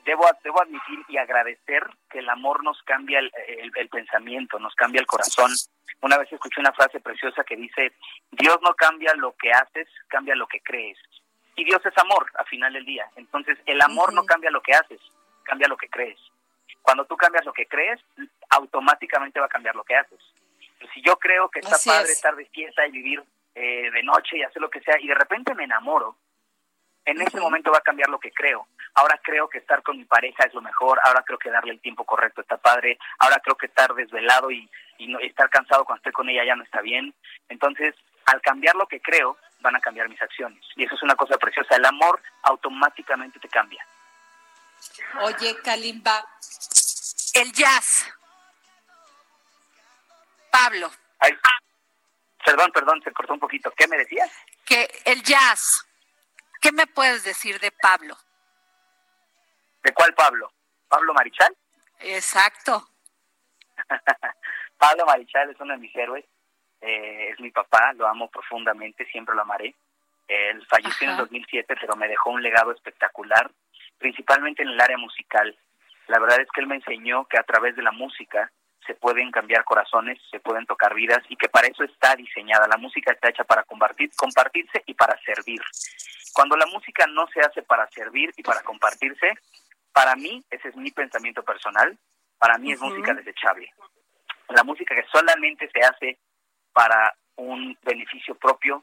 debo, 0.05 0.29
debo 0.45 0.63
admitir 0.63 0.99
y 1.09 1.17
agradecer 1.17 1.85
que 2.11 2.19
el 2.19 2.29
amor 2.29 2.63
nos 2.63 2.81
cambia 2.83 3.19
el, 3.19 3.31
el, 3.75 3.89
pensamiento, 3.89 4.59
nos 4.59 4.75
cambia 4.75 5.01
el 5.01 5.07
corazón. 5.07 5.51
Una 6.03 6.19
vez 6.19 6.33
escuché 6.33 6.61
una 6.61 6.73
frase 6.73 7.01
preciosa 7.01 7.45
que 7.45 7.57
dice, 7.57 7.93
Dios 8.31 8.59
no 8.63 8.75
cambia 8.75 9.15
lo 9.15 9.35
que 9.37 9.53
haces, 9.53 9.89
cambia 10.09 10.35
lo 10.35 10.47
que 10.47 10.61
crees. 10.61 10.99
Y 11.55 11.65
Dios 11.65 11.81
es 11.85 11.97
amor, 11.99 12.31
al 12.35 12.47
final 12.47 12.73
del 12.73 12.85
día. 12.85 13.09
Entonces, 13.17 13.59
el 13.67 13.81
amor 13.81 14.13
no 14.13 14.25
cambia 14.25 14.51
lo 14.51 14.63
que 14.63 14.75
haces, 14.75 15.01
cambia 15.45 15.69
lo 15.69 15.77
que 15.77 15.89
crees. 15.89 16.19
Cuando 16.83 17.05
tú 17.05 17.17
cambias 17.17 17.45
lo 17.45 17.53
que 17.53 17.67
crees, 17.67 18.01
automáticamente 18.51 19.39
va 19.39 19.47
a 19.47 19.51
cambiar 19.51 19.77
lo 19.77 19.85
que 19.85 19.95
haces. 19.95 20.19
Si 20.93 21.03
yo 21.03 21.17
creo 21.17 21.49
que 21.49 21.61
está 21.61 21.77
padre 21.85 22.11
estar 22.13 22.35
de 22.35 22.47
fiesta 22.47 22.87
y 22.87 22.91
vivir 22.91 23.23
eh, 23.55 23.91
de 23.91 24.03
noche 24.03 24.39
y 24.39 24.43
hacer 24.43 24.61
lo 24.61 24.71
que 24.71 24.81
sea, 24.81 24.99
y 25.01 25.09
de 25.09 25.15
repente 25.15 25.55
me 25.55 25.65
enamoro, 25.65 26.17
en 27.05 27.21
ese 27.21 27.41
momento 27.41 27.73
va 27.73 27.79
a 27.79 27.83
cambiar 27.83 28.09
lo 28.09 28.21
que 28.21 28.33
creo. 28.33 28.69
Ahora 28.95 29.19
creo 29.23 29.49
que 29.49 29.59
estar 29.59 29.83
con 29.83 29.99
mi 29.99 30.05
pareja 30.05 30.45
es 30.45 30.55
lo 30.55 30.63
mejor, 30.63 31.01
ahora 31.05 31.23
creo 31.27 31.39
que 31.39 31.51
darle 31.51 31.73
el 31.73 31.81
tiempo 31.81 32.05
correcto 32.05 32.43
está 32.43 32.57
padre, 32.59 32.99
ahora 33.19 33.41
creo 33.43 33.57
que 33.57 33.67
estar 33.67 33.93
desvelado 33.95 34.51
y, 34.51 34.71
y 34.99 35.09
no, 35.09 35.19
estar 35.19 35.51
cansado 35.51 35.85
cuando 35.85 35.99
estoy 35.99 36.13
con 36.13 36.29
ella 36.29 36.45
ya 36.45 36.57
no 36.57 36.63
está 36.63 36.81
bien. 36.81 37.13
Entonces, 37.49 37.95
al 38.27 38.41
cambiar 38.41 38.77
lo 38.77 38.87
que 38.87 39.01
creo, 39.01 39.37
van 39.61 39.77
a 39.77 39.81
cambiar 39.81 40.09
mis 40.09 40.21
acciones. 40.21 40.63
Y 40.77 40.85
eso 40.85 40.95
es 40.95 41.03
una 41.03 41.17
cosa 41.17 41.39
preciosa. 41.39 41.77
El 41.77 41.85
amor 41.85 42.21
automáticamente 42.43 43.39
te 43.39 43.49
cambia. 43.49 43.85
Oye, 45.23 45.57
Kalimba, 45.63 46.25
el 47.35 47.53
jazz. 47.53 48.13
Pablo. 50.51 50.91
Perdón, 52.45 52.71
perdón, 52.73 53.03
se 53.03 53.13
cortó 53.13 53.35
un 53.35 53.41
poquito. 53.41 53.71
¿Qué 53.73 53.87
me 53.89 53.99
decías? 53.99 54.31
Que 54.65 54.89
el 55.05 55.23
jazz. 55.23 55.87
¿Qué 56.61 56.73
me 56.73 56.87
puedes 56.87 57.25
decir 57.25 57.59
de 57.61 57.73
Pablo? 57.73 58.17
¿De 59.83 59.93
cuál 59.93 60.15
Pablo? 60.15 60.53
¿Pablo 60.89 61.13
Marichal? 61.15 61.57
Exacto. 62.01 62.89
Pablo 64.79 65.07
Marichal 65.07 65.51
es 65.51 65.61
uno 65.61 65.75
de 65.75 65.81
mis 65.81 65.95
héroes. 65.97 66.25
Eh, 66.81 67.31
es 67.31 67.41
mi 67.41 67.51
papá, 67.51 67.93
lo 67.95 68.07
amo 68.07 68.29
profundamente, 68.29 69.07
siempre 69.07 69.35
lo 69.35 69.43
amaré. 69.43 69.75
Él 70.29 70.65
falleció 70.67 71.07
en 71.07 71.11
el 71.13 71.17
2007, 71.19 71.77
pero 71.81 71.95
me 71.97 72.09
dejó 72.09 72.31
un 72.31 72.43
legado 72.43 72.73
espectacular, 72.73 73.51
principalmente 73.99 74.63
en 74.63 74.71
el 74.71 74.81
área 74.81 74.99
musical. 74.99 75.57
La 76.09 76.19
verdad 76.19 76.41
es 76.41 76.49
que 76.53 76.61
él 76.61 76.67
me 76.67 76.77
enseñó 76.77 77.25
que 77.27 77.39
a 77.39 77.45
través 77.45 77.77
de 77.77 77.83
la 77.83 77.93
música 77.93 78.51
se 78.87 78.95
pueden 78.95 79.31
cambiar 79.31 79.65
corazones, 79.65 80.19
se 80.31 80.41
pueden 80.41 80.67
tocar 80.67 80.95
vidas 80.95 81.23
y 81.29 81.37
que 81.37 81.49
para 81.49 81.69
eso 81.69 81.85
está 81.85 82.15
diseñada. 82.17 82.67
La 82.69 82.77
música 82.77 83.13
está 83.13 83.29
hecha 83.29 83.45
para 83.45 83.63
compartir, 83.65 84.11
compartirse 84.17 84.83
y 84.87 84.95
para 84.95 85.19
servir. 85.23 85.61
Cuando 86.33 86.57
la 86.57 86.67
música 86.67 87.07
no 87.07 87.27
se 87.29 87.41
hace 87.41 87.63
para 87.63 87.89
servir 87.91 88.33
y 88.37 88.43
para 88.43 88.63
compartirse, 88.63 89.35
para 89.93 90.17
mí, 90.17 90.43
ese 90.51 90.69
es 90.69 90.77
mi 90.77 90.91
pensamiento 90.91 91.43
personal, 91.43 91.97
para 92.39 92.59
mí 92.59 92.73
es 92.73 92.81
música 92.81 93.15
desechable. 93.15 93.73
La 94.49 94.65
música 94.65 94.95
que 94.95 95.05
solamente 95.13 95.71
se 95.71 95.81
hace 95.81 96.19
para 96.73 97.15
un 97.37 97.77
beneficio 97.83 98.35
propio 98.35 98.83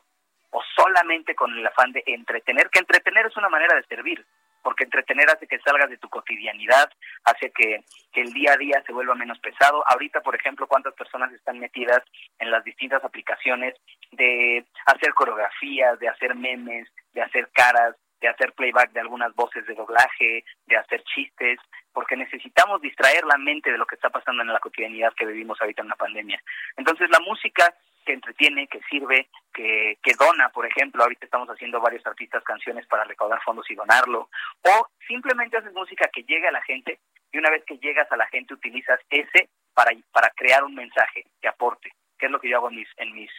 o 0.51 0.61
solamente 0.75 1.35
con 1.35 1.55
el 1.57 1.65
afán 1.65 1.91
de 1.91 2.03
entretener, 2.05 2.69
que 2.69 2.79
entretener 2.79 3.27
es 3.27 3.37
una 3.37 3.49
manera 3.49 3.75
de 3.75 3.83
servir, 3.83 4.25
porque 4.63 4.83
entretener 4.83 5.29
hace 5.29 5.47
que 5.47 5.59
salgas 5.59 5.89
de 5.89 5.97
tu 5.97 6.09
cotidianidad, 6.09 6.89
hace 7.23 7.51
que, 7.51 7.83
el 8.13 8.33
día 8.33 8.51
a 8.51 8.57
día 8.57 8.83
se 8.85 8.91
vuelva 8.91 9.15
menos 9.15 9.39
pesado. 9.39 9.81
Ahorita, 9.87 10.19
por 10.19 10.35
ejemplo, 10.35 10.67
cuántas 10.67 10.93
personas 10.93 11.31
están 11.31 11.57
metidas 11.57 12.01
en 12.37 12.51
las 12.51 12.65
distintas 12.65 13.01
aplicaciones 13.01 13.75
de 14.11 14.65
hacer 14.87 15.13
coreografías, 15.13 15.97
de 15.99 16.09
hacer 16.09 16.35
memes, 16.35 16.89
de 17.13 17.21
hacer 17.21 17.49
caras, 17.53 17.95
de 18.19 18.27
hacer 18.27 18.51
playback 18.53 18.91
de 18.91 18.99
algunas 18.99 19.33
voces 19.35 19.65
de 19.67 19.73
doblaje, 19.73 20.43
de 20.65 20.75
hacer 20.75 21.01
chistes, 21.03 21.59
porque 21.93 22.17
necesitamos 22.17 22.81
distraer 22.81 23.23
la 23.23 23.37
mente 23.37 23.71
de 23.71 23.77
lo 23.77 23.85
que 23.85 23.95
está 23.95 24.09
pasando 24.09 24.41
en 24.41 24.51
la 24.51 24.59
cotidianidad 24.59 25.13
que 25.13 25.25
vivimos 25.25 25.59
ahorita 25.61 25.81
en 25.81 25.89
la 25.89 25.95
pandemia. 25.95 26.41
Entonces 26.75 27.09
la 27.09 27.19
música 27.19 27.73
que 28.05 28.13
entretiene, 28.13 28.67
que 28.67 28.81
sirve, 28.89 29.29
que, 29.53 29.97
que 30.01 30.13
dona, 30.19 30.49
por 30.49 30.65
ejemplo, 30.65 31.03
ahorita 31.03 31.25
estamos 31.25 31.49
haciendo 31.49 31.79
varios 31.79 32.05
artistas 32.05 32.43
canciones 32.43 32.85
para 32.87 33.03
recaudar 33.03 33.41
fondos 33.43 33.69
y 33.69 33.75
donarlo, 33.75 34.29
o 34.63 34.87
simplemente 35.07 35.57
haces 35.57 35.73
música 35.73 36.09
que 36.13 36.23
llegue 36.23 36.47
a 36.47 36.51
la 36.51 36.61
gente 36.63 36.99
y 37.31 37.37
una 37.37 37.49
vez 37.49 37.63
que 37.65 37.77
llegas 37.77 38.11
a 38.11 38.17
la 38.17 38.27
gente 38.27 38.53
utilizas 38.53 38.99
ese 39.09 39.49
para, 39.73 39.91
para 40.11 40.29
crear 40.31 40.63
un 40.63 40.75
mensaje 40.75 41.25
que 41.41 41.47
aporte, 41.47 41.91
que 42.17 42.25
es 42.25 42.31
lo 42.31 42.39
que 42.39 42.49
yo 42.49 42.57
hago 42.57 42.69
en 42.69 42.77
mis, 42.77 42.89
en 42.97 43.13
mis, 43.13 43.31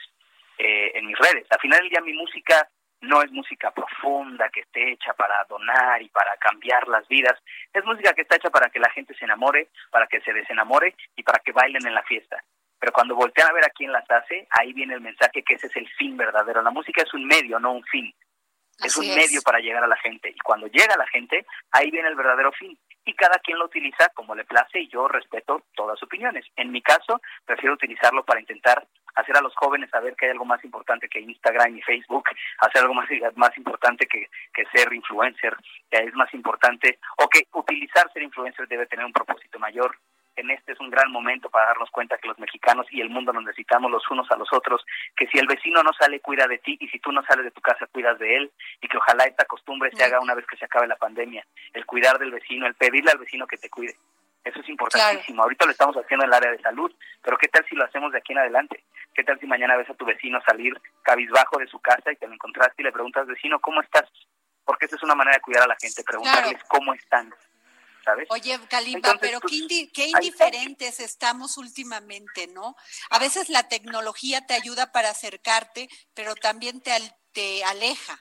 eh, 0.58 0.92
en 0.94 1.06
mis 1.06 1.18
redes. 1.18 1.46
Al 1.50 1.60
final 1.60 1.80
del 1.80 1.90
día 1.90 2.00
mi 2.00 2.12
música 2.12 2.68
no 3.00 3.22
es 3.22 3.30
música 3.32 3.70
profunda 3.70 4.48
que 4.50 4.60
esté 4.60 4.92
hecha 4.92 5.14
para 5.14 5.44
donar 5.48 6.02
y 6.02 6.08
para 6.10 6.36
cambiar 6.36 6.86
las 6.88 7.06
vidas, 7.08 7.38
es 7.72 7.84
música 7.84 8.12
que 8.12 8.22
está 8.22 8.36
hecha 8.36 8.50
para 8.50 8.68
que 8.68 8.78
la 8.78 8.90
gente 8.90 9.14
se 9.14 9.24
enamore, 9.24 9.68
para 9.90 10.06
que 10.06 10.20
se 10.20 10.32
desenamore 10.32 10.94
y 11.16 11.22
para 11.22 11.38
que 11.38 11.52
bailen 11.52 11.86
en 11.86 11.94
la 11.94 12.02
fiesta. 12.02 12.42
Pero 12.80 12.92
cuando 12.92 13.14
voltean 13.14 13.50
a 13.50 13.52
ver 13.52 13.64
a 13.64 13.70
quién 13.70 13.92
las 13.92 14.10
hace, 14.10 14.48
ahí 14.50 14.72
viene 14.72 14.94
el 14.94 15.02
mensaje 15.02 15.42
que 15.42 15.54
ese 15.54 15.66
es 15.66 15.76
el 15.76 15.88
fin 15.90 16.16
verdadero. 16.16 16.62
La 16.62 16.70
música 16.70 17.02
es 17.02 17.12
un 17.12 17.26
medio, 17.26 17.60
no 17.60 17.72
un 17.72 17.84
fin. 17.84 18.12
Es 18.82 18.96
un 18.96 19.06
medio 19.14 19.42
para 19.42 19.58
llegar 19.58 19.84
a 19.84 19.86
la 19.86 19.96
gente. 19.96 20.30
Y 20.30 20.38
cuando 20.38 20.66
llega 20.66 20.94
a 20.94 20.98
la 20.98 21.06
gente, 21.08 21.44
ahí 21.72 21.90
viene 21.90 22.08
el 22.08 22.14
verdadero 22.14 22.50
fin. 22.52 22.78
Y 23.04 23.12
cada 23.14 23.38
quien 23.38 23.58
lo 23.58 23.66
utiliza 23.66 24.08
como 24.14 24.34
le 24.34 24.44
place 24.44 24.80
y 24.80 24.88
yo 24.88 25.06
respeto 25.06 25.64
todas 25.74 25.98
sus 25.98 26.06
opiniones. 26.06 26.46
En 26.56 26.72
mi 26.72 26.80
caso, 26.80 27.20
prefiero 27.44 27.74
utilizarlo 27.74 28.24
para 28.24 28.40
intentar 28.40 28.86
hacer 29.16 29.36
a 29.36 29.42
los 29.42 29.54
jóvenes 29.54 29.90
saber 29.90 30.14
que 30.16 30.26
hay 30.26 30.32
algo 30.32 30.44
más 30.46 30.64
importante 30.64 31.08
que 31.08 31.20
Instagram 31.20 31.76
y 31.76 31.82
Facebook, 31.82 32.24
hacer 32.58 32.80
algo 32.82 32.94
más, 32.94 33.08
más 33.34 33.56
importante 33.58 34.06
que, 34.06 34.28
que 34.54 34.64
ser 34.72 34.92
influencer, 34.94 35.56
que 35.90 35.98
es 35.98 36.14
más 36.14 36.32
importante, 36.32 36.98
o 37.18 37.28
que 37.28 37.46
utilizar 37.52 38.10
ser 38.12 38.22
influencer 38.22 38.66
debe 38.66 38.86
tener 38.86 39.04
un 39.04 39.12
propósito 39.12 39.58
mayor. 39.58 39.96
En 40.36 40.50
este 40.50 40.72
es 40.72 40.80
un 40.80 40.90
gran 40.90 41.10
momento 41.10 41.50
para 41.50 41.66
darnos 41.66 41.90
cuenta 41.90 42.16
que 42.18 42.28
los 42.28 42.38
mexicanos 42.38 42.86
y 42.90 43.00
el 43.00 43.10
mundo 43.10 43.32
nos 43.32 43.44
necesitamos 43.44 43.90
los 43.90 44.08
unos 44.10 44.30
a 44.30 44.36
los 44.36 44.52
otros, 44.52 44.84
que 45.16 45.26
si 45.26 45.38
el 45.38 45.46
vecino 45.46 45.82
no 45.82 45.92
sale, 45.92 46.20
cuida 46.20 46.46
de 46.46 46.58
ti, 46.58 46.78
y 46.80 46.88
si 46.88 46.98
tú 46.98 47.12
no 47.12 47.22
sales 47.24 47.44
de 47.44 47.50
tu 47.50 47.60
casa, 47.60 47.86
cuidas 47.86 48.18
de 48.18 48.36
él, 48.36 48.52
y 48.80 48.88
que 48.88 48.96
ojalá 48.96 49.24
esta 49.24 49.44
costumbre 49.44 49.90
se 49.92 50.04
haga 50.04 50.20
una 50.20 50.34
vez 50.34 50.46
que 50.46 50.56
se 50.56 50.64
acabe 50.64 50.86
la 50.86 50.96
pandemia, 50.96 51.44
el 51.74 51.84
cuidar 51.84 52.18
del 52.18 52.30
vecino, 52.30 52.66
el 52.66 52.74
pedirle 52.74 53.10
al 53.10 53.18
vecino 53.18 53.46
que 53.46 53.58
te 53.58 53.68
cuide. 53.68 53.94
Eso 54.44 54.60
es 54.60 54.68
importantísimo. 54.68 55.42
Ahorita 55.42 55.66
lo 55.66 55.72
estamos 55.72 55.96
haciendo 55.96 56.24
en 56.24 56.30
el 56.30 56.34
área 56.34 56.50
de 56.50 56.62
salud, 56.62 56.90
pero 57.22 57.36
¿qué 57.36 57.48
tal 57.48 57.64
si 57.66 57.74
lo 57.74 57.84
hacemos 57.84 58.12
de 58.12 58.18
aquí 58.18 58.32
en 58.32 58.38
adelante? 58.38 58.82
¿Qué 59.14 59.22
tal 59.24 59.38
si 59.38 59.46
mañana 59.46 59.76
ves 59.76 59.90
a 59.90 59.94
tu 59.94 60.06
vecino 60.06 60.40
salir 60.42 60.80
cabizbajo 61.02 61.58
de 61.58 61.66
su 61.66 61.78
casa 61.80 62.12
y 62.12 62.16
te 62.16 62.26
lo 62.26 62.32
encontraste 62.32 62.80
y 62.80 62.84
le 62.84 62.92
preguntas, 62.92 63.26
vecino, 63.26 63.60
¿cómo 63.60 63.82
estás? 63.82 64.08
Porque 64.64 64.86
esa 64.86 64.96
es 64.96 65.02
una 65.02 65.14
manera 65.14 65.36
de 65.36 65.42
cuidar 65.42 65.64
a 65.64 65.68
la 65.68 65.76
gente, 65.78 66.02
preguntarles 66.04 66.62
cómo 66.68 66.94
están. 66.94 67.34
¿Sabes? 68.04 68.26
Oye, 68.30 68.58
Kalimba, 68.68 69.16
pero 69.20 69.40
pues, 69.40 69.52
qué, 69.92 70.06
indiferentes 70.06 71.00
estamos 71.00 71.58
últimamente, 71.58 72.46
¿no? 72.46 72.74
A 73.10 73.18
veces 73.18 73.48
la 73.48 73.68
tecnología 73.68 74.46
te 74.46 74.54
ayuda 74.54 74.90
para 74.90 75.10
acercarte, 75.10 75.88
pero 76.14 76.34
también 76.34 76.80
te, 76.80 76.92
te 77.32 77.62
aleja 77.64 78.18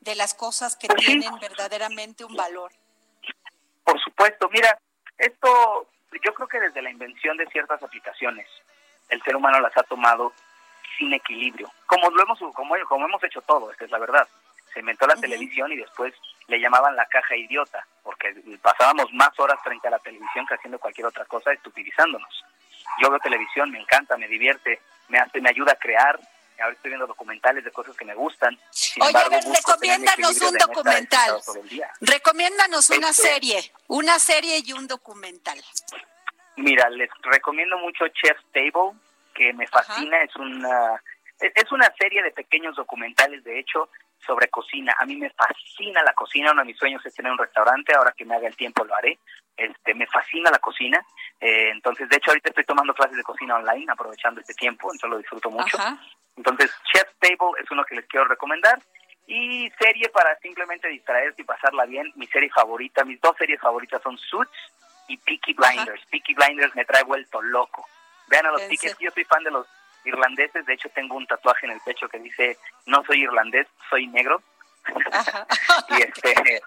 de 0.00 0.14
las 0.14 0.34
cosas 0.34 0.76
que 0.76 0.88
pues 0.88 1.04
tienen 1.04 1.38
verdaderamente 1.38 2.24
un 2.24 2.34
valor. 2.34 2.72
Por 3.84 3.98
supuesto, 4.00 4.48
mira, 4.50 4.78
esto 5.16 5.88
yo 6.24 6.34
creo 6.34 6.48
que 6.48 6.60
desde 6.60 6.82
la 6.82 6.90
invención 6.90 7.36
de 7.36 7.46
ciertas 7.46 7.82
aplicaciones, 7.82 8.46
el 9.08 9.22
ser 9.22 9.36
humano 9.36 9.60
las 9.60 9.76
ha 9.76 9.82
tomado 9.82 10.32
sin 10.98 11.12
equilibrio, 11.12 11.70
como 11.86 12.10
lo 12.10 12.22
hemos 12.22 12.38
como, 12.54 12.74
como 12.88 13.06
hemos 13.06 13.22
hecho 13.24 13.40
todo, 13.42 13.70
esta 13.70 13.84
es 13.84 13.90
la 13.90 13.98
verdad. 13.98 14.28
Se 14.72 14.80
inventó 14.80 15.06
la 15.06 15.16
televisión 15.16 15.72
y 15.72 15.76
después 15.76 16.14
le 16.48 16.58
llamaban 16.58 16.96
la 16.96 17.06
caja 17.06 17.36
idiota, 17.36 17.86
porque 18.02 18.34
pasábamos 18.60 19.12
más 19.12 19.38
horas 19.38 19.60
frente 19.62 19.86
a 19.86 19.90
la 19.90 19.98
televisión 19.98 20.46
que 20.46 20.54
haciendo 20.54 20.78
cualquier 20.78 21.06
otra 21.06 21.24
cosa, 21.26 21.52
estupidizándonos. 21.52 22.44
Yo 23.00 23.10
veo 23.10 23.20
televisión, 23.20 23.70
me 23.70 23.78
encanta, 23.78 24.16
me 24.16 24.26
divierte, 24.26 24.80
me 25.08 25.18
hace, 25.18 25.40
me 25.40 25.50
ayuda 25.50 25.72
a 25.72 25.76
crear, 25.76 26.18
ahora 26.58 26.72
estoy 26.72 26.90
viendo 26.90 27.06
documentales 27.06 27.64
de 27.64 27.70
cosas 27.70 27.94
que 27.96 28.06
me 28.06 28.14
gustan. 28.14 28.58
Oye, 29.00 29.16
a 29.16 29.28
ver, 29.28 29.44
recomiéndanos 29.44 30.40
un 30.40 30.56
documental. 30.56 31.40
Recomiéndanos 32.00 32.90
una 32.90 33.10
este 33.10 33.22
serie, 33.22 33.72
una 33.88 34.18
serie 34.18 34.62
y 34.64 34.72
un 34.72 34.88
documental. 34.88 35.62
Mira, 36.56 36.88
les 36.88 37.10
recomiendo 37.22 37.76
mucho 37.78 38.06
Chef 38.08 38.38
Table, 38.52 38.98
que 39.34 39.52
me 39.52 39.66
fascina, 39.66 40.22
es 40.22 40.34
una 40.34 41.00
es 41.40 41.70
una 41.70 41.92
serie 41.96 42.20
de 42.22 42.32
pequeños 42.32 42.74
documentales, 42.74 43.44
de 43.44 43.60
hecho, 43.60 43.88
sobre 44.26 44.48
cocina. 44.48 44.94
A 44.98 45.06
mí 45.06 45.16
me 45.16 45.30
fascina 45.30 46.02
la 46.02 46.12
cocina, 46.12 46.52
uno 46.52 46.62
de 46.62 46.66
mis 46.66 46.76
sueños 46.76 47.04
es 47.04 47.14
tener 47.14 47.32
un 47.32 47.38
restaurante, 47.38 47.94
ahora 47.94 48.12
que 48.16 48.24
me 48.24 48.36
haga 48.36 48.48
el 48.48 48.56
tiempo 48.56 48.84
lo 48.84 48.94
haré. 48.94 49.18
Este, 49.56 49.94
me 49.94 50.06
fascina 50.06 50.50
la 50.50 50.58
cocina, 50.58 51.04
eh, 51.40 51.70
entonces 51.70 52.08
de 52.08 52.16
hecho 52.16 52.30
ahorita 52.30 52.50
estoy 52.50 52.64
tomando 52.64 52.94
clases 52.94 53.16
de 53.16 53.24
cocina 53.24 53.56
online, 53.56 53.90
aprovechando 53.90 54.40
este 54.40 54.54
tiempo, 54.54 54.92
entonces 54.92 55.10
lo 55.10 55.18
disfruto 55.18 55.50
mucho. 55.50 55.76
Entonces 56.36 56.72
Chef 56.92 57.08
Table 57.18 57.60
es 57.60 57.70
uno 57.70 57.84
que 57.84 57.96
les 57.96 58.06
quiero 58.06 58.26
recomendar. 58.26 58.80
Y 59.26 59.68
serie 59.78 60.08
para 60.08 60.38
simplemente 60.38 60.88
distraerse 60.88 61.42
y 61.42 61.44
pasarla 61.44 61.84
bien, 61.84 62.10
mi 62.16 62.26
serie 62.28 62.48
favorita, 62.48 63.04
mis 63.04 63.20
dos 63.20 63.36
series 63.36 63.60
favoritas 63.60 64.00
son 64.00 64.16
Suits 64.16 64.50
y 65.06 65.18
Peaky 65.18 65.52
Blinders. 65.52 66.02
Peaky 66.06 66.34
Blinders 66.34 66.74
me 66.74 66.86
trae 66.86 67.02
vuelto 67.02 67.42
loco. 67.42 67.86
Vean 68.28 68.46
a 68.46 68.52
los 68.52 68.62
Peaky, 68.62 68.88
yo 69.00 69.10
soy 69.10 69.24
fan 69.24 69.44
de 69.44 69.50
los 69.50 69.66
irlandeses, 70.08 70.66
de 70.66 70.74
hecho 70.74 70.88
tengo 70.90 71.16
un 71.16 71.26
tatuaje 71.26 71.66
en 71.66 71.72
el 71.72 71.80
pecho 71.80 72.08
que 72.08 72.18
dice, 72.18 72.56
no 72.86 73.04
soy 73.04 73.22
irlandés, 73.22 73.66
soy 73.88 74.06
negro. 74.08 74.42
y 75.90 76.02
este, 76.02 76.62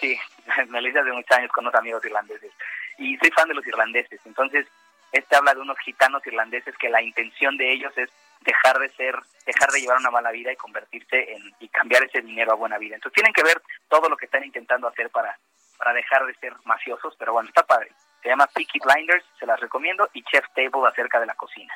sí, 0.00 0.18
me 0.68 0.80
lo 0.80 0.88
hice 0.88 0.98
hace 0.98 1.12
muchos 1.12 1.36
años 1.36 1.52
con 1.52 1.64
unos 1.64 1.74
amigos 1.74 2.04
irlandeses. 2.04 2.52
Y 2.98 3.16
soy 3.18 3.30
fan 3.30 3.48
de 3.48 3.54
los 3.54 3.66
irlandeses, 3.66 4.20
entonces 4.24 4.66
este 5.12 5.36
habla 5.36 5.54
de 5.54 5.60
unos 5.60 5.78
gitanos 5.78 6.26
irlandeses 6.26 6.76
que 6.76 6.88
la 6.88 7.00
intención 7.00 7.56
de 7.56 7.72
ellos 7.72 7.92
es 7.96 8.10
dejar 8.40 8.78
de 8.80 8.90
ser, 8.90 9.16
dejar 9.46 9.70
de 9.70 9.80
llevar 9.80 9.98
una 9.98 10.10
mala 10.10 10.32
vida 10.32 10.52
y 10.52 10.56
convertirse 10.56 11.32
en 11.32 11.54
y 11.60 11.68
cambiar 11.68 12.02
ese 12.02 12.20
dinero 12.20 12.52
a 12.52 12.56
buena 12.56 12.78
vida. 12.78 12.96
Entonces 12.96 13.14
tienen 13.14 13.32
que 13.32 13.44
ver 13.44 13.62
todo 13.88 14.08
lo 14.08 14.16
que 14.16 14.24
están 14.24 14.44
intentando 14.44 14.88
hacer 14.88 15.10
para 15.10 15.38
para 15.78 15.92
dejar 15.92 16.24
de 16.26 16.34
ser 16.36 16.54
mafiosos, 16.64 17.14
pero 17.18 17.32
bueno, 17.32 17.48
está 17.48 17.62
padre. 17.64 17.90
Se 18.22 18.28
llama 18.28 18.46
Peaky 18.46 18.78
Blinders, 18.80 19.24
se 19.38 19.46
las 19.46 19.60
recomiendo, 19.60 20.08
y 20.14 20.22
Chef 20.22 20.44
Table 20.54 20.88
acerca 20.88 21.20
de 21.20 21.26
la 21.26 21.34
cocina. 21.34 21.74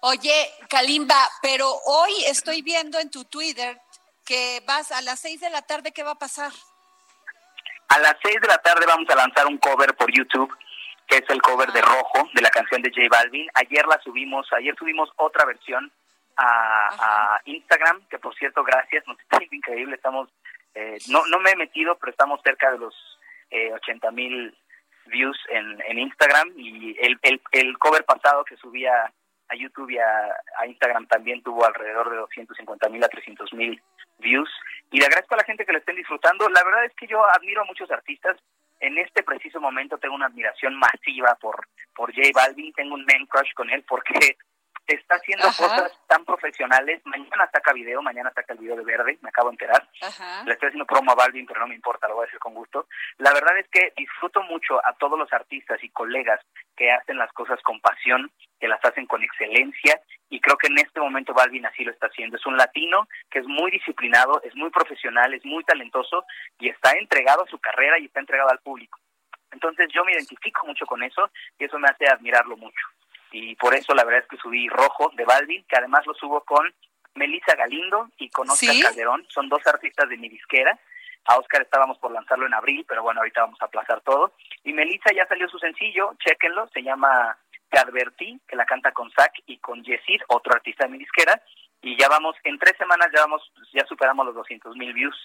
Oye, 0.00 0.50
Kalimba, 0.68 1.28
pero 1.42 1.68
hoy 1.86 2.12
estoy 2.26 2.62
viendo 2.62 3.00
en 3.00 3.10
tu 3.10 3.24
Twitter 3.24 3.80
que 4.24 4.62
vas 4.66 4.92
a 4.92 5.02
las 5.02 5.18
seis 5.18 5.40
de 5.40 5.50
la 5.50 5.62
tarde, 5.62 5.92
¿qué 5.92 6.04
va 6.04 6.12
a 6.12 6.18
pasar? 6.18 6.52
A 7.88 7.98
las 7.98 8.14
seis 8.22 8.40
de 8.40 8.46
la 8.46 8.58
tarde 8.58 8.86
vamos 8.86 9.08
a 9.10 9.16
lanzar 9.16 9.46
un 9.46 9.58
cover 9.58 9.96
por 9.96 10.12
YouTube 10.12 10.54
que 11.08 11.16
es 11.16 11.24
el 11.30 11.40
cover 11.40 11.72
de 11.72 11.80
Rojo, 11.80 12.28
de 12.34 12.42
la 12.42 12.50
canción 12.50 12.82
de 12.82 12.90
J 12.90 13.08
Balvin. 13.10 13.48
Ayer 13.54 13.86
la 13.86 13.98
subimos, 14.02 14.46
ayer 14.52 14.76
subimos 14.78 15.10
otra 15.16 15.46
versión 15.46 15.90
a, 16.36 17.40
Instagram, 17.46 18.06
que 18.08 18.18
por 18.18 18.36
cierto, 18.36 18.62
gracias, 18.62 19.06
nos 19.06 19.18
está 19.18 19.38
increíble, 19.50 19.96
estamos, 19.96 20.28
eh, 20.74 20.98
no, 21.08 21.26
no 21.26 21.40
me 21.40 21.50
he 21.50 21.56
metido, 21.56 21.96
pero 21.96 22.12
estamos 22.12 22.40
cerca 22.44 22.70
de 22.70 22.78
los 22.78 22.94
eh, 23.50 23.72
80 23.72 24.10
mil 24.12 24.56
views 25.06 25.38
en, 25.48 25.82
en 25.88 25.98
Instagram 25.98 26.52
y 26.56 26.94
el, 27.00 27.18
el, 27.22 27.40
el 27.52 27.78
cover 27.78 28.04
pasado 28.04 28.44
que 28.44 28.56
subía 28.58 29.10
a 29.48 29.56
YouTube 29.56 29.90
y 29.90 29.98
a, 29.98 30.34
a, 30.58 30.66
Instagram 30.66 31.06
también 31.06 31.42
tuvo 31.42 31.64
alrededor 31.64 32.10
de 32.10 32.16
250 32.16 32.88
mil 32.88 33.02
a 33.04 33.08
300 33.08 33.52
mil 33.54 33.82
views. 34.18 34.50
Y 34.90 34.98
le 34.98 35.06
agradezco 35.06 35.34
a 35.34 35.38
la 35.38 35.44
gente 35.44 35.64
que 35.64 35.72
lo 35.72 35.78
estén 35.78 35.96
disfrutando. 35.96 36.48
La 36.48 36.64
verdad 36.64 36.84
es 36.84 36.94
que 36.94 37.06
yo 37.06 37.24
admiro 37.24 37.62
a 37.62 37.66
muchos 37.66 37.90
artistas 37.90 38.36
en 38.80 38.98
este 38.98 39.22
preciso 39.22 39.60
momento 39.60 39.98
tengo 39.98 40.14
una 40.14 40.26
admiración 40.26 40.74
masiva 40.76 41.34
por, 41.40 41.66
por 41.94 42.14
J 42.14 42.28
Balvin, 42.34 42.72
tengo 42.72 42.94
un 42.94 43.04
man 43.04 43.26
crush 43.26 43.52
con 43.54 43.70
él 43.70 43.84
porque 43.88 44.36
está 44.86 45.16
haciendo 45.16 45.46
cosas 45.46 45.92
tan 46.06 46.24
profesionales. 46.24 47.02
Mañana 47.04 47.50
saca 47.52 47.72
video, 47.72 48.00
mañana 48.02 48.32
saca 48.34 48.54
el 48.54 48.60
video 48.60 48.76
de 48.76 48.84
Verde, 48.84 49.18
me 49.20 49.28
acabo 49.28 49.48
de 49.48 49.54
enterar. 49.54 49.88
Le 50.46 50.52
estoy 50.52 50.68
haciendo 50.68 50.86
promo 50.86 51.12
a 51.12 51.14
Balvin, 51.14 51.46
pero 51.46 51.60
no 51.60 51.66
me 51.66 51.74
importa, 51.74 52.08
lo 52.08 52.14
voy 52.14 52.24
a 52.24 52.26
decir 52.26 52.40
con 52.40 52.54
gusto. 52.54 52.86
La 53.18 53.32
verdad 53.32 53.58
es 53.58 53.68
que 53.68 53.92
disfruto 53.96 54.42
mucho 54.42 54.84
a 54.84 54.94
todos 54.94 55.18
los 55.18 55.32
artistas 55.32 55.82
y 55.82 55.90
colegas 55.90 56.40
que 56.76 56.90
hacen 56.90 57.18
las 57.18 57.32
cosas 57.32 57.60
con 57.62 57.80
pasión, 57.80 58.30
que 58.58 58.68
las 58.68 58.84
hacen 58.84 59.06
con 59.06 59.22
excelencia 59.22 60.00
y 60.30 60.40
creo 60.40 60.56
que 60.56 60.66
en 60.66 60.78
este 60.78 61.00
momento 61.00 61.32
Balvin 61.32 61.66
así 61.66 61.84
lo 61.84 61.92
está 61.92 62.08
haciendo. 62.08 62.36
Es 62.36 62.46
un 62.46 62.56
latino 62.56 63.08
que 63.30 63.38
es 63.38 63.46
muy 63.46 63.70
disciplinado, 63.70 64.40
es 64.42 64.54
muy 64.54 64.70
profesional, 64.70 65.32
es 65.32 65.44
muy 65.44 65.64
talentoso 65.64 66.24
y 66.58 66.68
está 66.68 66.92
entregado 66.92 67.44
a 67.44 67.48
su 67.48 67.58
carrera 67.58 67.98
y 67.98 68.06
está 68.06 68.20
entregado 68.20 68.50
al 68.50 68.58
público. 68.58 68.98
Entonces 69.52 69.88
yo 69.92 70.04
me 70.04 70.12
identifico 70.12 70.66
mucho 70.66 70.84
con 70.84 71.02
eso 71.02 71.30
y 71.58 71.64
eso 71.64 71.78
me 71.78 71.88
hace 71.88 72.06
admirarlo 72.06 72.56
mucho. 72.56 72.86
Y 73.30 73.54
por 73.56 73.74
eso 73.74 73.94
la 73.94 74.04
verdad 74.04 74.22
es 74.22 74.28
que 74.28 74.36
subí 74.36 74.68
Rojo 74.68 75.10
de 75.14 75.24
Balvin, 75.24 75.64
que 75.64 75.76
además 75.76 76.06
lo 76.06 76.14
subo 76.14 76.42
con 76.42 76.72
Melissa 77.14 77.54
Galindo 77.56 78.10
y 78.18 78.30
con 78.30 78.48
Oscar 78.50 78.74
Calderón. 78.82 79.26
Son 79.28 79.48
dos 79.48 79.66
artistas 79.66 80.08
de 80.08 80.16
mi 80.16 80.28
disquera. 80.28 80.78
A 81.24 81.36
Oscar 81.36 81.62
estábamos 81.62 81.98
por 81.98 82.10
lanzarlo 82.10 82.46
en 82.46 82.54
abril, 82.54 82.86
pero 82.88 83.02
bueno, 83.02 83.20
ahorita 83.20 83.42
vamos 83.42 83.60
a 83.60 83.66
aplazar 83.66 84.00
todo. 84.02 84.32
Y 84.64 84.72
Melissa 84.72 85.12
ya 85.12 85.26
salió 85.26 85.48
su 85.48 85.58
sencillo, 85.58 86.14
chéquenlo, 86.18 86.68
se 86.68 86.82
llama 86.82 87.36
te 87.70 87.78
advertí, 87.78 88.40
que 88.46 88.56
la 88.56 88.66
canta 88.66 88.92
con 88.92 89.10
Zach 89.12 89.32
y 89.46 89.58
con 89.58 89.82
Yesid, 89.82 90.22
otro 90.28 90.54
artista 90.54 90.84
de 90.84 90.92
mi 90.92 90.98
disquera, 90.98 91.42
y 91.80 91.96
ya 91.98 92.08
vamos, 92.08 92.36
en 92.44 92.58
tres 92.58 92.76
semanas 92.76 93.08
ya 93.14 93.22
vamos, 93.22 93.42
ya 93.72 93.84
superamos 93.86 94.26
los 94.26 94.34
200 94.34 94.76
mil 94.76 94.92
views, 94.92 95.16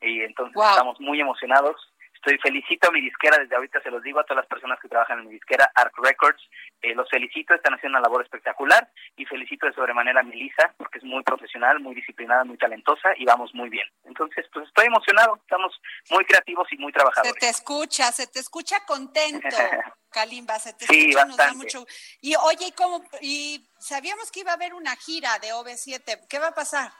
y 0.00 0.20
entonces 0.22 0.56
estamos 0.56 1.00
muy 1.00 1.20
emocionados. 1.20 1.76
Estoy 2.14 2.38
felicito 2.38 2.88
a 2.88 2.92
mi 2.92 3.00
disquera, 3.00 3.38
desde 3.38 3.54
ahorita 3.54 3.80
se 3.82 3.90
los 3.90 4.02
digo 4.02 4.18
a 4.18 4.24
todas 4.24 4.42
las 4.42 4.48
personas 4.48 4.80
que 4.80 4.88
trabajan 4.88 5.20
en 5.20 5.26
mi 5.26 5.32
disquera, 5.32 5.70
Arc 5.74 5.96
Records, 5.98 6.42
eh, 6.82 6.94
los 6.94 7.08
felicito, 7.08 7.54
están 7.54 7.74
haciendo 7.74 7.98
una 7.98 8.08
labor 8.08 8.22
espectacular 8.22 8.88
y 9.16 9.24
felicito 9.26 9.66
de 9.66 9.72
sobremanera 9.72 10.20
a 10.20 10.22
Melissa 10.22 10.74
porque 10.76 10.98
es 10.98 11.04
muy 11.04 11.22
profesional, 11.22 11.80
muy 11.80 11.94
disciplinada, 11.94 12.44
muy 12.44 12.56
talentosa 12.58 13.10
y 13.16 13.24
vamos 13.24 13.54
muy 13.54 13.68
bien. 13.68 13.88
Entonces, 14.04 14.46
pues 14.52 14.66
estoy 14.66 14.86
emocionado, 14.86 15.36
estamos 15.36 15.80
muy 16.10 16.24
creativos 16.24 16.66
y 16.72 16.78
muy 16.78 16.92
trabajadores. 16.92 17.34
Se 17.34 17.40
te 17.40 17.48
escucha, 17.48 18.10
se 18.12 18.26
te 18.26 18.40
escucha 18.40 18.84
contento, 18.86 19.48
Kalimba, 20.16 20.58
se 20.58 20.72
te 20.72 20.86
escucha, 20.86 21.26
nos 21.26 21.36
da 21.36 21.52
mucho. 21.52 21.86
Y 22.22 22.34
oye, 22.36 22.68
¿y 22.68 22.72
cómo? 22.72 23.04
Y 23.20 23.68
sabíamos 23.78 24.32
que 24.32 24.40
iba 24.40 24.52
a 24.52 24.54
haber 24.54 24.72
una 24.72 24.96
gira 24.96 25.38
de 25.40 25.52
OV7, 25.52 26.26
¿qué 26.26 26.38
va 26.38 26.48
a 26.48 26.54
pasar? 26.54 26.90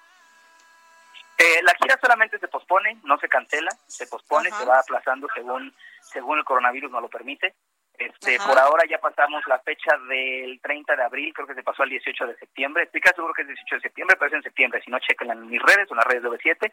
Eh, 1.38 1.62
la 1.62 1.74
gira 1.80 1.98
solamente 1.98 2.38
se 2.38 2.48
pospone, 2.48 3.00
no 3.04 3.18
se 3.18 3.26
cancela, 3.28 3.70
se 3.86 4.06
pospone, 4.06 4.50
se 4.50 4.66
va 4.66 4.80
aplazando 4.80 5.28
según 5.34 5.74
según 6.02 6.38
el 6.38 6.44
coronavirus 6.44 6.90
nos 6.90 7.00
lo 7.00 7.08
permite. 7.08 7.54
Este, 7.98 8.36
por 8.38 8.58
ahora 8.58 8.84
ya 8.86 8.98
pasamos 8.98 9.42
la 9.46 9.58
fecha 9.60 9.96
del 10.10 10.60
30 10.60 10.96
de 10.96 11.02
abril, 11.02 11.32
creo 11.32 11.46
que 11.46 11.54
se 11.54 11.62
pasó 11.62 11.84
al 11.84 11.88
18 11.88 12.26
de 12.26 12.36
septiembre. 12.36 12.84
Estoy 12.84 13.00
casi 13.00 13.14
seguro 13.14 13.32
que 13.32 13.42
es 13.42 13.48
18 13.48 13.76
de 13.76 13.80
septiembre, 13.80 14.16
pero 14.18 14.28
es 14.28 14.34
en 14.34 14.42
septiembre. 14.42 14.82
Si 14.84 14.90
no, 14.90 14.98
chequen 14.98 15.30
en 15.30 15.48
mis 15.48 15.62
redes 15.62 15.90
o 15.90 15.94
en 15.94 15.96
las 15.96 16.06
redes 16.06 16.22
de 16.22 16.28
V7. 16.28 16.72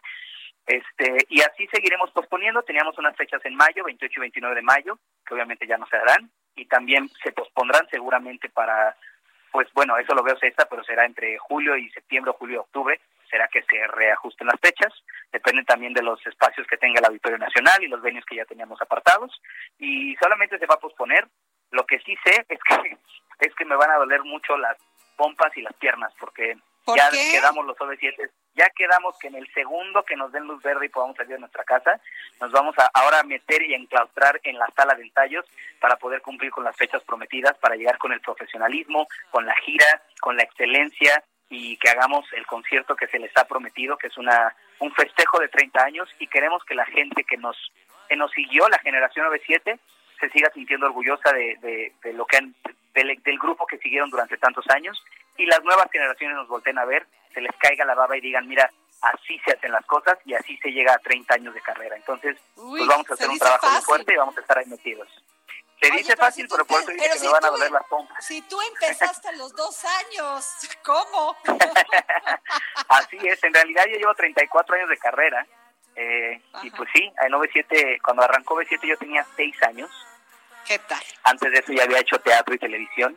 Este, 0.66 1.26
y 1.28 1.40
así 1.42 1.66
seguiremos 1.68 2.10
posponiendo. 2.10 2.62
Teníamos 2.62 2.96
unas 2.98 3.16
fechas 3.16 3.44
en 3.44 3.54
mayo, 3.54 3.84
28 3.84 4.12
y 4.16 4.20
29 4.20 4.56
de 4.56 4.62
mayo, 4.62 4.98
que 5.26 5.34
obviamente 5.34 5.66
ya 5.66 5.76
no 5.76 5.86
se 5.86 5.96
darán. 5.96 6.30
Y 6.56 6.66
también 6.66 7.08
se 7.22 7.32
pospondrán 7.32 7.88
seguramente 7.90 8.48
para, 8.48 8.96
pues 9.50 9.68
bueno, 9.74 9.98
eso 9.98 10.14
lo 10.14 10.22
veo 10.22 10.36
César, 10.38 10.66
pero 10.70 10.84
será 10.84 11.04
entre 11.04 11.36
julio 11.38 11.76
y 11.76 11.90
septiembre, 11.90 12.32
julio 12.38 12.56
y 12.56 12.58
octubre 12.58 13.00
será 13.34 13.48
que 13.48 13.62
se 13.62 13.84
reajusten 13.88 14.46
las 14.46 14.60
fechas, 14.60 14.92
depende 15.32 15.64
también 15.64 15.92
de 15.92 16.02
los 16.02 16.24
espacios 16.24 16.68
que 16.68 16.76
tenga 16.76 17.00
el 17.00 17.06
Auditorio 17.06 17.36
Nacional 17.36 17.82
y 17.82 17.88
los 17.88 18.00
venues 18.00 18.24
que 18.24 18.36
ya 18.36 18.44
teníamos 18.44 18.80
apartados, 18.80 19.42
y 19.76 20.14
solamente 20.22 20.56
se 20.56 20.66
va 20.66 20.76
a 20.76 20.80
posponer. 20.80 21.26
Lo 21.72 21.84
que 21.84 21.98
sí 22.00 22.16
sé 22.24 22.46
es 22.48 22.58
que 22.62 22.96
es 23.40 23.54
que 23.56 23.64
me 23.64 23.74
van 23.74 23.90
a 23.90 23.96
doler 23.96 24.22
mucho 24.22 24.56
las 24.56 24.76
pompas 25.16 25.56
y 25.56 25.62
las 25.62 25.74
piernas, 25.74 26.12
porque 26.20 26.56
ya 26.86 27.10
quedamos 27.10 27.66
los 27.66 27.76
OV7, 27.76 28.30
ya 28.54 28.68
quedamos 28.70 29.16
que 29.18 29.28
en 29.28 29.36
el 29.36 29.52
segundo 29.52 30.02
que 30.04 30.16
nos 30.16 30.32
den 30.32 30.44
luz 30.44 30.62
verde 30.62 30.86
y 30.86 30.88
podamos 30.90 31.16
salir 31.16 31.34
de 31.34 31.40
nuestra 31.40 31.64
casa, 31.64 32.00
nos 32.40 32.52
vamos 32.52 32.74
a 32.78 32.88
ahora 32.94 33.22
meter 33.22 33.62
y 33.62 33.74
enclaustrar 33.74 34.40
en 34.44 34.58
la 34.58 34.66
sala 34.76 34.94
de 34.94 35.04
ensayos 35.04 35.44
para 35.80 35.96
poder 35.96 36.20
cumplir 36.22 36.50
con 36.50 36.64
las 36.64 36.76
fechas 36.76 37.02
prometidas, 37.04 37.56
para 37.58 37.76
llegar 37.76 37.98
con 37.98 38.12
el 38.12 38.20
profesionalismo, 38.20 39.06
con 39.30 39.46
la 39.46 39.56
gira, 39.56 40.02
con 40.20 40.36
la 40.36 40.42
excelencia, 40.42 41.22
y 41.50 41.76
que 41.76 41.90
hagamos 41.90 42.24
el 42.32 42.46
concierto 42.46 42.96
que 42.96 43.06
se 43.06 43.18
les 43.18 43.36
ha 43.36 43.44
prometido, 43.44 43.96
que 43.96 44.08
es 44.08 44.16
una 44.16 44.54
un 44.80 44.92
festejo 44.92 45.38
de 45.38 45.48
30 45.48 45.82
años 45.82 46.08
y 46.18 46.26
queremos 46.26 46.64
que 46.64 46.74
la 46.74 46.84
gente 46.86 47.24
que 47.24 47.36
nos 47.36 47.56
que 48.08 48.16
nos 48.16 48.30
siguió, 48.32 48.68
la 48.68 48.78
generación 48.80 49.24
97, 49.26 49.78
se 50.20 50.30
siga 50.30 50.50
sintiendo 50.52 50.86
orgullosa 50.86 51.32
de, 51.32 51.92
de, 52.02 52.12
lo 52.12 52.26
que 52.26 52.36
han, 52.36 52.54
del, 52.92 53.18
del, 53.22 53.38
grupo 53.38 53.66
que 53.66 53.78
siguieron 53.78 54.10
durante 54.10 54.36
tantos 54.36 54.68
años 54.68 55.02
y 55.36 55.46
las 55.46 55.62
nuevas 55.62 55.90
generaciones 55.90 56.36
nos 56.36 56.48
volteen 56.48 56.78
a 56.78 56.84
ver, 56.84 57.06
se 57.32 57.40
les 57.40 57.54
caiga 57.56 57.84
la 57.84 57.94
baba 57.94 58.16
y 58.16 58.20
digan, 58.20 58.46
mira, 58.46 58.70
así 59.02 59.38
se 59.44 59.52
hacen 59.52 59.72
las 59.72 59.84
cosas 59.86 60.18
y 60.24 60.34
así 60.34 60.56
se 60.58 60.70
llega 60.70 60.94
a 60.94 60.98
30 60.98 61.34
años 61.34 61.54
de 61.54 61.60
carrera. 61.60 61.96
Entonces, 61.96 62.36
pues 62.54 62.86
vamos 62.86 63.10
a 63.10 63.14
hacer 63.14 63.28
un 63.28 63.38
trabajo 63.38 63.70
muy 63.70 63.82
fuerte 63.82 64.12
y 64.12 64.16
vamos 64.16 64.36
a 64.36 64.40
estar 64.40 64.58
ahí 64.58 64.66
metidos. 64.66 65.08
Se 65.82 65.90
dice 65.90 66.16
fácil, 66.16 66.46
pero 66.48 66.64
por 66.64 66.80
eso 66.80 66.92
dice 66.92 67.10
que 67.10 67.20
me 67.20 67.28
van 67.28 67.44
a 67.44 67.48
doler 67.48 67.70
las 67.70 67.86
pompas. 67.88 68.24
Si 68.24 68.40
tú 68.42 68.58
empezaste 68.72 69.28
a 69.28 69.32
los 69.32 69.54
dos 69.54 69.84
años, 69.84 70.46
¿cómo? 70.82 71.36
Así 72.88 73.18
es, 73.22 73.42
en 73.44 73.52
realidad 73.52 73.84
yo 73.90 73.98
llevo 73.98 74.14
34 74.14 74.76
años 74.76 74.88
de 74.88 74.98
carrera. 74.98 75.46
Eh, 75.96 76.42
y 76.62 76.70
pues 76.70 76.88
sí, 76.92 77.12
en 77.22 77.32
OV7, 77.32 78.00
cuando 78.02 78.22
arrancó 78.22 78.56
OV7 78.56 78.80
yo 78.86 78.96
tenía 78.96 79.26
6 79.36 79.62
años. 79.64 79.90
¿Qué 80.66 80.78
tal? 80.78 81.02
Antes 81.24 81.52
de 81.52 81.58
eso 81.58 81.72
ya 81.72 81.84
había 81.84 82.00
hecho 82.00 82.18
teatro 82.18 82.54
y 82.54 82.58
televisión. 82.58 83.16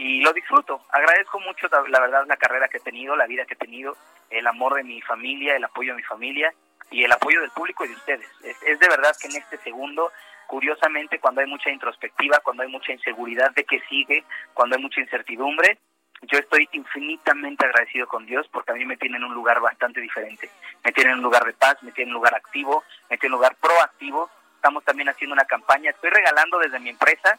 Y 0.00 0.22
lo 0.22 0.32
disfruto. 0.32 0.80
Agradezco 0.92 1.38
mucho, 1.40 1.68
la 1.88 2.00
verdad, 2.00 2.24
la 2.26 2.38
carrera 2.38 2.68
que 2.68 2.78
he 2.78 2.80
tenido, 2.80 3.16
la 3.16 3.26
vida 3.26 3.44
que 3.44 3.52
he 3.52 3.58
tenido, 3.58 3.98
el 4.30 4.46
amor 4.46 4.72
de 4.74 4.82
mi 4.82 5.02
familia, 5.02 5.54
el 5.54 5.64
apoyo 5.64 5.92
de 5.92 5.98
mi 5.98 6.02
familia 6.04 6.54
y 6.90 7.04
el 7.04 7.12
apoyo 7.12 7.42
del 7.42 7.50
público 7.50 7.84
y 7.84 7.88
de 7.88 7.94
ustedes. 7.94 8.26
es 8.66 8.78
de 8.78 8.88
verdad 8.88 9.14
que 9.20 9.28
en 9.28 9.36
este 9.36 9.58
segundo 9.58 10.10
curiosamente 10.46 11.20
cuando 11.20 11.42
hay 11.42 11.46
mucha 11.46 11.68
introspectiva, 11.68 12.40
cuando 12.40 12.62
hay 12.62 12.70
mucha 12.70 12.92
inseguridad 12.92 13.50
de 13.52 13.64
qué 13.64 13.80
sigue, 13.90 14.24
cuando 14.54 14.74
hay 14.74 14.82
mucha 14.82 15.02
incertidumbre, 15.02 15.78
yo 16.22 16.38
estoy 16.38 16.66
infinitamente 16.72 17.66
agradecido 17.66 18.08
con 18.08 18.24
Dios 18.24 18.48
porque 18.50 18.72
a 18.72 18.74
mí 18.76 18.86
me 18.86 18.96
tiene 18.96 19.18
en 19.18 19.24
un 19.24 19.34
lugar 19.34 19.60
bastante 19.60 20.00
diferente. 20.00 20.50
Me 20.82 20.92
tiene 20.92 21.10
en 21.10 21.18
un 21.18 21.24
lugar 21.24 21.44
de 21.44 21.52
paz, 21.52 21.76
me 21.82 21.92
tiene 21.92 22.10
en 22.10 22.16
un 22.16 22.20
lugar 22.20 22.34
activo, 22.34 22.84
me 23.10 23.18
tiene 23.18 23.32
en 23.32 23.34
un 23.34 23.38
lugar 23.38 23.56
proactivo. 23.60 24.30
Estamos 24.56 24.82
también 24.82 25.10
haciendo 25.10 25.34
una 25.34 25.44
campaña. 25.44 25.90
Estoy 25.90 26.08
regalando 26.08 26.58
desde 26.58 26.80
mi 26.80 26.88
empresa 26.88 27.38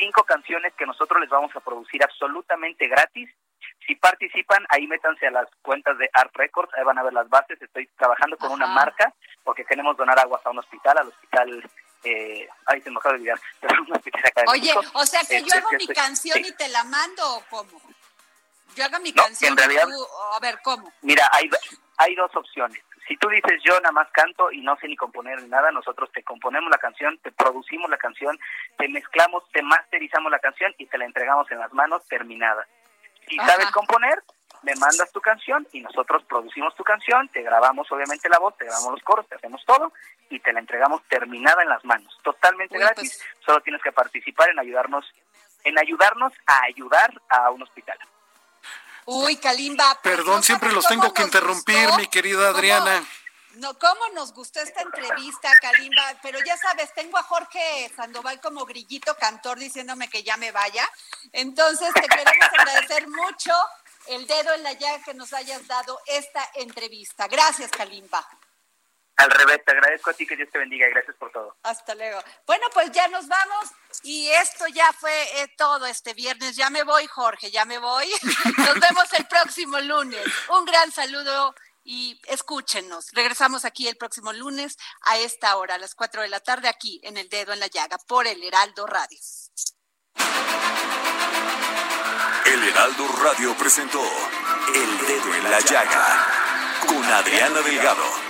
cinco 0.00 0.24
canciones 0.24 0.72
que 0.74 0.86
nosotros 0.86 1.20
les 1.20 1.30
vamos 1.30 1.54
a 1.54 1.60
producir 1.60 2.02
absolutamente 2.02 2.88
gratis. 2.88 3.30
Si 3.86 3.94
participan, 3.94 4.64
ahí 4.70 4.86
métanse 4.86 5.26
a 5.26 5.30
las 5.30 5.48
cuentas 5.62 5.96
de 5.98 6.08
Art 6.12 6.34
Records, 6.34 6.72
ahí 6.74 6.84
van 6.84 6.98
a 6.98 7.02
ver 7.02 7.12
las 7.12 7.28
bases. 7.28 7.60
Estoy 7.60 7.86
trabajando 7.98 8.36
con 8.36 8.50
una 8.50 8.66
marca 8.66 9.14
porque 9.44 9.64
queremos 9.64 9.96
donar 9.96 10.18
aguas 10.18 10.44
a 10.44 10.50
un 10.50 10.58
hospital, 10.58 10.98
al 10.98 11.08
hospital 11.08 11.70
eh, 12.02 12.48
ay, 12.66 12.80
se 12.80 12.90
me 12.90 12.96
acaba 12.96 13.14
de 13.14 13.20
olvidar, 13.20 13.40
Oye, 14.48 14.72
o 14.94 15.04
sea 15.04 15.20
que 15.20 15.40
yo 15.40 15.46
este, 15.46 15.58
hago 15.58 15.68
mi 15.78 15.86
canción 15.88 16.38
y 16.38 16.52
te 16.52 16.68
la 16.68 16.82
mando 16.84 17.36
o 17.36 17.44
cómo? 17.50 17.80
Yo 18.74 18.84
hago 18.84 19.00
mi 19.00 19.12
canción 19.12 19.52
y 19.52 19.56
tú, 19.56 20.06
a 20.32 20.40
ver, 20.40 20.60
¿cómo? 20.62 20.90
Mira, 21.02 21.28
hay, 21.32 21.50
hay 21.98 22.14
dos 22.14 22.34
opciones. 22.34 22.82
Si 23.10 23.16
tú 23.16 23.28
dices 23.28 23.60
yo 23.64 23.74
nada 23.80 23.90
más 23.90 24.08
canto 24.12 24.52
y 24.52 24.60
no 24.60 24.76
sé 24.76 24.86
ni 24.86 24.94
componer 24.94 25.42
ni 25.42 25.48
nada, 25.48 25.72
nosotros 25.72 26.12
te 26.12 26.22
componemos 26.22 26.70
la 26.70 26.78
canción, 26.78 27.18
te 27.18 27.32
producimos 27.32 27.90
la 27.90 27.96
canción, 27.96 28.38
te 28.78 28.88
mezclamos, 28.88 29.42
te 29.50 29.62
masterizamos 29.62 30.30
la 30.30 30.38
canción 30.38 30.72
y 30.78 30.86
te 30.86 30.96
la 30.96 31.06
entregamos 31.06 31.50
en 31.50 31.58
las 31.58 31.72
manos 31.72 32.06
terminada. 32.06 32.68
Si 33.28 33.36
sabes 33.38 33.68
componer, 33.72 34.22
me 34.62 34.76
mandas 34.76 35.10
tu 35.10 35.20
canción 35.20 35.66
y 35.72 35.80
nosotros 35.80 36.22
producimos 36.28 36.72
tu 36.76 36.84
canción, 36.84 37.28
te 37.30 37.42
grabamos 37.42 37.90
obviamente 37.90 38.28
la 38.28 38.38
voz, 38.38 38.56
te 38.56 38.66
grabamos 38.66 38.92
los 38.92 39.02
coros, 39.02 39.26
te 39.26 39.34
hacemos 39.34 39.60
todo 39.64 39.92
y 40.28 40.38
te 40.38 40.52
la 40.52 40.60
entregamos 40.60 41.02
terminada 41.08 41.64
en 41.64 41.68
las 41.68 41.84
manos, 41.84 42.16
totalmente 42.22 42.78
gratis. 42.78 43.20
Pues 43.20 43.44
Solo 43.44 43.60
tienes 43.60 43.82
que 43.82 43.90
participar 43.90 44.50
en 44.50 44.60
ayudarnos, 44.60 45.04
en 45.64 45.76
ayudarnos 45.80 46.32
a 46.46 46.62
ayudar 46.62 47.12
a 47.28 47.50
un 47.50 47.64
hospital. 47.64 47.98
Uy, 49.12 49.38
Kalimba. 49.38 49.98
Perdón, 50.02 50.44
siempre 50.44 50.70
los 50.70 50.86
tengo 50.86 51.12
que 51.12 51.22
interrumpir, 51.22 51.88
mi 51.96 52.06
querida 52.06 52.50
Adriana. 52.50 53.04
No, 53.54 53.76
¿Cómo 53.76 54.08
nos 54.14 54.32
gustó 54.32 54.60
esta 54.60 54.82
entrevista, 54.82 55.50
Kalimba? 55.60 56.14
Pero 56.22 56.38
ya 56.46 56.56
sabes, 56.56 56.94
tengo 56.94 57.18
a 57.18 57.24
Jorge 57.24 57.90
Sandoval 57.96 58.40
como 58.40 58.64
grillito 58.64 59.16
cantor 59.16 59.58
diciéndome 59.58 60.08
que 60.08 60.22
ya 60.22 60.36
me 60.36 60.52
vaya. 60.52 60.88
Entonces, 61.32 61.92
te 61.92 62.02
queremos 62.02 62.48
agradecer 62.56 63.08
mucho 63.08 63.52
el 64.06 64.28
dedo 64.28 64.54
en 64.54 64.62
la 64.62 64.74
llaga 64.74 65.02
que 65.02 65.14
nos 65.14 65.32
hayas 65.32 65.66
dado 65.66 65.98
esta 66.06 66.48
entrevista. 66.54 67.26
Gracias, 67.26 67.72
Kalimba. 67.72 68.24
Al 69.20 69.30
revés, 69.30 69.62
te 69.66 69.72
agradezco 69.72 70.10
a 70.10 70.14
ti, 70.14 70.26
que 70.26 70.34
Dios 70.34 70.48
te 70.50 70.58
bendiga 70.58 70.86
y 70.86 70.90
gracias 70.90 71.14
por 71.16 71.30
todo. 71.30 71.54
Hasta 71.62 71.94
luego. 71.94 72.22
Bueno, 72.46 72.66
pues 72.72 72.90
ya 72.90 73.06
nos 73.08 73.28
vamos 73.28 73.70
y 74.02 74.28
esto 74.28 74.66
ya 74.68 74.90
fue 74.94 75.12
eh, 75.42 75.48
todo 75.58 75.84
este 75.84 76.14
viernes. 76.14 76.56
Ya 76.56 76.70
me 76.70 76.84
voy, 76.84 77.06
Jorge, 77.06 77.50
ya 77.50 77.66
me 77.66 77.78
voy. 77.78 78.06
Nos 78.56 78.80
vemos 78.80 79.12
el 79.18 79.26
próximo 79.26 79.78
lunes. 79.80 80.24
Un 80.48 80.64
gran 80.64 80.90
saludo 80.90 81.54
y 81.84 82.18
escúchenos. 82.28 83.10
Regresamos 83.12 83.66
aquí 83.66 83.88
el 83.88 83.96
próximo 83.98 84.32
lunes 84.32 84.78
a 85.02 85.18
esta 85.18 85.54
hora, 85.56 85.74
a 85.74 85.78
las 85.78 85.94
4 85.94 86.22
de 86.22 86.28
la 86.28 86.40
tarde, 86.40 86.68
aquí 86.68 86.98
en 87.02 87.18
El 87.18 87.28
Dedo 87.28 87.52
en 87.52 87.60
la 87.60 87.66
Llaga, 87.66 87.98
por 88.08 88.26
el 88.26 88.42
Heraldo 88.42 88.86
Radio. 88.86 89.18
El 92.46 92.68
Heraldo 92.68 93.06
Radio 93.22 93.54
presentó 93.54 94.02
El 94.74 95.06
Dedo 95.06 95.34
en 95.34 95.50
la 95.50 95.60
Llaga 95.60 96.26
con 96.86 97.04
Adriana 97.04 97.60
Delgado. 97.60 98.29